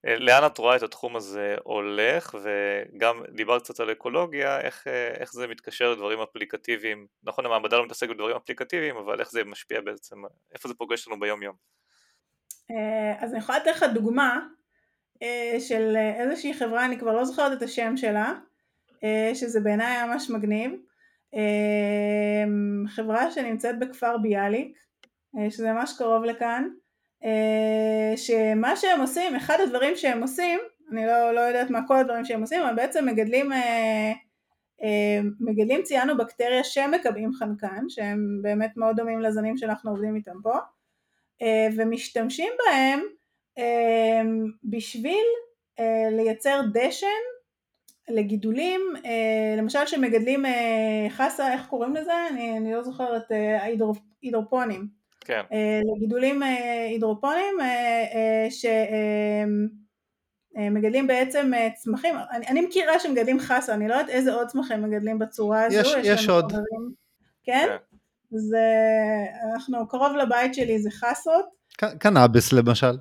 אה, 0.06 0.16
לאן 0.18 0.46
את 0.46 0.58
רואה 0.58 0.76
את 0.76 0.82
התחום 0.82 1.16
הזה 1.16 1.56
הולך? 1.64 2.34
וגם 2.42 3.22
דיברת 3.34 3.62
קצת 3.62 3.80
על 3.80 3.92
אקולוגיה 3.92 4.60
איך, 4.60 4.86
אה, 4.86 5.08
איך 5.08 5.32
זה 5.32 5.46
מתקשר 5.46 5.92
לדברים 5.92 6.20
אפליקטיביים? 6.20 7.06
נכון 7.22 7.46
המעבדה 7.46 7.76
לא 7.76 7.84
מתעסקת 7.84 8.10
בדברים 8.10 8.36
אפליקטיביים 8.36 8.96
אבל 8.96 9.20
איך 9.20 9.30
זה 9.30 9.44
משפיע 9.44 9.80
בעצם? 9.80 10.16
איפה 10.54 10.68
זה 10.68 10.74
פוגש 10.74 11.08
לנו 11.08 11.20
ביום 11.20 11.42
יום 11.42 11.54
אה, 12.70 13.24
אז 13.24 13.32
אני 13.32 13.38
יכולה 13.38 13.58
לתת 13.58 13.66
לך 13.66 13.84
דוגמה 13.94 14.40
של 15.58 15.96
איזושהי 15.96 16.54
חברה 16.54 16.84
אני 16.86 16.98
כבר 16.98 17.12
לא 17.12 17.24
זוכרת 17.24 17.52
את 17.58 17.62
השם 17.62 17.96
שלה 17.96 18.34
שזה 19.34 19.60
בעיניי 19.60 20.06
ממש 20.06 20.30
מגניב. 20.30 20.72
חברה 22.88 23.30
שנמצאת 23.30 23.78
בכפר 23.78 24.18
ביאליק 24.18 24.78
שזה 25.50 25.72
ממש 25.72 25.94
קרוב 25.98 26.24
לכאן 26.24 26.68
שמה 28.16 28.76
שהם 28.76 29.00
עושים, 29.00 29.36
אחד 29.36 29.56
הדברים 29.60 29.96
שהם 29.96 30.22
עושים, 30.22 30.60
אני 30.92 31.06
לא, 31.06 31.34
לא 31.34 31.40
יודעת 31.40 31.70
מה 31.70 31.86
כל 31.86 31.96
הדברים 31.96 32.24
שהם 32.24 32.40
עושים, 32.40 32.62
אבל 32.62 32.74
בעצם 32.74 33.06
מגדלים, 33.06 33.52
אה, 33.52 34.12
אה, 34.82 35.20
מגדלים 35.40 35.82
ציינו 35.82 36.16
בקטריה 36.16 36.64
שמקבעים 36.64 37.32
חנקן, 37.32 37.84
שהם 37.88 38.38
באמת 38.42 38.76
מאוד 38.76 38.96
דומים 38.96 39.20
לזנים 39.20 39.56
שאנחנו 39.56 39.90
עובדים 39.90 40.16
איתם 40.16 40.36
פה, 40.42 40.58
ומשתמשים 41.76 42.52
בהם 42.58 43.00
בשביל 44.64 45.24
לייצר 46.10 46.60
דשן 46.72 47.06
לגידולים, 48.08 48.80
למשל 49.58 49.86
שמגדלים 49.86 50.44
חסה, 51.08 51.52
איך 51.52 51.66
קוראים 51.66 51.94
לזה? 51.94 52.12
אני, 52.30 52.58
אני 52.58 52.72
לא 52.72 52.82
זוכרת, 52.82 53.22
הידרופונים. 54.22 54.99
כן. 55.20 55.42
אה, 55.52 55.80
לגידולים 55.96 56.42
אה, 56.42 56.86
הידרופונים 56.90 57.60
אה, 57.60 58.46
שמגדלים 60.56 61.06
בעצם 61.06 61.52
צמחים, 61.74 62.14
אני, 62.30 62.46
אני 62.46 62.60
מכירה 62.60 63.00
שמגדלים 63.00 63.40
חסה, 63.40 63.74
אני 63.74 63.88
לא 63.88 63.94
יודעת 63.94 64.08
איזה 64.08 64.32
עוד 64.34 64.46
צמחים 64.46 64.82
מגדלים 64.82 65.18
בצורה 65.18 65.64
הזו, 65.64 65.78
יש, 65.78 65.94
יש 66.04 66.28
עוד. 66.28 66.52
חברים, 66.52 66.92
כן? 67.44 67.66
כן? 67.68 67.76
זה, 68.30 68.64
אנחנו, 69.54 69.88
קרוב 69.88 70.16
לבית 70.16 70.54
שלי 70.54 70.78
זה 70.78 70.90
חסות. 70.90 71.44
קנאביס 71.98 72.52
למשל. 72.52 72.96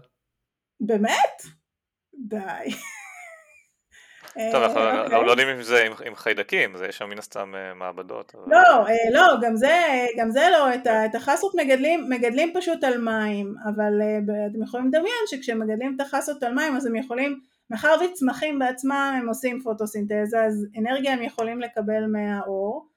באמת? 0.79 1.41
די. 2.13 2.69
טוב, 4.51 4.63
אנחנו 4.63 4.79
אה, 4.79 5.03
אוקיי. 5.03 5.25
לא 5.25 5.31
יודעים 5.31 5.47
אם 5.47 5.61
זה 5.61 5.87
עם 6.05 6.15
חיידקים, 6.15 6.75
יש 6.89 6.97
שם 6.97 7.09
מן 7.09 7.19
הסתם 7.19 7.55
אה, 7.55 7.73
מעבדות. 7.73 8.35
לא, 8.47 8.87
אה, 8.87 8.93
לא, 9.11 9.23
גם 10.17 10.31
זה 10.31 10.47
לא, 10.51 10.75
את 11.05 11.15
החסות 11.15 11.55
מגדלים 12.09 12.51
פשוט 12.53 12.83
על 12.83 12.97
מים, 12.97 13.55
אבל 13.65 14.01
אתם 14.51 14.63
יכולים 14.63 14.87
לדמיין 14.87 15.23
שכשמגדלים 15.27 15.95
את 15.95 16.01
החסות 16.01 16.43
על 16.43 16.53
מים 16.53 16.75
אז 16.75 16.85
הם 16.85 16.95
יכולים, 16.95 17.39
מאחר 17.69 17.95
וצמחים 18.05 18.59
בעצמם 18.59 19.15
הם 19.19 19.27
עושים 19.27 19.61
פוטוסינתזה, 19.61 20.43
אז 20.45 20.65
אנרגיה 20.79 21.13
הם 21.13 21.23
יכולים 21.23 21.61
לקבל 21.61 22.05
מהאור, 22.05 22.87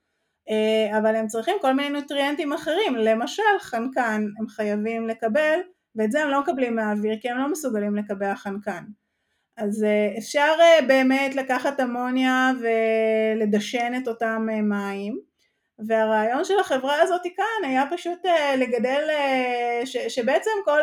אבל 0.98 1.16
הם 1.16 1.26
צריכים 1.26 1.56
כל 1.60 1.74
מיני 1.74 1.90
נוטריאנטים 1.90 2.52
אחרים, 2.52 2.96
למשל 2.96 3.42
חנקן 3.60 4.24
הם 4.38 4.48
חייבים 4.48 5.08
לקבל, 5.08 5.58
ואת 5.96 6.12
זה 6.12 6.22
הם 6.22 6.30
לא 6.30 6.40
מקבלים 6.40 6.76
מהאוויר 6.76 7.16
כי 7.20 7.30
הם 7.30 7.38
לא 7.38 7.50
מסוגלים 7.50 7.96
לקבע 7.96 8.34
חנקן. 8.34 8.82
אז 9.56 9.84
אה, 9.84 10.18
אפשר 10.18 10.52
אה, 10.60 10.86
באמת 10.86 11.34
לקחת 11.34 11.80
אמוניה 11.80 12.50
ולדשן 12.60 13.92
את 14.02 14.08
אותם 14.08 14.46
אה, 14.52 14.62
מים. 14.62 15.32
והרעיון 15.88 16.44
של 16.44 16.60
החברה 16.60 17.02
הזאת 17.02 17.22
כאן 17.36 17.68
היה 17.68 17.84
פשוט 17.90 18.18
לגדל, 18.58 19.08
ש, 19.84 19.96
שבעצם 19.96 20.50
כל, 20.64 20.80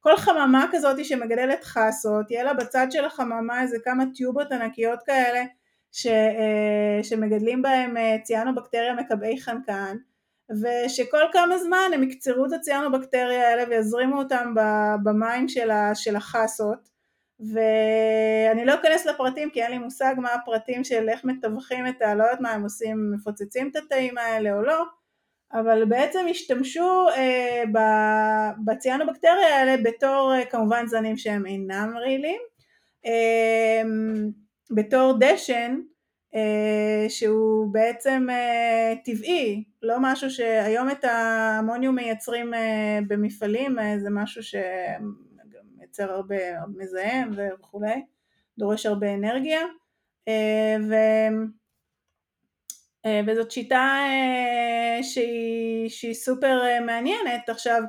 כל 0.00 0.16
חממה 0.16 0.66
כזאת 0.72 1.04
שמגדלת 1.04 1.64
חסות, 1.64 2.30
יהיה 2.30 2.44
לה 2.44 2.54
בצד 2.54 2.86
של 2.90 3.04
החממה 3.04 3.62
איזה 3.62 3.76
כמה 3.84 4.04
טיובות 4.14 4.52
ענקיות 4.52 4.98
כאלה 5.06 5.44
ש, 5.92 6.06
שמגדלים 7.02 7.62
בהם 7.62 7.94
ציאנו-בקטריה 8.22 8.94
מקבעי 8.94 9.40
חנקן 9.40 9.96
ושכל 10.50 11.24
כמה 11.32 11.58
זמן 11.58 11.90
הם 11.94 12.02
יקצרו 12.02 12.46
את 12.46 12.52
הציאנו-בקטריה 12.52 13.48
האלה 13.48 13.64
ויזרימו 13.68 14.18
אותם 14.18 14.54
במים 15.04 15.48
של 15.94 16.16
החסות 16.16 16.89
ואני 17.40 18.64
לא 18.64 18.74
אכנס 18.74 19.06
לפרטים 19.06 19.50
כי 19.50 19.62
אין 19.62 19.70
לי 19.70 19.78
מושג 19.78 20.14
מה 20.18 20.32
הפרטים 20.32 20.84
של 20.84 21.08
איך 21.08 21.24
מתווכים 21.24 21.86
את 21.86 22.02
ה... 22.02 22.14
לא 22.14 22.22
יודעת 22.22 22.40
מה 22.40 22.50
הם 22.50 22.62
עושים, 22.62 23.12
מפוצצים 23.14 23.68
את 23.68 23.76
התאים 23.76 24.18
האלה 24.18 24.52
או 24.52 24.62
לא, 24.62 24.84
אבל 25.52 25.84
בעצם 25.84 26.26
השתמשו 26.30 27.08
אה, 27.16 27.62
בציאנובקטריה 28.64 29.56
האלה 29.56 29.76
בתור 29.84 30.34
אה, 30.34 30.44
כמובן 30.44 30.86
זנים 30.86 31.16
שהם 31.16 31.46
אינם 31.46 31.94
רעילים, 31.96 32.40
אה, 33.06 33.82
בתור 34.70 35.14
דשן 35.20 35.80
אה, 36.34 37.06
שהוא 37.08 37.72
בעצם 37.72 38.26
אה, 38.30 38.94
טבעי, 39.04 39.64
לא 39.82 39.96
משהו 40.00 40.30
שהיום 40.30 40.90
את 40.90 41.04
האמוניום 41.04 41.94
מייצרים 41.94 42.54
אה, 42.54 42.98
במפעלים, 43.08 43.78
אה, 43.78 43.98
זה 43.98 44.10
משהו 44.10 44.42
ש... 44.42 44.54
מייצר 45.90 46.12
הרבה 46.12 46.36
מזהם 46.76 47.30
וכולי, 47.36 48.02
דורש 48.58 48.86
הרבה 48.86 49.14
אנרגיה 49.14 49.60
אה, 50.28 50.76
ו... 50.88 50.94
אה, 53.06 53.20
וזאת 53.26 53.50
שיטה 53.50 53.96
אה, 53.98 55.02
שהיא, 55.02 55.88
שהיא 55.88 56.14
סופר 56.14 56.62
מעניינת. 56.86 57.48
עכשיו 57.48 57.82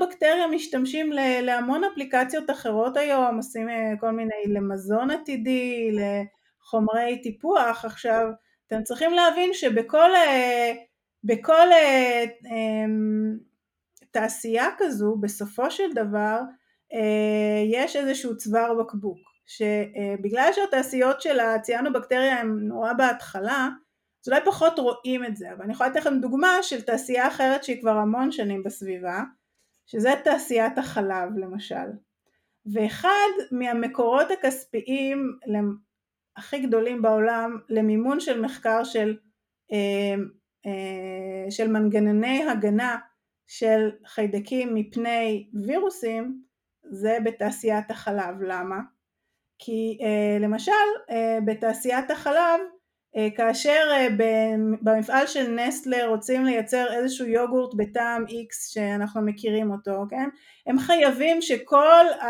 בקטריה 0.00 0.46
משתמשים 0.46 1.12
להמון 1.42 1.84
אפליקציות 1.84 2.50
אחרות 2.50 2.96
היום, 2.96 3.36
עושים 3.36 3.68
כל 4.00 4.10
מיני 4.10 4.44
למזון 4.46 5.10
עתידי, 5.10 5.90
לחומרי 5.92 7.20
טיפוח. 7.22 7.84
עכשיו 7.84 8.26
אתם 8.66 8.82
צריכים 8.82 9.12
להבין 9.12 9.54
שבכל 9.54 10.10
בכל 11.24 11.68
תעשייה 14.16 14.68
כזו 14.78 15.16
בסופו 15.20 15.70
של 15.70 15.92
דבר 15.94 16.40
אה, 16.92 17.62
יש 17.72 17.96
איזשהו 17.96 18.36
צוואר 18.36 18.74
בקבוק 18.74 19.18
שבגלל 19.46 20.50
שהתעשיות 20.52 21.20
של 21.22 21.40
הציאנובקטריה 21.40 22.40
הן 22.40 22.48
נורא 22.48 22.92
בהתחלה 22.92 23.68
אז 24.26 24.32
אולי 24.32 24.40
פחות 24.44 24.78
רואים 24.78 25.24
את 25.24 25.36
זה, 25.36 25.52
אבל 25.52 25.62
אני 25.62 25.72
יכולה 25.72 25.90
לתת 25.90 26.00
לכם 26.00 26.20
דוגמה 26.20 26.62
של 26.62 26.82
תעשייה 26.82 27.28
אחרת 27.28 27.64
שהיא 27.64 27.80
כבר 27.80 27.96
המון 27.96 28.32
שנים 28.32 28.62
בסביבה, 28.62 29.22
שזה 29.86 30.14
תעשיית 30.24 30.78
החלב 30.78 31.36
למשל. 31.36 31.88
ואחד 32.72 33.30
מהמקורות 33.52 34.26
הכספיים 34.30 35.38
הכי 36.36 36.58
גדולים 36.58 37.02
בעולם 37.02 37.58
למימון 37.68 38.20
של 38.20 38.40
מחקר 38.40 38.84
של, 38.84 39.16
אה, 39.72 40.14
אה, 40.66 41.50
של 41.50 41.68
מנגנוני 41.68 42.48
הגנה 42.48 42.96
של 43.46 43.90
חיידקים 44.06 44.74
מפני 44.74 45.46
וירוסים 45.66 46.42
זה 46.90 47.18
בתעשיית 47.24 47.90
החלב. 47.90 48.42
למה? 48.42 48.76
כי 49.58 49.98
אה, 50.02 50.38
למשל 50.40 51.12
בתעשיית 51.46 52.10
החלב 52.10 52.60
כאשר 53.36 54.06
במפעל 54.82 55.26
של 55.26 55.50
נסטלה 55.50 56.06
רוצים 56.06 56.44
לייצר 56.44 56.92
איזשהו 56.92 57.26
יוגורט 57.26 57.74
בטעם 57.76 58.24
X 58.24 58.72
שאנחנו 58.72 59.22
מכירים 59.22 59.70
אותו, 59.70 60.04
כן? 60.10 60.28
הם 60.66 60.78
חייבים 60.78 61.42
שכל 61.42 62.06
ה, 62.20 62.28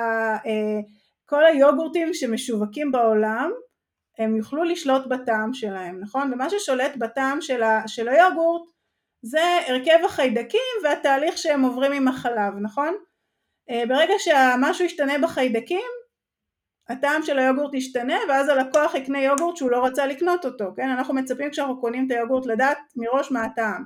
כל 1.26 1.44
היוגורטים 1.44 2.14
שמשווקים 2.14 2.92
בעולם 2.92 3.50
הם 4.18 4.36
יוכלו 4.36 4.64
לשלוט 4.64 5.06
בטעם 5.06 5.54
שלהם, 5.54 6.00
נכון? 6.00 6.32
ומה 6.32 6.50
ששולט 6.50 6.96
בטעם 6.96 7.40
של, 7.40 7.62
ה, 7.62 7.82
של 7.88 8.08
היוגורט 8.08 8.62
זה 9.28 9.58
הרכב 9.66 10.04
החיידקים 10.04 10.60
והתהליך 10.82 11.38
שהם 11.38 11.62
עוברים 11.62 11.92
עם 11.92 12.08
החלב, 12.08 12.54
נכון? 12.60 12.94
אה, 13.70 13.82
ברגע 13.88 14.14
שמשהו 14.18 14.84
ישתנה 14.84 15.18
בחיידקים, 15.22 15.90
הטעם 16.88 17.22
של 17.22 17.38
היוגורט 17.38 17.74
ישתנה 17.74 18.16
ואז 18.28 18.48
הלקוח 18.48 18.94
יקנה 18.94 19.20
יוגורט 19.22 19.56
שהוא 19.56 19.70
לא 19.70 19.84
רצה 19.84 20.06
לקנות 20.06 20.44
אותו, 20.44 20.64
כן? 20.76 20.88
אנחנו 20.88 21.14
מצפים 21.14 21.50
כשאנחנו 21.50 21.80
קונים 21.80 22.06
את 22.06 22.10
היוגורט 22.10 22.46
לדעת 22.46 22.78
מראש 22.96 23.32
מה 23.32 23.44
הטעם. 23.44 23.84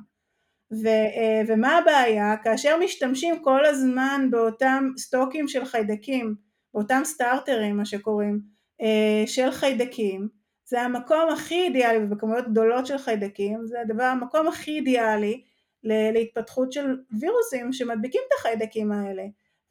ו, 0.73 0.87
אה, 0.87 1.43
ומה 1.47 1.79
הבעיה? 1.79 2.37
כאשר 2.45 2.79
משתמשים 2.85 3.43
כל 3.43 3.65
הזמן 3.67 4.29
באותם 4.31 4.89
סטוקים 4.99 5.49
של 5.49 5.65
חיידקים, 5.65 6.35
באותם 6.75 7.01
סטארטרים 7.05 7.77
מה 7.77 7.85
שקוראים, 7.85 8.41
אה, 8.81 9.27
של 9.27 9.51
חיידקים, 9.51 10.29
זה 10.71 10.83
המקום 10.83 11.29
הכי 11.33 11.63
אידיאלי, 11.63 11.99
ובכמויות 12.05 12.49
גדולות 12.49 12.87
של 12.87 12.99
חיידקים, 12.99 13.67
זה 13.67 13.81
הדבר, 13.81 14.03
המקום 14.03 14.49
הכי 14.49 14.71
אידיאלי 14.71 15.43
להתפתחות 15.85 16.73
של 16.73 16.99
וירוסים 17.21 17.73
שמדביקים 17.73 18.21
את 18.29 18.33
החיידקים 18.39 18.93
האלה. 18.93 19.23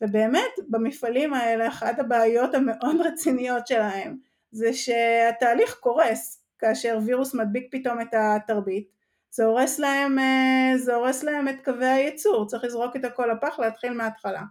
ובאמת 0.02 0.52
במפעלים 0.70 1.34
האלה 1.34 1.68
אחת 1.68 2.00
הבעיות 2.00 2.56
המאוד 2.56 2.96
רציניות 3.08 3.68
שלהם 3.68 4.18
זה 4.52 4.74
שהתהליך 4.74 5.76
קורס 5.80 6.44
כאשר 6.60 7.00
וירוס 7.06 7.34
מדביק 7.34 7.68
פתאום 7.72 8.02
את 8.02 8.14
התרבית 8.14 8.90
זה 9.32 9.46
הורס 9.46 9.80
להם, 9.80 10.20
אה, 10.20 10.78
זה 10.78 10.96
הורס 10.96 11.24
להם 11.24 11.48
את 11.48 11.66
קווי 11.66 11.86
הייצור, 11.86 12.48
צריך 12.48 12.64
לזרוק 12.64 12.96
את 12.96 13.06
הכל 13.06 13.30
לפח 13.38 13.60
להתחיל 13.60 13.94
מההתחלה 13.94 14.44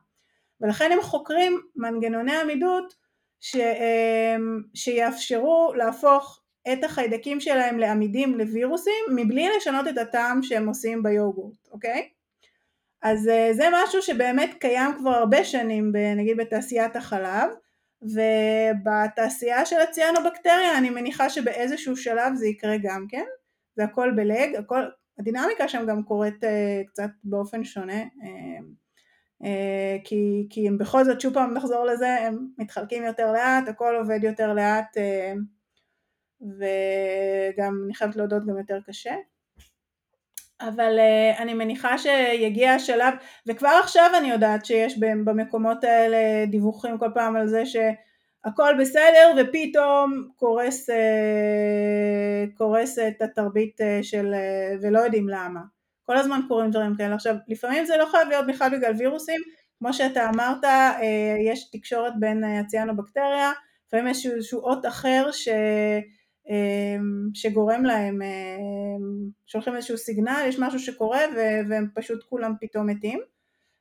ולכן 0.60 0.92
הם 0.92 1.02
חוקרים 1.02 1.60
מנגנוני 1.76 2.36
עמידות 2.36 2.94
ש, 3.40 3.56
אה, 3.56 4.36
שיאפשרו 4.74 5.72
להפוך 5.76 6.42
את 6.72 6.84
החיידקים 6.84 7.40
שלהם 7.40 7.78
לעמידים 7.78 8.34
לווירוסים 8.34 9.04
מבלי 9.16 9.48
לשנות 9.56 9.88
את 9.88 9.98
הטעם 9.98 10.42
שהם 10.42 10.68
עושים 10.68 11.02
ביוגורט, 11.02 11.68
אוקיי? 11.72 12.08
אז 13.02 13.28
אה, 13.28 13.50
זה 13.52 13.64
משהו 13.72 14.02
שבאמת 14.02 14.50
קיים 14.60 14.90
כבר 14.98 15.10
הרבה 15.10 15.44
שנים 15.44 15.92
נגיד 16.16 16.36
בתעשיית 16.36 16.96
החלב 16.96 17.50
ובתעשייה 18.02 19.66
של 19.66 19.80
הציאנובקטריה 19.80 20.78
אני 20.78 20.90
מניחה 20.90 21.30
שבאיזשהו 21.30 21.96
שלב 21.96 22.34
זה 22.34 22.46
יקרה 22.46 22.76
גם 22.82 23.06
כן, 23.08 23.24
זה 23.76 23.84
הכל 23.84 24.10
בלג, 24.16 24.56
הכל, 24.56 24.82
הדינמיקה 25.18 25.68
שם 25.68 25.86
גם 25.88 26.02
קורית 26.02 26.44
uh, 26.44 26.88
קצת 26.88 27.10
באופן 27.24 27.64
שונה 27.64 28.02
uh, 28.02 28.64
כי, 30.04 30.46
כי 30.50 30.68
הם 30.68 30.78
בכל 30.78 31.04
זאת 31.04 31.20
שוב 31.20 31.34
פעם 31.34 31.54
נחזור 31.54 31.84
לזה 31.84 32.08
הם 32.08 32.46
מתחלקים 32.58 33.04
יותר 33.04 33.32
לאט, 33.32 33.68
הכל 33.68 33.96
עובד 33.98 34.24
יותר 34.24 34.54
לאט 34.54 34.96
uh, 34.96 35.38
וגם 36.42 37.82
אני 37.84 37.94
חייבת 37.94 38.16
להודות 38.16 38.46
גם 38.46 38.58
יותר 38.58 38.78
קשה 38.86 39.14
אבל 40.60 40.98
uh, 40.98 41.42
אני 41.42 41.54
מניחה 41.54 41.98
שיגיע 41.98 42.72
השלב, 42.72 43.14
וכבר 43.46 43.80
עכשיו 43.82 44.10
אני 44.18 44.30
יודעת 44.30 44.64
שיש 44.64 44.98
במקומות 44.98 45.84
האלה 45.84 46.46
דיווחים 46.46 46.98
כל 46.98 47.10
פעם 47.14 47.36
על 47.36 47.48
זה 47.48 47.62
שהכל 47.66 48.74
בסדר 48.80 49.32
ופתאום 49.36 50.28
קורס, 50.36 50.90
קורסת 52.54 53.14
התרבית 53.20 53.80
של, 54.02 54.34
ולא 54.82 54.98
יודעים 54.98 55.28
למה. 55.28 55.77
כל 56.08 56.16
הזמן 56.16 56.40
קורים 56.48 56.70
דברים 56.70 56.96
כאלה. 56.96 57.14
עכשיו, 57.14 57.36
לפעמים 57.48 57.84
זה 57.84 57.96
לא 57.96 58.06
חייב 58.10 58.28
להיות 58.28 58.46
בכלל 58.46 58.76
בגלל 58.78 58.92
וירוסים, 58.98 59.40
כמו 59.78 59.92
שאתה 59.92 60.28
אמרת, 60.28 60.64
uh, 60.64 61.02
יש 61.52 61.70
תקשורת 61.70 62.12
בין 62.20 62.44
הציאנובקטריה, 62.44 63.52
לפעמים 63.86 64.06
יש 64.06 64.26
איזשהו 64.26 64.60
אות 64.60 64.86
אחר 64.86 65.28
ש... 65.32 65.48
אמ, 66.48 67.28
שגורם 67.34 67.84
להם, 67.84 68.18
שולחים 69.46 69.76
איזשהו 69.76 69.98
סיגנל, 69.98 70.44
יש 70.48 70.58
משהו 70.58 70.78
שקורה 70.78 71.20
והם 71.68 71.88
פשוט 71.94 72.24
כולם 72.28 72.54
פתאום 72.60 72.86
מתים, 72.86 73.20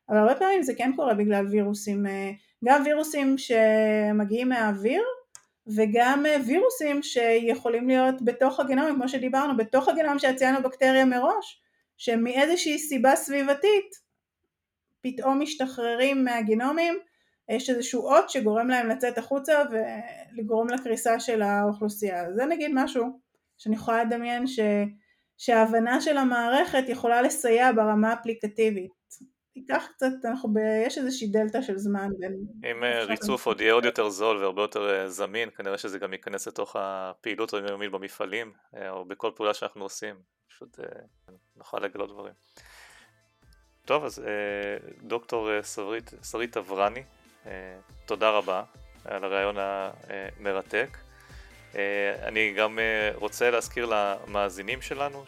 אבל 0.10 0.18
הרבה 0.18 0.36
פעמים 0.36 0.64
זה 0.64 0.74
כן 0.78 0.92
קורה 0.96 1.14
בגלל 1.14 1.48
וירוסים, 1.48 2.08
אה, 2.08 2.32
גם 2.66 2.82
וירוסים 2.86 3.36
שמגיעים 3.38 4.50
מהאוויר 4.50 5.04
וגם 5.68 6.26
אה, 6.26 6.38
וירוסים 6.48 7.04
שיכולים 7.04 7.88
להיות 7.88 8.16
בתוך 8.22 8.60
הגנום, 8.60 8.96
כמו 8.96 9.10
שדיברנו, 9.10 9.58
בתוך 9.58 9.88
הגנום 9.88 10.20
שהציינו 10.20 10.64
בקטריה 10.64 11.06
מראש, 11.06 11.62
שמאיזושהי 11.98 12.80
סיבה 12.80 13.16
סביבתית 13.16 14.08
פתאום 15.02 15.42
משתחררים 15.42 16.24
מהגנומים 16.24 17.00
יש 17.50 17.70
איזשהו 17.70 18.08
אות 18.08 18.30
שגורם 18.30 18.68
להם 18.68 18.90
לצאת 18.90 19.18
החוצה 19.18 19.64
ולגרום 19.72 20.70
לקריסה 20.70 21.20
של 21.20 21.42
האוכלוסייה. 21.42 22.34
זה 22.36 22.46
נגיד 22.46 22.72
משהו 22.74 23.20
שאני 23.58 23.76
יכולה 23.76 24.04
לדמיין 24.04 24.48
ש... 24.48 24.60
שההבנה 25.38 26.02
של 26.02 26.18
המערכת 26.18 26.84
יכולה 26.88 27.22
לסייע 27.22 27.72
ברמה 27.72 28.14
אפליקטיבית. 28.14 28.92
ייקח 29.58 29.84
קצת, 29.96 30.08
אנחנו 30.26 30.54
ב... 30.54 30.58
יש 30.86 30.98
איזושהי 30.98 31.28
דלתא 31.28 31.62
של 31.62 31.78
זמן. 31.78 32.10
אם 32.72 32.84
אה, 32.84 33.04
ריצוף 33.04 33.46
עוד 33.46 33.62
יהיה 33.62 33.74
עוד 33.74 33.86
יותר 33.86 34.10
זול 34.10 34.38
והרבה 34.38 34.62
יותר 34.62 34.90
אה, 34.90 35.10
זמין, 35.10 35.50
כנראה 35.50 35.78
שזה 35.78 36.00
גם 36.00 36.14
ייכנס 36.14 36.48
לתוך 36.48 36.76
הפעילות 36.80 37.54
היומיומית 37.54 37.92
במפעלים, 37.92 38.52
אה, 38.76 38.90
או 38.90 39.06
בכל 39.06 39.32
פעולה 39.36 39.54
שאנחנו 39.54 39.84
עושים, 39.84 40.16
פשוט 40.48 40.80
נוכל 41.56 41.80
לגלות 41.80 42.10
דברים. 42.10 42.34
טוב, 43.86 44.04
אז 44.04 44.24
דוקטור 45.02 45.62
שרית, 45.62 46.12
שרית 46.32 46.58
אברני, 46.58 47.04
תודה 48.06 48.30
רבה 48.30 48.64
על 49.06 49.24
הרעיון 49.24 49.56
המרתק. 49.60 50.98
אני 52.24 52.54
גם 52.58 52.80
רוצה 53.16 53.52
להזכיר 53.52 53.86
למאזינים 53.86 54.82
שלנו 54.82 55.24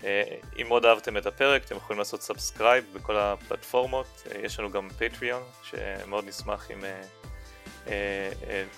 שאם 0.00 0.68
מאוד 0.68 0.84
אהבתם 0.84 1.16
את 1.16 1.26
הפרק 1.26 1.64
אתם 1.64 1.76
יכולים 1.76 1.98
לעשות 1.98 2.22
subscribe 2.22 2.84
בכל 2.92 3.16
הפלטפורמות, 3.16 4.22
יש 4.42 4.58
לנו 4.58 4.70
גם 4.70 4.88
Patreon 4.98 5.42
שמאוד 5.62 6.24
נשמח 6.24 6.68
אם 6.70 6.84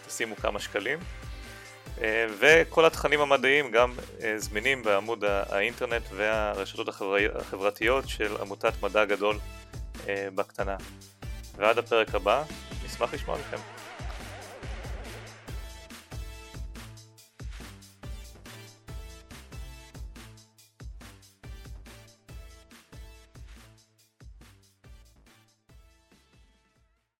תשימו 0.06 0.36
כמה 0.36 0.60
שקלים. 0.60 0.98
וכל 2.38 2.84
התכנים 2.84 3.20
המדעיים 3.20 3.70
גם 3.70 3.94
זמינים 4.36 4.82
בעמוד 4.82 5.24
האינטרנט 5.24 6.02
והרשתות 6.12 6.88
החברתיות 7.34 8.08
של 8.08 8.36
עמותת 8.40 8.82
מדע 8.82 9.04
גדול 9.04 9.38
בקטנה. 10.06 10.76
ועד 11.56 11.78
הפרק 11.78 12.14
הבא, 12.14 12.42
נשמח 12.84 13.14
לשמוע 13.14 13.38
מכם. 13.38 13.88